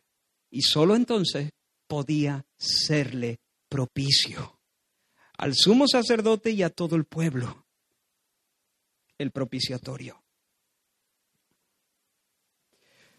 y 0.49 0.61
solo 0.61 0.95
entonces, 0.95 1.51
podía 1.87 2.45
serle 2.57 3.39
propicio 3.67 4.59
al 5.37 5.55
sumo 5.55 5.87
sacerdote 5.87 6.51
y 6.51 6.63
a 6.63 6.69
todo 6.69 6.95
el 6.95 7.05
pueblo. 7.05 7.65
El 9.17 9.31
propiciatorio. 9.31 10.22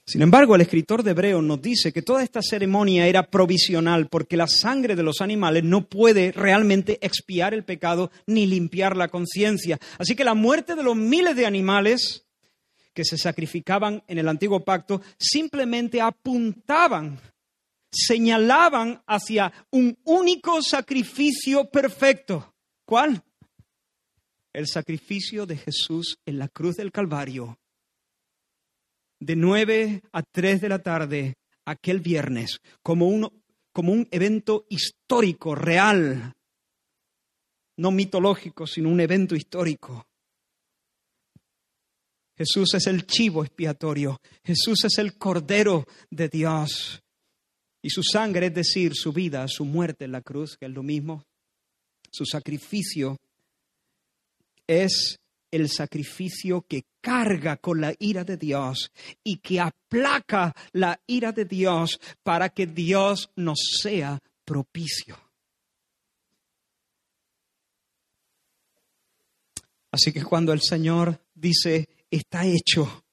Sin 0.06 0.20
embargo, 0.20 0.54
el 0.54 0.60
escritor 0.60 1.02
de 1.02 1.12
Hebreo 1.12 1.40
nos 1.40 1.62
dice 1.62 1.90
que 1.90 2.02
toda 2.02 2.22
esta 2.22 2.42
ceremonia 2.42 3.06
era 3.06 3.30
provisional 3.30 4.08
porque 4.08 4.36
la 4.36 4.46
sangre 4.46 4.96
de 4.96 5.02
los 5.02 5.22
animales 5.22 5.64
no 5.64 5.88
puede 5.88 6.30
realmente 6.30 6.98
expiar 7.00 7.54
el 7.54 7.64
pecado 7.64 8.10
ni 8.26 8.46
limpiar 8.46 8.98
la 8.98 9.08
conciencia. 9.08 9.78
Así 9.98 10.14
que 10.14 10.24
la 10.24 10.34
muerte 10.34 10.74
de 10.74 10.82
los 10.82 10.94
miles 10.94 11.34
de 11.36 11.46
animales 11.46 12.26
que 12.92 13.04
se 13.04 13.16
sacrificaban 13.16 14.04
en 14.06 14.18
el 14.18 14.28
antiguo 14.28 14.62
pacto 14.62 15.00
simplemente 15.18 16.02
apuntaban, 16.02 17.18
señalaban 17.90 19.02
hacia 19.06 19.52
un 19.70 19.98
único 20.04 20.60
sacrificio 20.60 21.70
perfecto. 21.70 22.54
¿Cuál? 22.84 23.22
El 24.52 24.66
sacrificio 24.68 25.46
de 25.46 25.56
Jesús 25.56 26.18
en 26.26 26.38
la 26.38 26.48
cruz 26.48 26.76
del 26.76 26.92
Calvario 26.92 27.58
de 29.24 29.36
9 29.36 30.02
a 30.12 30.22
3 30.22 30.60
de 30.60 30.68
la 30.68 30.80
tarde 30.80 31.34
aquel 31.64 32.00
viernes 32.00 32.60
como 32.82 33.08
un, 33.08 33.42
como 33.72 33.92
un 33.92 34.06
evento 34.10 34.66
histórico, 34.68 35.54
real, 35.54 36.34
no 37.78 37.90
mitológico, 37.90 38.66
sino 38.66 38.90
un 38.90 39.00
evento 39.00 39.34
histórico. 39.34 40.06
Jesús 42.36 42.74
es 42.74 42.86
el 42.86 43.06
chivo 43.06 43.44
expiatorio, 43.44 44.20
Jesús 44.44 44.84
es 44.84 44.98
el 44.98 45.16
cordero 45.16 45.86
de 46.10 46.28
Dios. 46.28 47.00
Y 47.80 47.90
su 47.90 48.02
sangre, 48.02 48.46
es 48.46 48.54
decir, 48.54 48.94
su 48.94 49.12
vida, 49.12 49.46
su 49.46 49.64
muerte 49.64 50.04
en 50.04 50.12
la 50.12 50.22
cruz, 50.22 50.56
que 50.56 50.66
es 50.66 50.72
lo 50.72 50.82
mismo, 50.82 51.24
su 52.10 52.24
sacrificio, 52.24 53.18
es 54.66 55.18
el 55.54 55.68
sacrificio 55.68 56.62
que 56.62 56.86
carga 57.00 57.56
con 57.58 57.80
la 57.80 57.94
ira 57.98 58.24
de 58.24 58.36
Dios 58.36 58.90
y 59.22 59.36
que 59.36 59.60
aplaca 59.60 60.54
la 60.72 61.00
ira 61.06 61.32
de 61.32 61.44
Dios 61.44 62.00
para 62.22 62.48
que 62.48 62.66
Dios 62.66 63.30
nos 63.36 63.58
sea 63.80 64.18
propicio. 64.44 65.16
Así 69.92 70.12
que 70.12 70.24
cuando 70.24 70.52
el 70.52 70.60
Señor 70.60 71.20
dice, 71.34 71.88
está 72.10 72.44
hecho, 72.44 73.04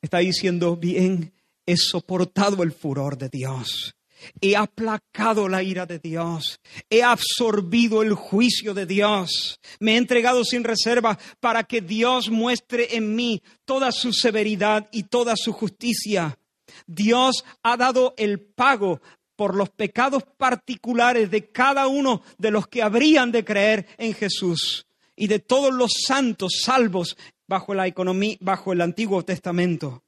está 0.00 0.18
diciendo, 0.18 0.76
bien, 0.76 1.32
he 1.66 1.76
soportado 1.76 2.62
el 2.62 2.72
furor 2.72 3.18
de 3.18 3.28
Dios. 3.28 3.96
He 4.40 4.56
aplacado 4.56 5.48
la 5.48 5.62
ira 5.62 5.86
de 5.86 5.98
Dios. 5.98 6.60
He 6.90 7.02
absorbido 7.02 8.02
el 8.02 8.14
juicio 8.14 8.74
de 8.74 8.86
Dios. 8.86 9.60
Me 9.80 9.94
he 9.94 9.96
entregado 9.96 10.44
sin 10.44 10.64
reserva 10.64 11.18
para 11.40 11.64
que 11.64 11.80
Dios 11.80 12.30
muestre 12.30 12.96
en 12.96 13.14
mí 13.14 13.42
toda 13.64 13.92
su 13.92 14.12
severidad 14.12 14.88
y 14.92 15.04
toda 15.04 15.34
su 15.36 15.52
justicia. 15.52 16.38
Dios 16.86 17.44
ha 17.62 17.76
dado 17.76 18.14
el 18.16 18.40
pago 18.40 19.00
por 19.36 19.54
los 19.54 19.70
pecados 19.70 20.22
particulares 20.36 21.30
de 21.30 21.50
cada 21.50 21.86
uno 21.86 22.22
de 22.38 22.50
los 22.50 22.68
que 22.68 22.82
habrían 22.82 23.32
de 23.32 23.44
creer 23.44 23.86
en 23.98 24.14
Jesús 24.14 24.86
y 25.16 25.26
de 25.26 25.38
todos 25.38 25.72
los 25.72 25.92
santos 26.06 26.60
salvos 26.62 27.16
bajo 27.46 27.74
la 27.74 27.86
economía, 27.86 28.36
bajo 28.40 28.72
el 28.72 28.80
Antiguo 28.80 29.24
Testamento. 29.24 30.02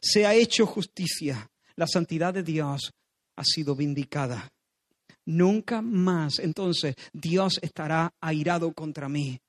Se 0.00 0.26
ha 0.26 0.34
hecho 0.34 0.66
justicia. 0.66 1.50
La 1.76 1.86
santidad 1.86 2.34
de 2.34 2.42
Dios 2.42 2.92
ha 3.38 3.44
sido 3.44 3.76
vindicada. 3.76 4.52
Nunca 5.24 5.80
más 5.80 6.40
entonces 6.40 6.96
Dios 7.12 7.60
estará 7.62 8.12
airado 8.20 8.72
contra 8.72 9.08
mí. 9.08 9.40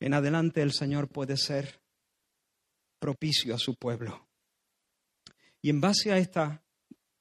En 0.00 0.14
adelante 0.14 0.62
el 0.62 0.72
Señor 0.72 1.08
puede 1.08 1.36
ser 1.36 1.80
propicio 2.98 3.54
a 3.54 3.58
su 3.58 3.76
pueblo. 3.76 4.26
Y 5.62 5.70
en 5.70 5.80
base 5.80 6.10
a, 6.10 6.18
esta, 6.18 6.62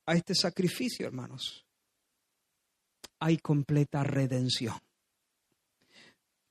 a 0.07 0.15
este 0.15 0.33
sacrificio, 0.33 1.05
hermanos, 1.05 1.65
hay 3.19 3.37
completa 3.37 4.03
redención. 4.03 4.79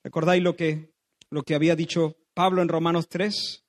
¿Recordáis 0.05 0.43
lo 0.43 0.55
que, 0.55 0.93
lo 1.31 1.43
que 1.43 1.57
había 1.57 1.75
dicho 1.75 2.17
Pablo 2.33 2.63
en 2.63 2.69
Romanos 2.69 3.09
3? 3.09 3.65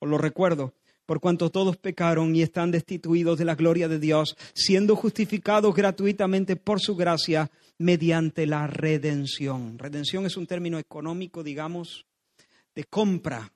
Os 0.00 0.08
lo 0.08 0.18
recuerdo 0.18 0.74
por 1.06 1.20
cuanto 1.20 1.50
todos 1.50 1.76
pecaron 1.76 2.34
y 2.34 2.42
están 2.42 2.70
destituidos 2.72 3.38
de 3.38 3.44
la 3.44 3.54
gloria 3.54 3.88
de 3.88 3.98
Dios, 3.98 4.36
siendo 4.54 4.96
justificados 4.96 5.74
gratuitamente 5.74 6.56
por 6.56 6.80
su 6.80 6.96
gracia 6.96 7.50
mediante 7.78 8.46
la 8.46 8.66
redención. 8.66 9.78
Redención 9.78 10.26
es 10.26 10.36
un 10.36 10.46
término 10.46 10.78
económico, 10.78 11.42
digamos, 11.42 12.04
de 12.74 12.84
compra, 12.84 13.52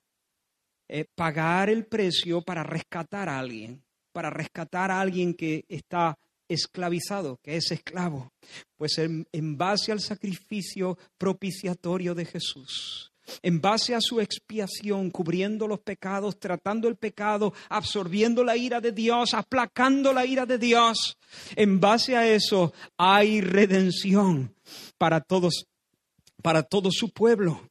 eh, 0.89 1.05
pagar 1.15 1.69
el 1.69 1.87
precio 1.87 2.41
para 2.41 2.63
rescatar 2.63 3.29
a 3.29 3.39
alguien, 3.39 3.83
para 4.13 4.31
rescatar 4.31 4.91
a 4.91 5.01
alguien 5.01 5.35
que 5.35 5.65
está 5.69 6.17
esclavizado, 6.49 7.39
que 7.43 7.57
es 7.57 7.71
esclavo. 7.71 8.33
Pues 8.77 8.99
en 8.99 9.57
base 9.57 9.93
al 9.93 10.01
sacrificio 10.01 10.99
propiciatorio 11.19 12.15
de 12.15 12.25
Jesús, 12.25 13.10
en 13.43 13.61
base 13.61 13.95
a 13.95 14.01
su 14.01 14.21
expiación, 14.21 15.11
cubriendo 15.11 15.67
los 15.67 15.81
pecados, 15.81 16.39
tratando 16.39 16.89
el 16.89 16.97
pecado, 16.97 17.53
absorbiendo 17.69 18.45
la 18.45 18.57
ira 18.57 18.81
de 18.81 18.93
Dios, 18.93 19.35
aplacando 19.35 20.13
la 20.13 20.27
ira 20.27 20.47
de 20.47 20.59
Dios. 20.59 21.17
En 21.57 21.81
base 21.81 22.17
a 22.17 22.27
eso 22.27 22.73
hay 22.97 23.41
redención 23.41 24.55
para 24.99 25.21
todos, 25.21 25.67
para 26.43 26.63
todo 26.63 26.91
su 26.91 27.11
pueblo. 27.11 27.70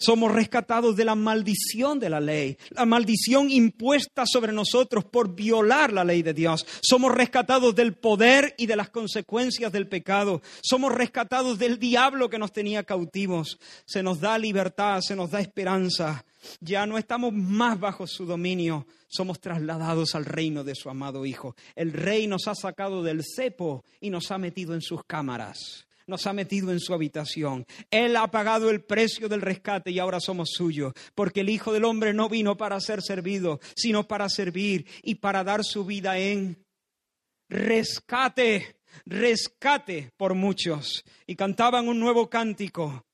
Somos 0.00 0.32
rescatados 0.32 0.96
de 0.96 1.04
la 1.04 1.14
maldición 1.14 2.00
de 2.00 2.08
la 2.08 2.20
ley, 2.20 2.56
la 2.70 2.86
maldición 2.86 3.50
impuesta 3.50 4.24
sobre 4.24 4.50
nosotros 4.50 5.04
por 5.04 5.34
violar 5.34 5.92
la 5.92 6.04
ley 6.04 6.22
de 6.22 6.32
Dios. 6.32 6.66
Somos 6.80 7.14
rescatados 7.14 7.74
del 7.74 7.92
poder 7.92 8.54
y 8.56 8.64
de 8.64 8.76
las 8.76 8.88
consecuencias 8.88 9.70
del 9.72 9.88
pecado. 9.88 10.40
Somos 10.62 10.94
rescatados 10.94 11.58
del 11.58 11.78
diablo 11.78 12.30
que 12.30 12.38
nos 12.38 12.50
tenía 12.50 12.82
cautivos. 12.84 13.58
Se 13.84 14.02
nos 14.02 14.20
da 14.20 14.38
libertad, 14.38 15.02
se 15.02 15.14
nos 15.14 15.30
da 15.30 15.40
esperanza. 15.40 16.24
Ya 16.60 16.86
no 16.86 16.96
estamos 16.96 17.34
más 17.34 17.78
bajo 17.78 18.06
su 18.06 18.24
dominio, 18.24 18.86
somos 19.06 19.38
trasladados 19.38 20.14
al 20.14 20.24
reino 20.24 20.64
de 20.64 20.74
su 20.74 20.88
amado 20.88 21.26
Hijo. 21.26 21.54
El 21.76 21.92
Rey 21.92 22.26
nos 22.26 22.48
ha 22.48 22.54
sacado 22.54 23.02
del 23.02 23.22
cepo 23.22 23.84
y 24.00 24.08
nos 24.08 24.30
ha 24.30 24.38
metido 24.38 24.72
en 24.72 24.80
sus 24.80 25.04
cámaras 25.04 25.86
nos 26.10 26.26
ha 26.26 26.34
metido 26.34 26.72
en 26.72 26.80
su 26.80 26.92
habitación. 26.92 27.64
Él 27.90 28.16
ha 28.16 28.30
pagado 28.30 28.68
el 28.68 28.82
precio 28.82 29.28
del 29.28 29.40
rescate 29.40 29.90
y 29.90 29.98
ahora 29.98 30.20
somos 30.20 30.50
suyos, 30.52 30.92
porque 31.14 31.40
el 31.40 31.48
Hijo 31.48 31.72
del 31.72 31.86
Hombre 31.86 32.12
no 32.12 32.28
vino 32.28 32.58
para 32.58 32.78
ser 32.80 33.00
servido, 33.00 33.60
sino 33.74 34.06
para 34.06 34.28
servir 34.28 34.86
y 35.02 35.14
para 35.14 35.44
dar 35.44 35.64
su 35.64 35.86
vida 35.86 36.18
en 36.18 36.58
rescate, 37.48 38.76
rescate 39.06 40.12
por 40.16 40.34
muchos. 40.34 41.04
Y 41.26 41.36
cantaban 41.36 41.88
un 41.88 41.98
nuevo 41.98 42.28
cántico. 42.28 43.06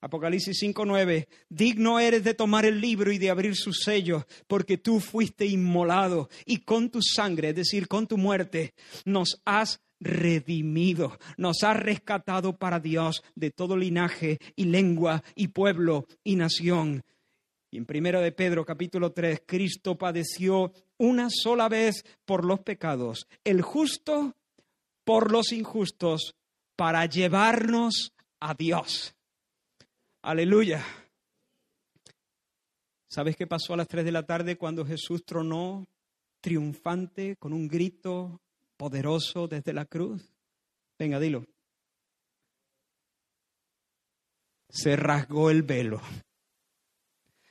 Apocalipsis 0.00 0.58
5:9, 0.62 1.28
digno 1.48 1.98
eres 1.98 2.22
de 2.24 2.34
tomar 2.34 2.66
el 2.66 2.78
libro 2.78 3.10
y 3.10 3.16
de 3.16 3.30
abrir 3.30 3.56
sus 3.56 3.80
sellos, 3.84 4.24
porque 4.46 4.76
tú 4.76 5.00
fuiste 5.00 5.46
inmolado 5.46 6.28
y 6.44 6.58
con 6.58 6.90
tu 6.90 7.00
sangre, 7.00 7.48
es 7.48 7.54
decir, 7.54 7.88
con 7.88 8.06
tu 8.06 8.18
muerte, 8.18 8.74
nos 9.06 9.40
has 9.46 9.80
redimido, 10.00 11.18
nos 11.36 11.62
has 11.62 11.76
rescatado 11.76 12.56
para 12.56 12.80
Dios 12.80 13.22
de 13.34 13.50
todo 13.50 13.76
linaje 13.76 14.38
y 14.56 14.66
lengua 14.66 15.22
y 15.34 15.48
pueblo 15.48 16.06
y 16.22 16.36
nación. 16.36 17.02
Y 17.70 17.78
en 17.78 17.86
primero 17.86 18.20
de 18.20 18.32
Pedro 18.32 18.64
capítulo 18.64 19.12
3, 19.12 19.42
Cristo 19.46 19.96
padeció 19.98 20.72
una 20.98 21.28
sola 21.30 21.68
vez 21.68 22.04
por 22.24 22.44
los 22.44 22.60
pecados, 22.60 23.26
el 23.42 23.62
justo 23.62 24.36
por 25.04 25.32
los 25.32 25.52
injustos, 25.52 26.34
para 26.76 27.06
llevarnos 27.06 28.12
a 28.40 28.54
Dios. 28.54 29.14
Aleluya. 30.22 30.84
¿Sabes 33.08 33.36
qué 33.36 33.46
pasó 33.46 33.74
a 33.74 33.76
las 33.76 33.88
3 33.88 34.04
de 34.04 34.12
la 34.12 34.24
tarde 34.24 34.56
cuando 34.56 34.84
Jesús 34.84 35.24
tronó 35.24 35.86
triunfante 36.40 37.36
con 37.36 37.52
un 37.52 37.68
grito 37.68 38.40
poderoso 38.76 39.48
desde 39.48 39.72
la 39.72 39.84
cruz? 39.84 40.22
Venga, 40.98 41.18
dilo. 41.20 41.44
Se 44.68 44.96
rasgó 44.96 45.50
el 45.50 45.62
velo. 45.62 46.00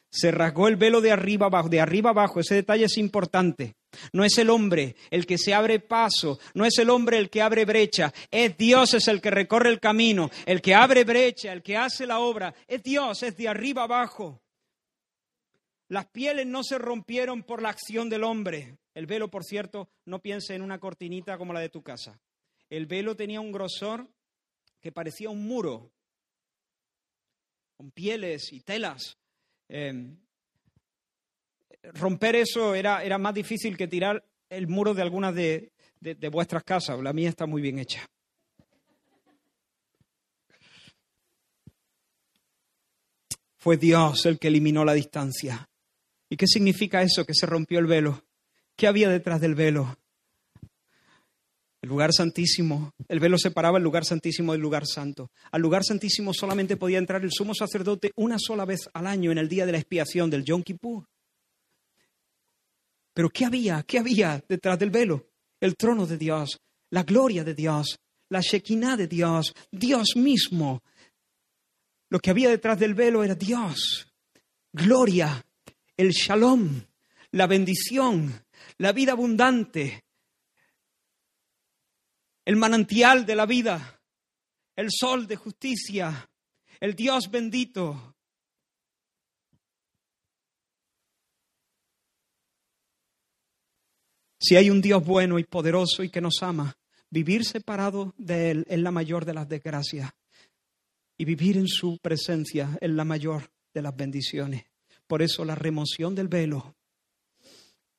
Se 0.10 0.32
rasgó 0.32 0.68
el 0.68 0.76
velo 0.76 1.02
de 1.02 1.12
arriba 1.12 1.48
abajo, 1.48 1.70
de 1.70 1.82
arriba 1.82 2.12
abajo. 2.12 2.40
Ese 2.40 2.56
detalle 2.56 2.86
es 2.86 2.98
importante. 2.98 3.76
No 4.12 4.24
es 4.24 4.38
el 4.38 4.50
hombre 4.50 4.96
el 5.10 5.26
que 5.26 5.38
se 5.38 5.54
abre 5.54 5.80
paso, 5.80 6.40
no 6.54 6.66
es 6.66 6.78
el 6.78 6.90
hombre 6.90 7.18
el 7.18 7.30
que 7.30 7.42
abre 7.42 7.66
brecha, 7.66 8.14
es 8.32 8.58
Dios 8.58 8.94
es 8.94 9.08
el 9.08 9.22
que 9.22 9.32
recorre 9.32 9.70
el 9.70 9.80
camino, 9.80 10.30
el 10.46 10.62
que 10.62 10.74
abre 10.74 11.04
brecha, 11.04 11.54
el 11.54 11.62
que 11.62 11.78
hace 11.78 12.08
la 12.08 12.20
obra, 12.20 12.54
es 12.68 12.82
Dios, 12.84 13.24
es 13.24 13.38
de 13.38 13.48
arriba 13.48 13.84
abajo. 13.84 14.42
Las 15.90 16.08
pieles 16.08 16.48
no 16.48 16.64
se 16.64 16.78
rompieron 16.78 17.44
por 17.44 17.62
la 17.62 17.70
acción 17.70 18.10
del 18.10 18.24
hombre. 18.24 18.78
El 18.94 19.08
velo, 19.08 19.30
por 19.30 19.44
cierto, 19.44 19.90
no 20.06 20.20
piense 20.20 20.54
en 20.54 20.62
una 20.62 20.80
cortinita 20.80 21.38
como 21.38 21.54
la 21.54 21.60
de 21.60 21.70
tu 21.70 21.82
casa. 21.82 22.20
El 22.70 22.86
velo 22.86 23.16
tenía 23.16 23.42
un 23.42 23.52
grosor 23.52 24.08
que 24.80 24.92
parecía 24.92 25.30
un 25.30 25.48
muro, 25.48 25.92
con 27.76 27.92
pieles 27.92 28.52
y 28.52 28.60
telas. 28.62 29.18
Eh, 29.70 30.16
romper 31.94 32.36
eso 32.36 32.76
era, 32.76 33.04
era, 33.04 33.18
más 33.18 33.34
difícil 33.34 33.78
que 33.78 33.88
tirar 33.88 34.24
el 34.50 34.68
muro 34.68 34.94
de 34.94 35.02
algunas 35.02 35.34
de, 35.34 35.72
de, 36.00 36.16
de 36.16 36.30
vuestras 36.30 36.64
casas. 36.64 37.00
La 37.02 37.14
mía 37.14 37.30
está 37.30 37.46
muy 37.46 37.62
bien 37.62 37.80
hecha. 37.80 38.06
Fue 43.58 43.78
Dios 43.78 44.26
el 44.26 44.40
que 44.40 44.50
eliminó 44.50 44.84
la 44.84 44.94
distancia. 44.94 45.70
¿Y 46.30 46.36
qué 46.36 46.48
significa 46.48 47.02
eso? 47.02 47.26
Que 47.26 47.34
se 47.34 47.46
rompió 47.46 47.80
el 47.80 47.86
velo. 47.86 48.26
¿Qué 48.76 48.88
había 48.88 49.10
detrás 49.10 49.42
del 49.42 49.56
velo? 49.56 49.98
El 51.82 51.90
lugar 51.90 52.14
santísimo, 52.14 52.94
el 53.10 53.20
velo 53.20 53.38
separaba 53.38 53.78
el 53.78 53.84
lugar 53.84 54.06
santísimo 54.06 54.54
del 54.54 54.62
lugar 54.62 54.86
santo. 54.88 55.32
Al 55.52 55.62
lugar 55.62 55.84
santísimo 55.84 56.34
solamente 56.34 56.78
podía 56.78 56.98
entrar 56.98 57.24
el 57.24 57.32
sumo 57.32 57.54
sacerdote 57.54 58.14
una 58.16 58.38
sola 58.40 58.64
vez 58.64 58.90
al 58.94 59.06
año 59.06 59.32
en 59.32 59.38
el 59.38 59.50
día 59.50 59.66
de 59.66 59.74
la 59.74 59.80
expiación 59.80 60.30
del 60.30 60.46
Yom 60.46 60.64
Kippur. 60.64 61.06
Pero 63.14 63.30
¿qué 63.30 63.46
había? 63.46 63.84
¿Qué 63.84 64.00
había 64.00 64.44
detrás 64.48 64.80
del 64.80 64.92
velo? 64.92 65.28
El 65.60 65.76
trono 65.76 66.08
de 66.08 66.18
Dios, 66.18 66.62
la 66.90 67.04
gloria 67.04 67.44
de 67.44 67.54
Dios, 67.54 68.00
la 68.30 68.40
Shekinah 68.42 68.98
de 68.98 69.08
Dios, 69.08 69.54
Dios 69.72 70.16
mismo. 70.16 70.82
Lo 72.10 72.20
que 72.20 72.32
había 72.32 72.50
detrás 72.50 72.80
del 72.80 72.94
velo 72.94 73.24
era 73.24 73.36
Dios, 73.36 74.08
gloria, 74.72 75.46
el 75.98 76.12
shalom, 76.12 76.82
la 77.32 77.48
bendición, 77.48 78.43
la 78.78 78.92
vida 78.92 79.14
abundante, 79.14 80.04
el 82.46 82.56
manantial 82.56 83.26
de 83.26 83.36
la 83.36 83.46
vida, 83.46 84.02
el 84.76 84.90
sol 84.92 85.28
de 85.28 85.36
justicia, 85.36 86.30
el 86.80 86.96
Dios 86.96 87.30
bendito. 87.30 88.16
Si 94.40 94.58
hay 94.58 94.70
un 94.70 94.82
Dios 94.82 95.06
bueno 95.06 95.40
y 95.40 95.46
poderoso 95.46 96.04
y 96.04 96.10
que 96.10 96.20
nos 96.20 96.44
ama, 96.44 96.76
vivir 97.10 97.46
separado 97.46 98.14
de 98.18 98.52
Él 98.52 98.66
es 98.68 98.80
la 98.80 98.92
mayor 98.92 99.24
de 99.24 99.34
las 99.34 99.48
desgracias 99.48 100.12
y 101.18 101.26
vivir 101.26 101.58
en 101.58 101.68
su 101.68 101.98
presencia 102.00 102.78
es 102.82 102.90
la 102.90 103.06
mayor 103.06 103.50
de 103.74 103.82
las 103.82 103.96
bendiciones. 103.96 104.66
Por 105.08 105.22
eso 105.22 105.46
la 105.46 105.56
remoción 105.56 106.16
del 106.16 106.28
velo 106.28 106.76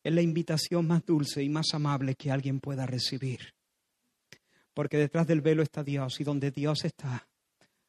es 0.04 0.12
la 0.12 0.22
invitación 0.22 0.86
más 0.86 1.04
dulce 1.04 1.42
y 1.42 1.48
más 1.48 1.72
amable 1.72 2.14
que 2.14 2.30
alguien 2.30 2.60
pueda 2.60 2.86
recibir. 2.86 3.54
Porque 4.74 4.98
detrás 4.98 5.26
del 5.26 5.40
velo 5.40 5.62
está 5.62 5.82
Dios 5.82 6.20
y 6.20 6.24
donde 6.24 6.50
Dios 6.50 6.84
está, 6.84 7.26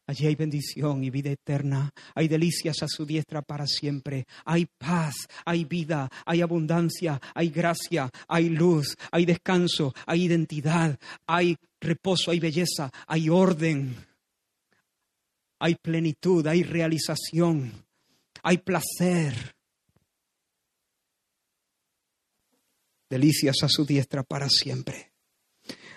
allí 0.08 0.28
hay 0.28 0.36
bendición 0.36 1.04
y 1.04 1.10
vida 1.10 1.32
eterna, 1.32 1.92
hay 2.14 2.28
delicias 2.28 2.82
a 2.84 2.88
su 2.88 3.06
diestra 3.06 3.42
para 3.42 3.68
siempre, 3.68 4.26
hay 4.46 4.66
paz, 4.78 5.16
hay 5.44 5.66
vida, 5.66 6.10
hay 6.26 6.42
abundancia, 6.42 7.20
hay 7.34 7.50
gracia, 7.50 8.10
hay 8.28 8.50
luz, 8.50 8.96
hay 9.12 9.26
descanso, 9.26 9.94
hay 10.06 10.24
identidad, 10.24 10.98
hay 11.28 11.58
reposo, 11.82 12.32
hay 12.32 12.40
belleza, 12.40 12.92
hay 13.08 13.30
orden, 13.30 13.96
hay 15.60 15.76
plenitud, 15.76 16.46
hay 16.48 16.64
realización, 16.64 17.72
hay 18.44 18.60
placer. 18.60 19.55
Delicias 23.16 23.64
a 23.64 23.70
su 23.70 23.86
diestra 23.86 24.24
para 24.24 24.50
siempre. 24.50 25.14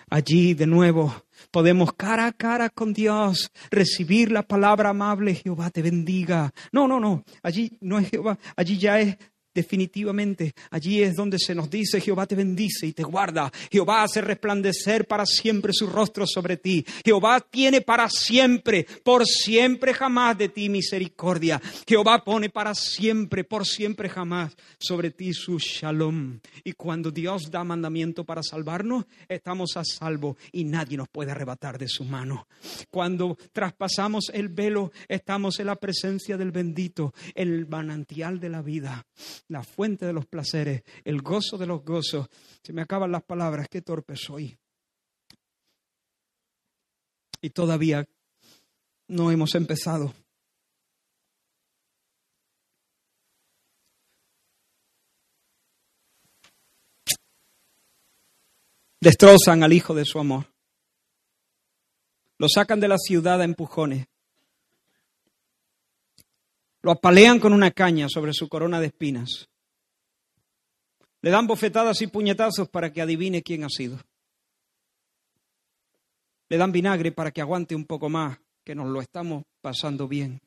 Allí 0.09 0.53
de 0.53 0.65
nuevo 0.65 1.25
podemos 1.51 1.91
cara 1.91 2.27
a 2.27 2.31
cara 2.31 2.69
con 2.69 2.93
Dios 2.93 3.51
recibir 3.69 4.31
la 4.31 4.43
palabra 4.43 4.91
amable, 4.91 5.35
Jehová 5.35 5.69
te 5.69 5.81
bendiga. 5.81 6.53
No, 6.71 6.87
no, 6.87 6.97
no, 6.97 7.25
allí 7.43 7.77
no 7.81 7.99
es 7.99 8.09
Jehová, 8.09 8.39
allí 8.55 8.77
ya 8.77 9.01
es 9.01 9.17
definitivamente. 9.53 10.53
Allí 10.69 11.01
es 11.01 11.15
donde 11.15 11.39
se 11.39 11.55
nos 11.55 11.69
dice, 11.69 12.01
Jehová 12.01 12.27
te 12.27 12.35
bendice 12.35 12.87
y 12.87 12.93
te 12.93 13.03
guarda. 13.03 13.51
Jehová 13.71 14.03
hace 14.03 14.21
resplandecer 14.21 15.07
para 15.07 15.25
siempre 15.25 15.73
su 15.73 15.87
rostro 15.87 16.25
sobre 16.27 16.57
ti. 16.57 16.85
Jehová 17.03 17.39
tiene 17.41 17.81
para 17.81 18.09
siempre, 18.09 18.85
por 19.03 19.25
siempre 19.25 19.93
jamás 19.93 20.37
de 20.37 20.49
ti 20.49 20.69
misericordia. 20.69 21.61
Jehová 21.87 22.23
pone 22.23 22.49
para 22.49 22.75
siempre, 22.75 23.43
por 23.43 23.65
siempre 23.65 24.09
jamás 24.09 24.55
sobre 24.79 25.11
ti 25.11 25.33
su 25.33 25.57
shalom. 25.59 26.39
Y 26.63 26.73
cuando 26.73 27.11
Dios 27.11 27.49
da 27.51 27.63
mandamiento 27.63 28.23
para 28.23 28.43
salvarnos, 28.43 29.05
estamos 29.27 29.75
a 29.77 29.83
salvo 29.83 30.37
y 30.51 30.63
nadie 30.63 30.97
nos 30.97 31.09
puede 31.09 31.31
arrebatar 31.31 31.77
de 31.77 31.87
su 31.87 32.03
mano. 32.03 32.47
Cuando 32.89 33.37
traspasamos 33.51 34.31
el 34.33 34.49
velo, 34.49 34.91
estamos 35.07 35.59
en 35.59 35.67
la 35.67 35.75
presencia 35.75 36.37
del 36.37 36.51
bendito, 36.51 37.13
el 37.35 37.67
manantial 37.67 38.39
de 38.39 38.49
la 38.49 38.61
vida 38.61 39.05
la 39.49 39.63
fuente 39.63 40.05
de 40.05 40.13
los 40.13 40.25
placeres, 40.25 40.83
el 41.03 41.21
gozo 41.21 41.57
de 41.57 41.65
los 41.65 41.83
gozos. 41.83 42.27
Se 42.63 42.71
me 42.71 42.81
acaban 42.81 43.11
las 43.11 43.23
palabras, 43.23 43.67
qué 43.69 43.81
torpe 43.81 44.15
soy. 44.15 44.57
Y 47.41 47.49
todavía 47.49 48.07
no 49.07 49.31
hemos 49.31 49.55
empezado. 49.55 50.13
Destrozan 59.01 59.63
al 59.63 59.73
hijo 59.73 59.95
de 59.95 60.05
su 60.05 60.19
amor. 60.19 60.45
Lo 62.37 62.47
sacan 62.53 62.79
de 62.79 62.89
la 62.89 62.97
ciudad 62.97 63.41
a 63.41 63.45
empujones. 63.45 64.07
Lo 66.81 66.91
apalean 66.91 67.39
con 67.39 67.53
una 67.53 67.71
caña 67.71 68.07
sobre 68.09 68.33
su 68.33 68.47
corona 68.47 68.79
de 68.79 68.87
espinas. 68.87 69.49
Le 71.21 71.29
dan 71.29 71.47
bofetadas 71.47 72.01
y 72.01 72.07
puñetazos 72.07 72.69
para 72.69 72.91
que 72.91 73.01
adivine 73.01 73.43
quién 73.43 73.63
ha 73.63 73.69
sido. 73.69 73.99
Le 76.47 76.57
dan 76.57 76.71
vinagre 76.71 77.11
para 77.11 77.31
que 77.31 77.41
aguante 77.41 77.75
un 77.75 77.85
poco 77.85 78.09
más, 78.09 78.39
que 78.63 78.75
nos 78.75 78.87
lo 78.87 79.01
estamos 79.01 79.43
pasando 79.61 80.07
bien. 80.07 80.41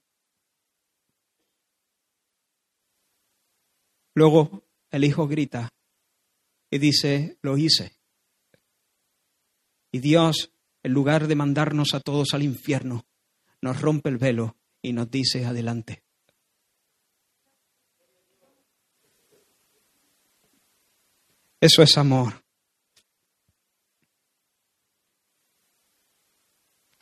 Luego 4.15 4.65
el 4.91 5.05
hijo 5.05 5.29
grita 5.29 5.69
y 6.71 6.79
dice, 6.79 7.39
lo 7.43 7.57
hice. 7.57 7.93
Y 9.91 10.01
Dios 10.01 10.53
en 10.83 10.93
lugar 10.93 11.29
de 11.29 11.37
mandarnos 11.37 11.95
a 11.95 12.01
todos 12.01 12.35
al 12.35 12.43
infierno, 12.43 13.07
nos 13.61 13.81
rompe 13.81 14.09
el 14.09 14.19
velo 14.19 14.57
y 14.83 14.93
nos 14.93 15.11
dice 15.11 15.45
adelante. 15.47 16.02
Eso 21.63 21.81
es 21.81 21.97
amor. 21.97 22.43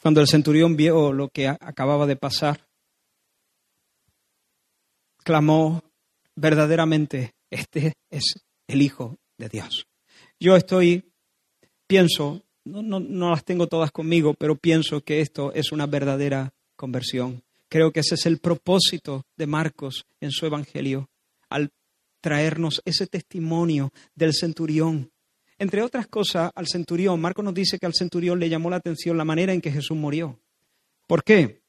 Cuando 0.02 0.20
el 0.20 0.28
centurión 0.28 0.76
vio 0.76 1.14
lo 1.14 1.30
que 1.30 1.48
acababa 1.48 2.06
de 2.06 2.16
pasar, 2.16 2.68
clamó 5.24 5.82
verdaderamente, 6.36 7.32
este 7.48 7.94
es 8.10 8.34
el 8.66 8.82
Hijo 8.82 9.16
de 9.38 9.48
Dios. 9.48 9.86
Yo 10.38 10.56
estoy, 10.56 11.10
pienso, 11.86 12.42
no, 12.66 12.82
no, 12.82 13.00
no, 13.00 13.30
las 13.30 13.46
tengo 13.46 13.66
todas 13.66 13.90
conmigo, 13.90 14.34
pero 14.34 14.56
pienso 14.56 15.00
que 15.00 15.22
esto 15.22 15.54
es 15.54 15.72
una 15.72 15.86
verdadera 15.86 16.52
conversión. 16.76 17.42
Creo 17.70 17.92
que 17.92 18.00
ese 18.00 18.14
es 18.14 18.26
el 18.26 18.40
propósito 18.40 19.24
de 19.38 19.46
Marcos 19.46 20.04
en 20.20 20.30
su 20.30 20.44
Evangelio, 20.44 21.08
al 21.48 21.72
traernos 22.20 22.82
ese 22.84 23.06
testimonio 23.06 23.92
del 24.14 24.34
centurión. 24.34 25.10
Entre 25.58 25.82
otras 25.82 26.06
cosas, 26.06 26.50
al 26.54 26.66
centurión, 26.66 27.20
Marcos 27.20 27.44
nos 27.44 27.54
dice 27.54 27.78
que 27.78 27.86
al 27.86 27.94
centurión 27.94 28.40
le 28.40 28.48
llamó 28.48 28.70
la 28.70 28.76
atención 28.76 29.18
la 29.18 29.24
manera 29.24 29.52
en 29.52 29.60
que 29.60 29.70
Jesús 29.70 29.96
murió. 29.96 30.38
¿Por 31.06 31.22
qué? 31.22 31.60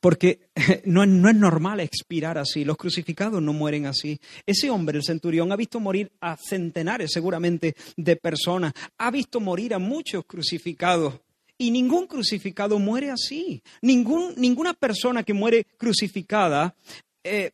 Porque 0.00 0.48
no, 0.84 1.06
no, 1.06 1.28
es 1.28 1.36
normal 1.36 1.78
expirar 1.78 2.38
así, 2.38 2.64
los 2.64 2.76
crucificados 2.76 3.40
no 3.40 3.52
mueren 3.52 3.86
así. 3.86 4.18
Ese 4.44 4.68
hombre, 4.68 4.98
el 4.98 5.04
centurión, 5.04 5.52
ha 5.52 5.56
visto 5.56 5.78
morir 5.78 6.10
a 6.20 6.36
centenares 6.36 7.12
seguramente 7.12 7.76
de 7.96 8.16
personas, 8.16 8.72
ha 8.98 9.12
visto 9.12 9.38
morir 9.38 9.74
a 9.74 9.78
muchos 9.78 10.24
crucificados. 10.24 11.20
Y 11.56 11.70
ningún 11.70 12.08
crucificado 12.08 12.80
muere 12.80 13.12
así. 13.12 13.62
Ningún, 13.80 14.34
ninguna 14.36 14.74
persona 14.74 15.22
que 15.22 15.34
muere 15.34 15.66
crucificada 15.76 16.74
eh, 17.22 17.52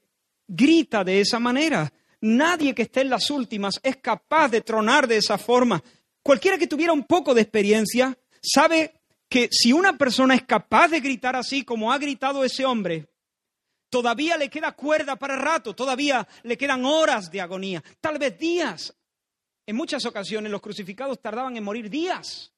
grita 0.48 1.04
de 1.04 1.20
esa 1.20 1.38
manera. 1.38 1.92
Nadie 2.20 2.74
que 2.74 2.82
esté 2.82 3.02
en 3.02 3.10
las 3.10 3.30
últimas 3.30 3.78
es 3.82 3.98
capaz 3.98 4.48
de 4.48 4.62
tronar 4.62 5.06
de 5.06 5.18
esa 5.18 5.38
forma. 5.38 5.82
Cualquiera 6.22 6.58
que 6.58 6.66
tuviera 6.66 6.92
un 6.92 7.04
poco 7.04 7.34
de 7.34 7.42
experiencia 7.42 8.18
sabe 8.42 9.02
que 9.28 9.48
si 9.52 9.72
una 9.72 9.96
persona 9.96 10.34
es 10.34 10.42
capaz 10.42 10.88
de 10.88 11.00
gritar 11.00 11.36
así 11.36 11.62
como 11.62 11.92
ha 11.92 11.98
gritado 11.98 12.42
ese 12.42 12.64
hombre, 12.64 13.06
todavía 13.90 14.36
le 14.36 14.48
queda 14.50 14.72
cuerda 14.72 15.16
para 15.16 15.36
rato, 15.36 15.74
todavía 15.74 16.26
le 16.42 16.56
quedan 16.56 16.84
horas 16.84 17.30
de 17.30 17.40
agonía, 17.40 17.84
tal 18.00 18.18
vez 18.18 18.38
días. 18.38 18.94
En 19.66 19.76
muchas 19.76 20.06
ocasiones 20.06 20.50
los 20.50 20.62
crucificados 20.62 21.20
tardaban 21.20 21.56
en 21.56 21.62
morir 21.62 21.90
días. 21.90 22.52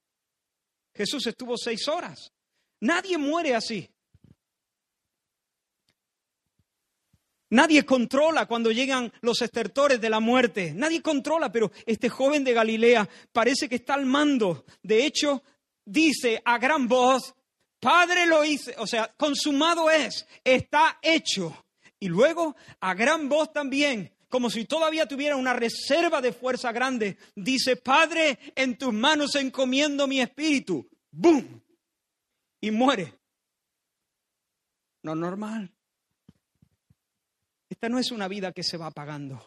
Jesús 0.95 1.26
estuvo 1.26 1.57
seis 1.57 1.88
horas. 1.88 2.32
Nadie 2.80 3.18
muere 3.18 3.55
así. 3.55 3.91
Nadie 7.51 7.84
controla 7.84 8.46
cuando 8.46 8.70
llegan 8.70 9.12
los 9.22 9.42
estertores 9.42 10.01
de 10.01 10.09
la 10.09 10.20
muerte. 10.20 10.72
Nadie 10.74 11.03
controla, 11.03 11.51
pero 11.51 11.72
este 11.84 12.09
joven 12.09 12.44
de 12.44 12.53
Galilea 12.53 13.09
parece 13.32 13.68
que 13.68 13.74
está 13.74 13.94
al 13.94 14.07
mando. 14.07 14.64
De 14.82 15.05
hecho, 15.05 15.42
dice 15.84 16.40
a 16.44 16.59
gran 16.59 16.86
voz, 16.86 17.34
Padre 17.80 18.26
lo 18.26 18.44
hice, 18.44 18.74
o 18.78 18.86
sea, 18.86 19.12
consumado 19.16 19.90
es, 19.90 20.26
está 20.44 20.98
hecho. 21.03 21.66
Y 21.98 22.09
luego, 22.09 22.55
a 22.80 22.94
gran 22.94 23.28
voz 23.28 23.53
también, 23.53 24.14
como 24.28 24.48
si 24.48 24.64
todavía 24.64 25.07
tuviera 25.07 25.34
una 25.34 25.53
reserva 25.53 26.20
de 26.20 26.32
fuerza 26.32 26.70
grande, 26.70 27.18
dice, 27.34 27.76
Padre, 27.76 28.38
en 28.55 28.78
tus 28.78 28.92
manos 28.92 29.34
encomiendo 29.34 30.07
mi 30.07 30.20
espíritu. 30.20 30.88
¡Bum! 31.11 31.61
Y 32.61 32.70
muere. 32.70 33.18
No 35.03 35.14
normal. 35.14 35.74
Esta 37.81 37.89
no 37.89 37.99
es 37.99 38.11
una 38.12 38.28
vida 38.28 38.53
que 38.53 38.62
se 38.62 38.76
va 38.76 38.89
apagando. 38.89 39.43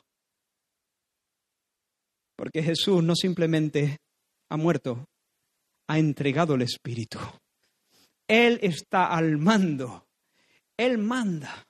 Porque 2.36 2.64
Jesús 2.64 3.04
no 3.04 3.16
simplemente 3.16 4.00
ha 4.50 4.58
muerto, 4.58 5.08
ha 5.86 6.00
entregado 6.00 6.56
el 6.56 6.64
Espíritu. 6.64 7.20
Él 8.28 8.58
está 8.64 9.06
al 9.06 9.38
mando. 9.38 10.08
Él 10.76 10.98
manda. 10.98 11.68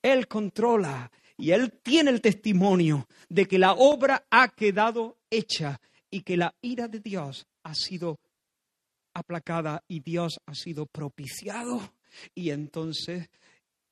Él 0.00 0.28
controla. 0.28 1.10
Y 1.36 1.50
Él 1.50 1.80
tiene 1.82 2.12
el 2.12 2.20
testimonio 2.20 3.08
de 3.28 3.46
que 3.46 3.58
la 3.58 3.72
obra 3.72 4.24
ha 4.30 4.50
quedado 4.50 5.18
hecha 5.28 5.80
y 6.12 6.20
que 6.20 6.36
la 6.36 6.54
ira 6.62 6.86
de 6.86 7.00
Dios 7.00 7.44
ha 7.64 7.74
sido 7.74 8.20
aplacada 9.14 9.82
y 9.88 9.98
Dios 9.98 10.38
ha 10.46 10.54
sido 10.54 10.86
propiciado. 10.86 11.92
Y 12.36 12.50
entonces, 12.50 13.28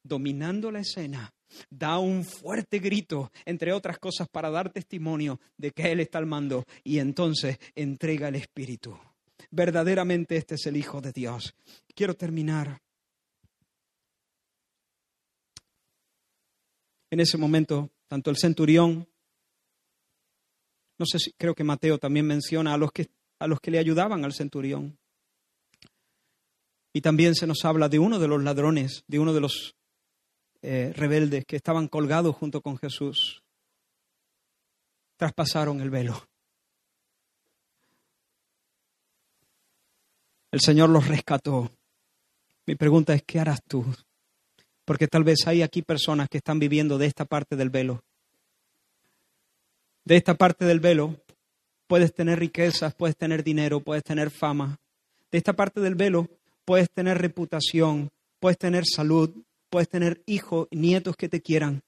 dominando 0.05 0.71
la 0.71 0.79
escena, 0.79 1.33
da 1.71 1.99
un 1.99 2.25
fuerte 2.25 2.79
grito, 2.79 3.31
entre 3.45 3.73
otras 3.73 3.99
cosas, 3.99 4.29
para 4.29 4.51
dar 4.51 4.71
testimonio 4.71 5.41
de 5.57 5.71
que 5.71 5.93
Él 5.93 6.01
está 6.01 6.19
al 6.19 6.27
mando 6.27 6.65
y 6.85 6.99
entonces 6.99 7.59
entrega 7.75 8.29
el 8.29 8.37
Espíritu. 8.37 8.99
Verdaderamente 9.51 10.37
este 10.37 10.57
es 10.57 10.67
el 10.67 10.77
Hijo 10.77 11.01
de 11.01 11.13
Dios. 11.13 11.55
Quiero 11.95 12.15
terminar. 12.15 12.81
En 17.11 17.21
ese 17.21 17.39
momento, 17.39 17.91
tanto 18.09 18.31
el 18.31 18.37
centurión, 18.37 19.09
no 20.99 21.07
sé 21.07 21.19
si 21.19 21.33
creo 21.33 21.55
que 21.55 21.65
Mateo 21.65 21.99
también 21.99 22.27
menciona 22.27 22.75
a 22.75 22.79
los 22.79 22.91
que, 22.91 23.09
a 23.39 23.47
los 23.47 23.61
que 23.61 23.71
le 23.71 23.79
ayudaban 23.79 24.25
al 24.25 24.33
centurión. 24.33 24.99
Y 26.93 27.03
también 27.03 27.35
se 27.35 27.47
nos 27.47 27.65
habla 27.65 27.89
de 27.89 27.99
uno 27.99 28.19
de 28.19 28.29
los 28.29 28.43
ladrones, 28.43 29.05
de 29.07 29.19
uno 29.19 29.35
de 29.35 29.41
los 29.41 29.76
eh, 30.63 30.93
rebeldes 30.95 31.45
que 31.45 31.57
estaban 31.57 31.89
colgados 31.89 32.35
junto 32.37 32.61
con 32.61 32.79
Jesús. 32.79 33.43
Traspasaron 35.17 35.81
el 35.81 35.91
velo. 35.91 36.27
El 40.51 40.61
Señor 40.61 40.91
los 40.91 41.07
rescató. 41.07 41.71
Mi 42.67 42.75
pregunta 42.75 43.15
es, 43.15 43.23
¿qué 43.23 43.39
harás 43.39 43.61
tú? 43.67 43.85
Porque 44.85 45.09
tal 45.09 45.25
vez 45.25 45.47
hay 45.47 45.63
aquí 45.63 45.83
personas 45.83 46.29
que 46.29 46.39
están 46.39 46.59
viviendo 46.59 46.99
de 46.99 47.07
esta 47.07 47.25
parte 47.25 47.57
del 47.57 47.71
velo. 47.71 48.03
De 50.05 50.17
esta 50.17 50.35
parte 50.35 50.65
del 50.65 50.81
velo 50.81 51.17
puedes 51.87 52.15
tener 52.15 52.39
riquezas, 52.39 52.95
puedes 52.95 53.17
tener 53.17 53.43
dinero, 53.43 53.81
puedes 53.81 54.05
tener 54.05 54.31
fama. 54.31 54.79
De 55.31 55.39
esta 55.39 55.53
parte 55.53 55.81
del 55.81 55.95
velo 55.95 56.29
puedes 56.65 56.91
tener 56.91 57.19
reputación, 57.19 58.11
puedes 58.41 58.59
tener 58.59 58.85
salud, 58.87 59.35
puedes 59.77 59.91
tener 59.91 60.23
hijos, 60.25 60.69
nietos 60.71 61.17
que 61.17 61.29
te 61.29 61.43
quieran. 61.43 61.83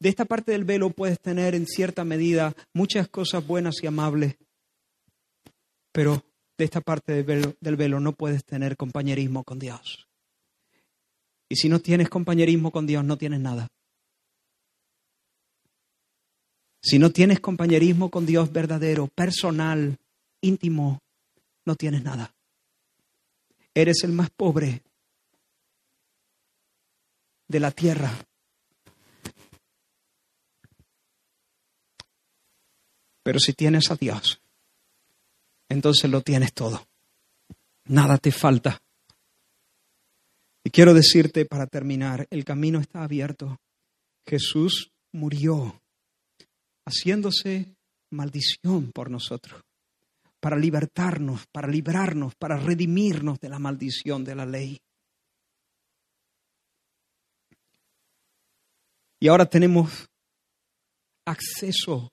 De 0.00 0.08
esta 0.08 0.24
parte 0.24 0.50
del 0.50 0.64
velo 0.64 0.90
puedes 0.90 1.20
tener 1.20 1.54
en 1.54 1.68
cierta 1.68 2.02
medida 2.02 2.52
muchas 2.74 3.06
cosas 3.06 3.46
buenas 3.46 3.76
y 3.80 3.86
amables, 3.86 4.34
pero 5.92 6.20
de 6.58 6.64
esta 6.64 6.80
parte 6.80 7.12
del 7.12 7.22
velo, 7.22 7.54
del 7.60 7.76
velo 7.76 8.00
no 8.00 8.12
puedes 8.12 8.44
tener 8.44 8.76
compañerismo 8.76 9.44
con 9.44 9.60
Dios. 9.60 10.08
Y 11.48 11.54
si 11.54 11.68
no 11.68 11.78
tienes 11.78 12.08
compañerismo 12.08 12.72
con 12.72 12.88
Dios, 12.88 13.04
no 13.04 13.16
tienes 13.16 13.38
nada. 13.38 13.68
Si 16.82 16.98
no 16.98 17.12
tienes 17.12 17.38
compañerismo 17.38 18.10
con 18.10 18.26
Dios 18.26 18.52
verdadero, 18.52 19.06
personal, 19.06 19.96
íntimo, 20.40 20.98
no 21.64 21.76
tienes 21.76 22.02
nada 22.02 22.34
eres 23.80 24.02
el 24.02 24.10
más 24.10 24.30
pobre 24.30 24.82
de 27.48 27.60
la 27.60 27.70
tierra. 27.70 28.12
Pero 33.22 33.38
si 33.40 33.52
tienes 33.52 33.90
a 33.90 33.96
Dios, 33.96 34.40
entonces 35.68 36.10
lo 36.10 36.22
tienes 36.22 36.52
todo. 36.52 36.86
Nada 37.86 38.18
te 38.18 38.32
falta. 38.32 38.80
Y 40.64 40.70
quiero 40.70 40.94
decirte 40.94 41.44
para 41.44 41.66
terminar, 41.66 42.26
el 42.30 42.44
camino 42.44 42.78
está 42.80 43.02
abierto. 43.02 43.58
Jesús 44.26 44.92
murió 45.12 45.80
haciéndose 46.84 47.74
maldición 48.10 48.92
por 48.92 49.10
nosotros 49.10 49.62
para 50.40 50.56
libertarnos, 50.56 51.46
para 51.52 51.68
librarnos, 51.68 52.34
para 52.36 52.56
redimirnos 52.56 53.40
de 53.40 53.48
la 53.48 53.58
maldición 53.58 54.24
de 54.24 54.34
la 54.34 54.46
ley. 54.46 54.80
Y 59.20 59.28
ahora 59.28 59.46
tenemos 59.46 60.08
acceso 61.24 62.12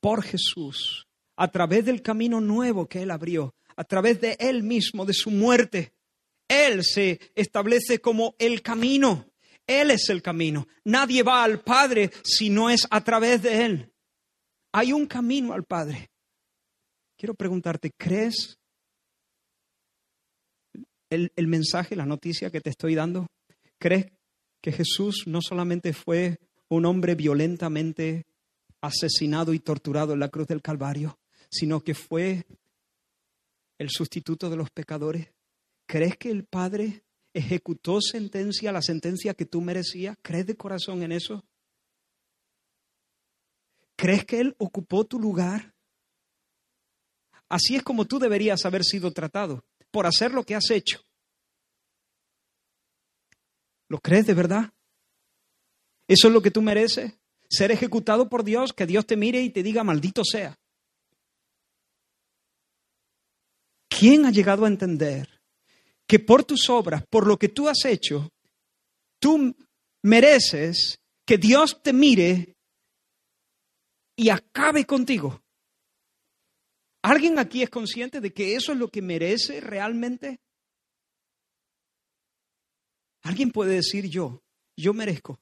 por 0.00 0.22
Jesús 0.22 1.06
a 1.36 1.48
través 1.48 1.84
del 1.84 2.02
camino 2.02 2.40
nuevo 2.40 2.88
que 2.88 3.02
Él 3.02 3.10
abrió, 3.10 3.54
a 3.76 3.84
través 3.84 4.20
de 4.20 4.36
Él 4.38 4.62
mismo, 4.62 5.06
de 5.06 5.14
su 5.14 5.30
muerte. 5.30 5.92
Él 6.48 6.84
se 6.84 7.20
establece 7.34 8.00
como 8.00 8.34
el 8.38 8.62
camino. 8.62 9.26
Él 9.66 9.92
es 9.92 10.08
el 10.10 10.22
camino. 10.22 10.66
Nadie 10.84 11.22
va 11.22 11.44
al 11.44 11.60
Padre 11.60 12.10
si 12.24 12.50
no 12.50 12.68
es 12.68 12.86
a 12.90 13.02
través 13.02 13.42
de 13.42 13.64
Él. 13.64 13.92
Hay 14.72 14.92
un 14.92 15.06
camino 15.06 15.52
al 15.52 15.64
Padre. 15.64 16.10
Quiero 17.16 17.34
preguntarte, 17.34 17.92
¿crees 17.96 18.58
el, 21.10 21.32
el 21.36 21.46
mensaje, 21.46 21.94
la 21.94 22.06
noticia 22.06 22.50
que 22.50 22.60
te 22.60 22.70
estoy 22.70 22.96
dando? 22.96 23.28
¿Crees 23.78 24.06
que 24.62 24.72
Jesús 24.72 25.24
no 25.26 25.40
solamente 25.42 25.92
fue 25.92 26.38
un 26.68 26.86
hombre 26.86 27.14
violentamente 27.14 28.26
asesinado 28.80 29.52
y 29.52 29.58
torturado 29.58 30.14
en 30.14 30.20
la 30.20 30.30
cruz 30.30 30.46
del 30.46 30.62
Calvario, 30.62 31.18
sino 31.50 31.80
que 31.80 31.94
fue 31.94 32.46
el 33.78 33.90
sustituto 33.90 34.48
de 34.48 34.56
los 34.56 34.70
pecadores? 34.70 35.28
¿Crees 35.86 36.16
que 36.16 36.30
el 36.30 36.44
Padre 36.44 37.04
ejecutó 37.34 38.00
sentencia, 38.00 38.72
la 38.72 38.80
sentencia 38.80 39.34
que 39.34 39.44
tú 39.44 39.60
merecías? 39.60 40.16
¿Crees 40.22 40.46
de 40.46 40.56
corazón 40.56 41.02
en 41.02 41.12
eso? 41.12 41.44
¿Crees 43.96 44.24
que 44.24 44.40
Él 44.40 44.54
ocupó 44.58 45.04
tu 45.04 45.18
lugar? 45.18 45.74
Así 47.48 47.76
es 47.76 47.82
como 47.82 48.06
tú 48.06 48.18
deberías 48.18 48.64
haber 48.64 48.84
sido 48.84 49.10
tratado, 49.10 49.64
por 49.90 50.06
hacer 50.06 50.32
lo 50.32 50.44
que 50.44 50.54
has 50.54 50.70
hecho. 50.70 51.04
¿Lo 53.92 54.00
crees 54.00 54.26
de 54.26 54.32
verdad? 54.32 54.72
¿Eso 56.08 56.28
es 56.28 56.32
lo 56.32 56.40
que 56.40 56.50
tú 56.50 56.62
mereces? 56.62 57.12
Ser 57.50 57.72
ejecutado 57.72 58.26
por 58.30 58.42
Dios, 58.42 58.72
que 58.72 58.86
Dios 58.86 59.04
te 59.04 59.18
mire 59.18 59.42
y 59.42 59.50
te 59.50 59.62
diga, 59.62 59.84
maldito 59.84 60.24
sea. 60.24 60.58
¿Quién 63.90 64.24
ha 64.24 64.30
llegado 64.30 64.64
a 64.64 64.68
entender 64.68 65.42
que 66.06 66.18
por 66.18 66.42
tus 66.42 66.70
obras, 66.70 67.04
por 67.10 67.26
lo 67.26 67.38
que 67.38 67.50
tú 67.50 67.68
has 67.68 67.84
hecho, 67.84 68.30
tú 69.18 69.54
mereces 70.00 70.98
que 71.26 71.36
Dios 71.36 71.82
te 71.82 71.92
mire 71.92 72.56
y 74.16 74.30
acabe 74.30 74.86
contigo? 74.86 75.42
¿Alguien 77.02 77.38
aquí 77.38 77.62
es 77.62 77.68
consciente 77.68 78.22
de 78.22 78.32
que 78.32 78.54
eso 78.54 78.72
es 78.72 78.78
lo 78.78 78.88
que 78.88 79.02
merece 79.02 79.60
realmente? 79.60 80.40
Alguien 83.22 83.50
puede 83.50 83.74
decir 83.74 84.08
yo, 84.08 84.42
yo 84.76 84.92
merezco. 84.92 85.38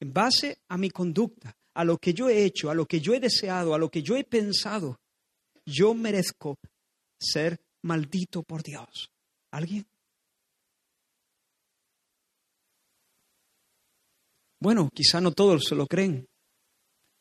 En 0.00 0.12
base 0.12 0.58
a 0.68 0.76
mi 0.76 0.90
conducta, 0.90 1.56
a 1.74 1.84
lo 1.84 1.98
que 1.98 2.12
yo 2.12 2.28
he 2.28 2.44
hecho, 2.44 2.70
a 2.70 2.74
lo 2.74 2.86
que 2.86 3.00
yo 3.00 3.14
he 3.14 3.20
deseado, 3.20 3.74
a 3.74 3.78
lo 3.78 3.90
que 3.90 4.02
yo 4.02 4.16
he 4.16 4.24
pensado, 4.24 5.00
yo 5.64 5.94
merezco 5.94 6.58
ser 7.18 7.60
maldito 7.82 8.42
por 8.42 8.62
Dios. 8.62 9.10
¿Alguien? 9.52 9.86
Bueno, 14.60 14.90
quizá 14.92 15.20
no 15.20 15.32
todos 15.32 15.64
se 15.64 15.74
lo 15.74 15.86
creen. 15.86 16.28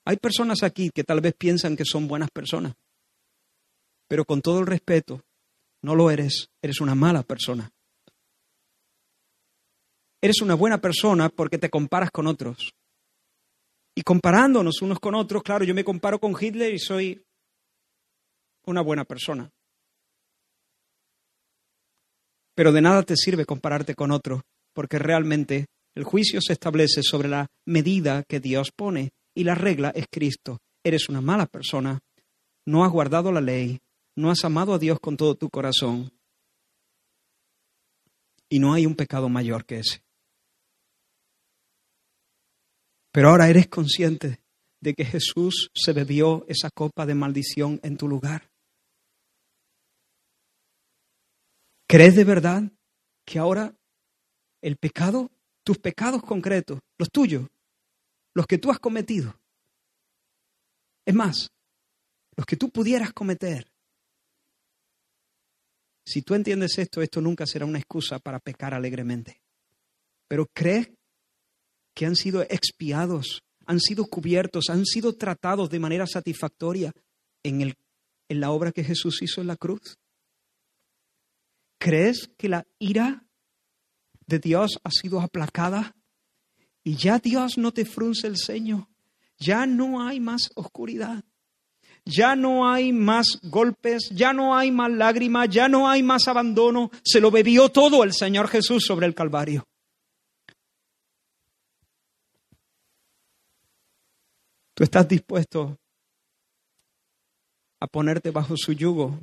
Hay 0.05 0.17
personas 0.17 0.63
aquí 0.63 0.89
que 0.89 1.03
tal 1.03 1.21
vez 1.21 1.33
piensan 1.37 1.77
que 1.77 1.85
son 1.85 2.07
buenas 2.07 2.31
personas, 2.31 2.75
pero 4.07 4.25
con 4.25 4.41
todo 4.41 4.59
el 4.59 4.67
respeto, 4.67 5.23
no 5.83 5.95
lo 5.95 6.11
eres, 6.11 6.49
eres 6.61 6.81
una 6.81 6.95
mala 6.95 7.23
persona. 7.23 7.71
Eres 10.21 10.41
una 10.41 10.55
buena 10.55 10.79
persona 10.81 11.29
porque 11.29 11.57
te 11.57 11.69
comparas 11.69 12.11
con 12.11 12.27
otros. 12.27 12.73
Y 13.95 14.01
comparándonos 14.01 14.81
unos 14.81 14.99
con 14.99 15.15
otros, 15.15 15.43
claro, 15.43 15.65
yo 15.65 15.73
me 15.73 15.83
comparo 15.83 16.19
con 16.19 16.35
Hitler 16.39 16.73
y 16.73 16.79
soy 16.79 17.21
una 18.65 18.81
buena 18.81 19.05
persona. 19.05 19.49
Pero 22.55 22.71
de 22.71 22.81
nada 22.81 23.03
te 23.03 23.15
sirve 23.15 23.45
compararte 23.45 23.95
con 23.95 24.11
otro, 24.11 24.43
porque 24.73 24.99
realmente 24.99 25.67
el 25.95 26.03
juicio 26.03 26.41
se 26.41 26.53
establece 26.53 27.01
sobre 27.03 27.29
la 27.29 27.47
medida 27.65 28.23
que 28.27 28.39
Dios 28.39 28.71
pone 28.75 29.11
y 29.33 29.43
la 29.45 29.55
regla 29.55 29.91
es 29.95 30.05
Cristo. 30.11 30.59
Eres 30.83 31.09
una 31.09 31.21
mala 31.21 31.45
persona, 31.45 31.99
no 32.65 32.83
has 32.83 32.91
guardado 32.91 33.31
la 33.31 33.41
ley, 33.41 33.79
no 34.15 34.29
has 34.29 34.43
amado 34.43 34.73
a 34.73 34.79
Dios 34.79 34.99
con 34.99 35.17
todo 35.17 35.35
tu 35.35 35.49
corazón. 35.49 36.11
Y 38.49 38.59
no 38.59 38.73
hay 38.73 38.85
un 38.85 38.95
pecado 38.95 39.29
mayor 39.29 39.65
que 39.65 39.79
ese. 39.79 40.01
Pero 43.11 43.29
ahora 43.29 43.49
eres 43.49 43.67
consciente 43.67 44.41
de 44.81 44.93
que 44.93 45.05
Jesús 45.05 45.69
se 45.73 45.93
bebió 45.93 46.45
esa 46.47 46.69
copa 46.69 47.05
de 47.05 47.15
maldición 47.15 47.79
en 47.83 47.97
tu 47.97 48.07
lugar. 48.07 48.49
¿Crees 51.87 52.15
de 52.15 52.23
verdad 52.23 52.71
que 53.25 53.39
ahora 53.39 53.75
el 54.61 54.77
pecado, 54.77 55.31
tus 55.63 55.79
pecados 55.79 56.21
concretos, 56.21 56.79
los 56.97 57.09
tuyos, 57.09 57.47
los 58.35 58.45
que 58.45 58.57
tú 58.59 58.69
has 58.69 58.79
cometido, 58.79 59.39
es 61.05 61.15
más, 61.15 61.51
los 62.37 62.45
que 62.45 62.57
tú 62.57 62.69
pudieras 62.69 63.11
cometer, 63.11 63.71
si 66.05 66.23
tú 66.23 66.33
entiendes 66.33 66.77
esto, 66.79 67.03
esto 67.03 67.21
nunca 67.21 67.45
será 67.45 67.65
una 67.65 67.77
excusa 67.77 68.17
para 68.17 68.39
pecar 68.39 68.73
alegremente. 68.73 69.41
Pero 70.27 70.47
crees 70.51 70.89
que 71.93 72.05
han 72.05 72.15
sido 72.15 72.41
expiados, 72.43 73.43
han 73.65 73.79
sido 73.79 74.05
cubiertos, 74.05 74.69
han 74.69 74.85
sido 74.85 75.13
tratados 75.13 75.69
de 75.69 75.79
manera 75.79 76.07
satisfactoria 76.07 76.93
en, 77.43 77.61
el, 77.61 77.75
en 78.27 78.39
la 78.39 78.51
obra 78.51 78.71
que 78.71 78.83
Jesús 78.83 79.21
hizo 79.21 79.41
en 79.41 79.47
la 79.47 79.57
cruz. 79.57 79.97
¿Crees 81.77 82.29
que 82.37 82.49
la 82.49 82.65
ira 82.77 83.23
de 84.25 84.39
Dios 84.39 84.79
ha 84.83 84.91
sido 84.91 85.21
aplacada? 85.21 85.95
Y 86.83 86.95
ya 86.95 87.19
Dios 87.19 87.57
no 87.57 87.71
te 87.71 87.85
frunce 87.85 88.27
el 88.27 88.37
ceño. 88.37 88.89
Ya 89.37 89.65
no 89.65 90.05
hay 90.05 90.19
más 90.19 90.49
oscuridad. 90.55 91.23
Ya 92.05 92.35
no 92.35 92.69
hay 92.69 92.91
más 92.91 93.39
golpes, 93.43 94.09
ya 94.11 94.33
no 94.33 94.57
hay 94.57 94.71
más 94.71 94.91
lágrimas, 94.91 95.49
ya 95.49 95.69
no 95.69 95.87
hay 95.87 96.01
más 96.01 96.27
abandono. 96.27 96.89
Se 97.03 97.21
lo 97.21 97.29
bebió 97.29 97.69
todo 97.69 98.03
el 98.03 98.13
Señor 98.13 98.47
Jesús 98.47 98.83
sobre 98.85 99.05
el 99.05 99.13
Calvario. 99.13 99.68
¿Tú 104.79 104.85
estás 104.85 105.09
dispuesto 105.09 105.77
a 107.81 107.87
ponerte 107.87 108.31
bajo 108.31 108.55
su 108.55 108.71
yugo 108.71 109.19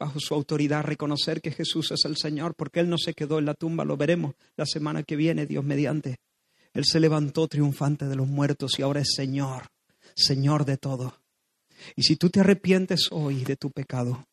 bajo 0.00 0.18
su 0.18 0.34
autoridad, 0.34 0.82
reconocer 0.82 1.40
que 1.40 1.52
Jesús 1.52 1.92
es 1.92 2.04
el 2.06 2.16
Señor, 2.16 2.56
porque 2.56 2.80
Él 2.80 2.88
no 2.88 2.98
se 2.98 3.14
quedó 3.14 3.38
en 3.38 3.44
la 3.44 3.54
tumba, 3.54 3.84
lo 3.84 3.96
veremos 3.96 4.34
la 4.56 4.66
semana 4.66 5.04
que 5.04 5.14
viene, 5.14 5.46
Dios 5.46 5.64
mediante. 5.64 6.16
Él 6.72 6.84
se 6.84 6.98
levantó 6.98 7.46
triunfante 7.46 8.06
de 8.06 8.16
los 8.16 8.26
muertos 8.26 8.80
y 8.80 8.82
ahora 8.82 8.98
es 8.98 9.12
Señor, 9.14 9.68
Señor 10.16 10.64
de 10.64 10.76
todo. 10.76 11.16
Y 11.94 12.02
si 12.02 12.16
tú 12.16 12.28
te 12.28 12.40
arrepientes 12.40 13.06
hoy 13.12 13.44
de 13.44 13.54
tu 13.54 13.70
pecado, 13.70 14.26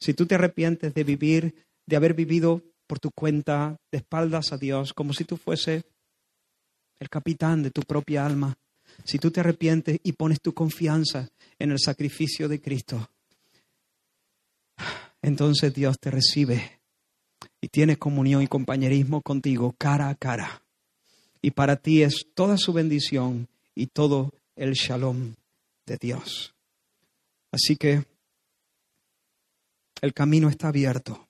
si 0.00 0.12
tú 0.12 0.26
te 0.26 0.34
arrepientes 0.34 0.92
de 0.92 1.04
vivir, 1.04 1.54
de 1.86 1.94
haber 1.96 2.14
vivido 2.14 2.64
por 2.88 2.98
tu 2.98 3.12
cuenta, 3.12 3.76
de 3.92 3.98
espaldas 3.98 4.50
a 4.50 4.58
Dios, 4.58 4.92
como 4.92 5.12
si 5.12 5.22
tú 5.22 5.36
fuese 5.36 5.84
el 6.98 7.08
capitán 7.08 7.62
de 7.62 7.70
tu 7.70 7.82
propia 7.82 8.26
alma, 8.26 8.56
si 9.04 9.18
tú 9.18 9.30
te 9.30 9.40
arrepientes 9.40 9.98
y 10.02 10.12
pones 10.12 10.40
tu 10.40 10.52
confianza 10.52 11.30
en 11.58 11.70
el 11.70 11.78
sacrificio 11.78 12.48
de 12.48 12.60
Cristo, 12.60 13.10
entonces 15.22 15.74
Dios 15.74 15.98
te 15.98 16.10
recibe 16.10 16.80
y 17.60 17.68
tiene 17.68 17.98
comunión 17.98 18.42
y 18.42 18.46
compañerismo 18.46 19.22
contigo 19.22 19.74
cara 19.76 20.08
a 20.08 20.14
cara. 20.14 20.62
Y 21.42 21.52
para 21.52 21.76
ti 21.76 22.02
es 22.02 22.26
toda 22.34 22.56
su 22.58 22.72
bendición 22.72 23.48
y 23.74 23.86
todo 23.86 24.32
el 24.56 24.72
shalom 24.74 25.34
de 25.86 25.96
Dios. 25.96 26.54
Así 27.50 27.76
que 27.76 28.04
el 30.00 30.14
camino 30.14 30.48
está 30.48 30.68
abierto. 30.68 31.26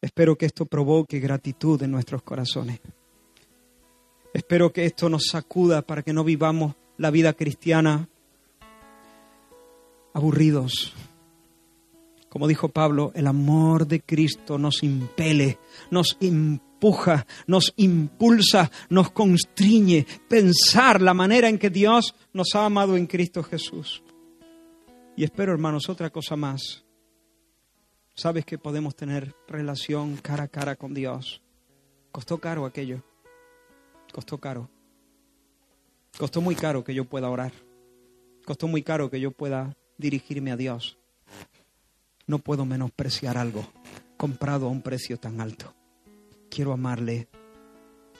Espero 0.00 0.36
que 0.36 0.46
esto 0.46 0.66
provoque 0.66 1.18
gratitud 1.18 1.82
en 1.82 1.90
nuestros 1.90 2.22
corazones. 2.22 2.80
Espero 4.34 4.72
que 4.72 4.84
esto 4.84 5.08
nos 5.08 5.28
sacuda 5.30 5.80
para 5.80 6.02
que 6.02 6.12
no 6.12 6.24
vivamos 6.24 6.74
la 6.98 7.10
vida 7.10 7.32
cristiana 7.32 8.08
aburridos, 10.12 10.92
como 12.34 12.48
dijo 12.48 12.68
Pablo, 12.68 13.12
el 13.14 13.28
amor 13.28 13.86
de 13.86 14.00
Cristo 14.00 14.58
nos 14.58 14.82
impele, 14.82 15.60
nos 15.92 16.16
empuja, 16.20 17.28
nos 17.46 17.72
impulsa, 17.76 18.72
nos 18.88 19.12
constriñe 19.12 20.04
pensar 20.28 21.00
la 21.00 21.14
manera 21.14 21.48
en 21.48 21.58
que 21.58 21.70
Dios 21.70 22.16
nos 22.32 22.56
ha 22.56 22.64
amado 22.64 22.96
en 22.96 23.06
Cristo 23.06 23.44
Jesús. 23.44 24.02
Y 25.16 25.22
espero, 25.22 25.52
hermanos, 25.52 25.88
otra 25.88 26.10
cosa 26.10 26.34
más. 26.34 26.84
Sabes 28.16 28.44
que 28.44 28.58
podemos 28.58 28.96
tener 28.96 29.32
relación 29.46 30.16
cara 30.16 30.42
a 30.42 30.48
cara 30.48 30.74
con 30.74 30.92
Dios. 30.92 31.40
Costó 32.10 32.38
caro 32.38 32.66
aquello. 32.66 33.04
Costó 34.14 34.38
caro. 34.38 34.70
Costó 36.16 36.40
muy 36.40 36.54
caro 36.54 36.84
que 36.84 36.94
yo 36.94 37.04
pueda 37.04 37.28
orar. 37.28 37.52
Costó 38.46 38.68
muy 38.68 38.82
caro 38.82 39.10
que 39.10 39.20
yo 39.20 39.32
pueda 39.32 39.76
dirigirme 39.98 40.52
a 40.52 40.56
Dios 40.56 40.96
no 42.26 42.38
puedo 42.38 42.64
menospreciar 42.64 43.36
algo 43.36 43.66
comprado 44.16 44.66
a 44.66 44.70
un 44.70 44.82
precio 44.82 45.18
tan 45.18 45.40
alto. 45.40 45.74
Quiero 46.50 46.72
amarle, 46.72 47.28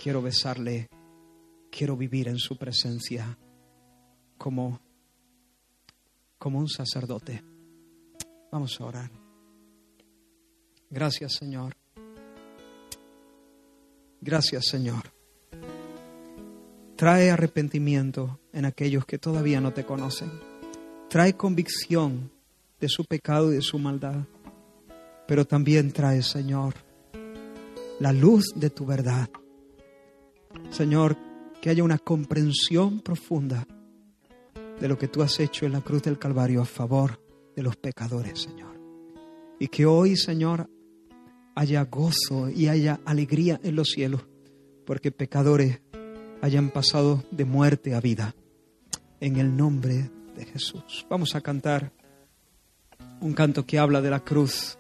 quiero 0.01 0.21
besarle, 0.21 0.89
quiero 1.71 1.97
vivir 1.97 2.29
en 2.29 2.39
su 2.39 2.57
presencia 2.57 3.39
como, 4.37 4.81
como 6.39 6.59
un 6.59 6.69
sacerdote. 6.69 7.43
Vamos 8.51 8.81
a 8.81 8.85
orar. 8.85 9.11
Gracias, 10.91 11.35
Señor. 11.35 11.75
Gracias, 14.21 14.67
Señor. 14.67 15.13
Trae 17.05 17.31
arrepentimiento 17.31 18.41
en 18.55 18.65
aquellos 18.65 19.05
que 19.05 19.19
todavía 19.19 19.61
no 19.61 19.75
te 19.75 19.85
conocen. 19.85 20.31
Trae 21.11 21.35
convicción 21.35 22.31
de 22.81 22.89
su 22.89 23.05
pecado 23.05 23.53
y 23.53 23.57
de 23.57 23.61
su 23.61 23.79
maldad. 23.79 24.25
Pero 25.29 25.45
también 25.45 25.93
trae, 25.93 26.23
Señor, 26.23 26.73
la 28.01 28.11
luz 28.11 28.55
de 28.57 28.71
tu 28.71 28.87
verdad. 28.87 29.29
Señor, 30.71 31.15
que 31.61 31.69
haya 31.69 31.85
una 31.85 31.99
comprensión 31.99 33.01
profunda 33.01 33.67
de 34.81 34.89
lo 34.89 34.97
que 34.97 35.09
tú 35.09 35.21
has 35.21 35.39
hecho 35.41 35.67
en 35.67 35.73
la 35.73 35.83
cruz 35.83 36.05
del 36.05 36.19
Calvario 36.19 36.63
a 36.63 36.65
favor 36.65 37.21
de 37.55 37.63
los 37.63 37.77
pecadores, 37.77 38.41
Señor. 38.41 38.81
Y 39.59 39.69
que 39.69 39.85
hoy, 39.85 40.17
Señor, 40.17 40.71
haya 41.55 41.85
gozo 41.85 42.49
y 42.49 42.69
haya 42.69 42.99
alegría 43.05 43.61
en 43.63 43.77
los 43.77 43.91
cielos, 43.91 44.27
porque 44.87 45.13
pecadores 45.13 45.84
hayan 46.45 46.69
pasado 46.69 47.25
de 47.31 47.47
muerte 47.47 47.95
a 47.95 48.03
vida. 48.03 48.35
En 49.19 49.39
el 49.39 49.57
nombre 49.57 50.11
de 50.37 50.45
Jesús. 50.45 51.07
Vamos 51.09 51.35
a 51.35 51.41
cantar 51.41 51.91
un 53.23 53.33
canto 53.33 53.65
que 53.65 53.79
habla 53.79 54.03
de 54.03 54.11
la 54.11 54.21
cruz. 54.21 54.77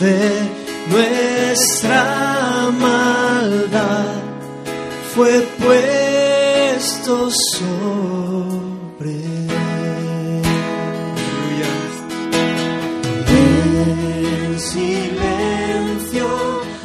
De 0.00 0.64
nuestra 0.90 2.70
maldad 2.78 4.14
fue 5.14 5.40
puesto 5.58 7.30
sobre. 7.30 7.94
En 13.36 14.60
silencio 14.60 16.26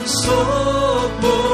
soportó 0.05 1.48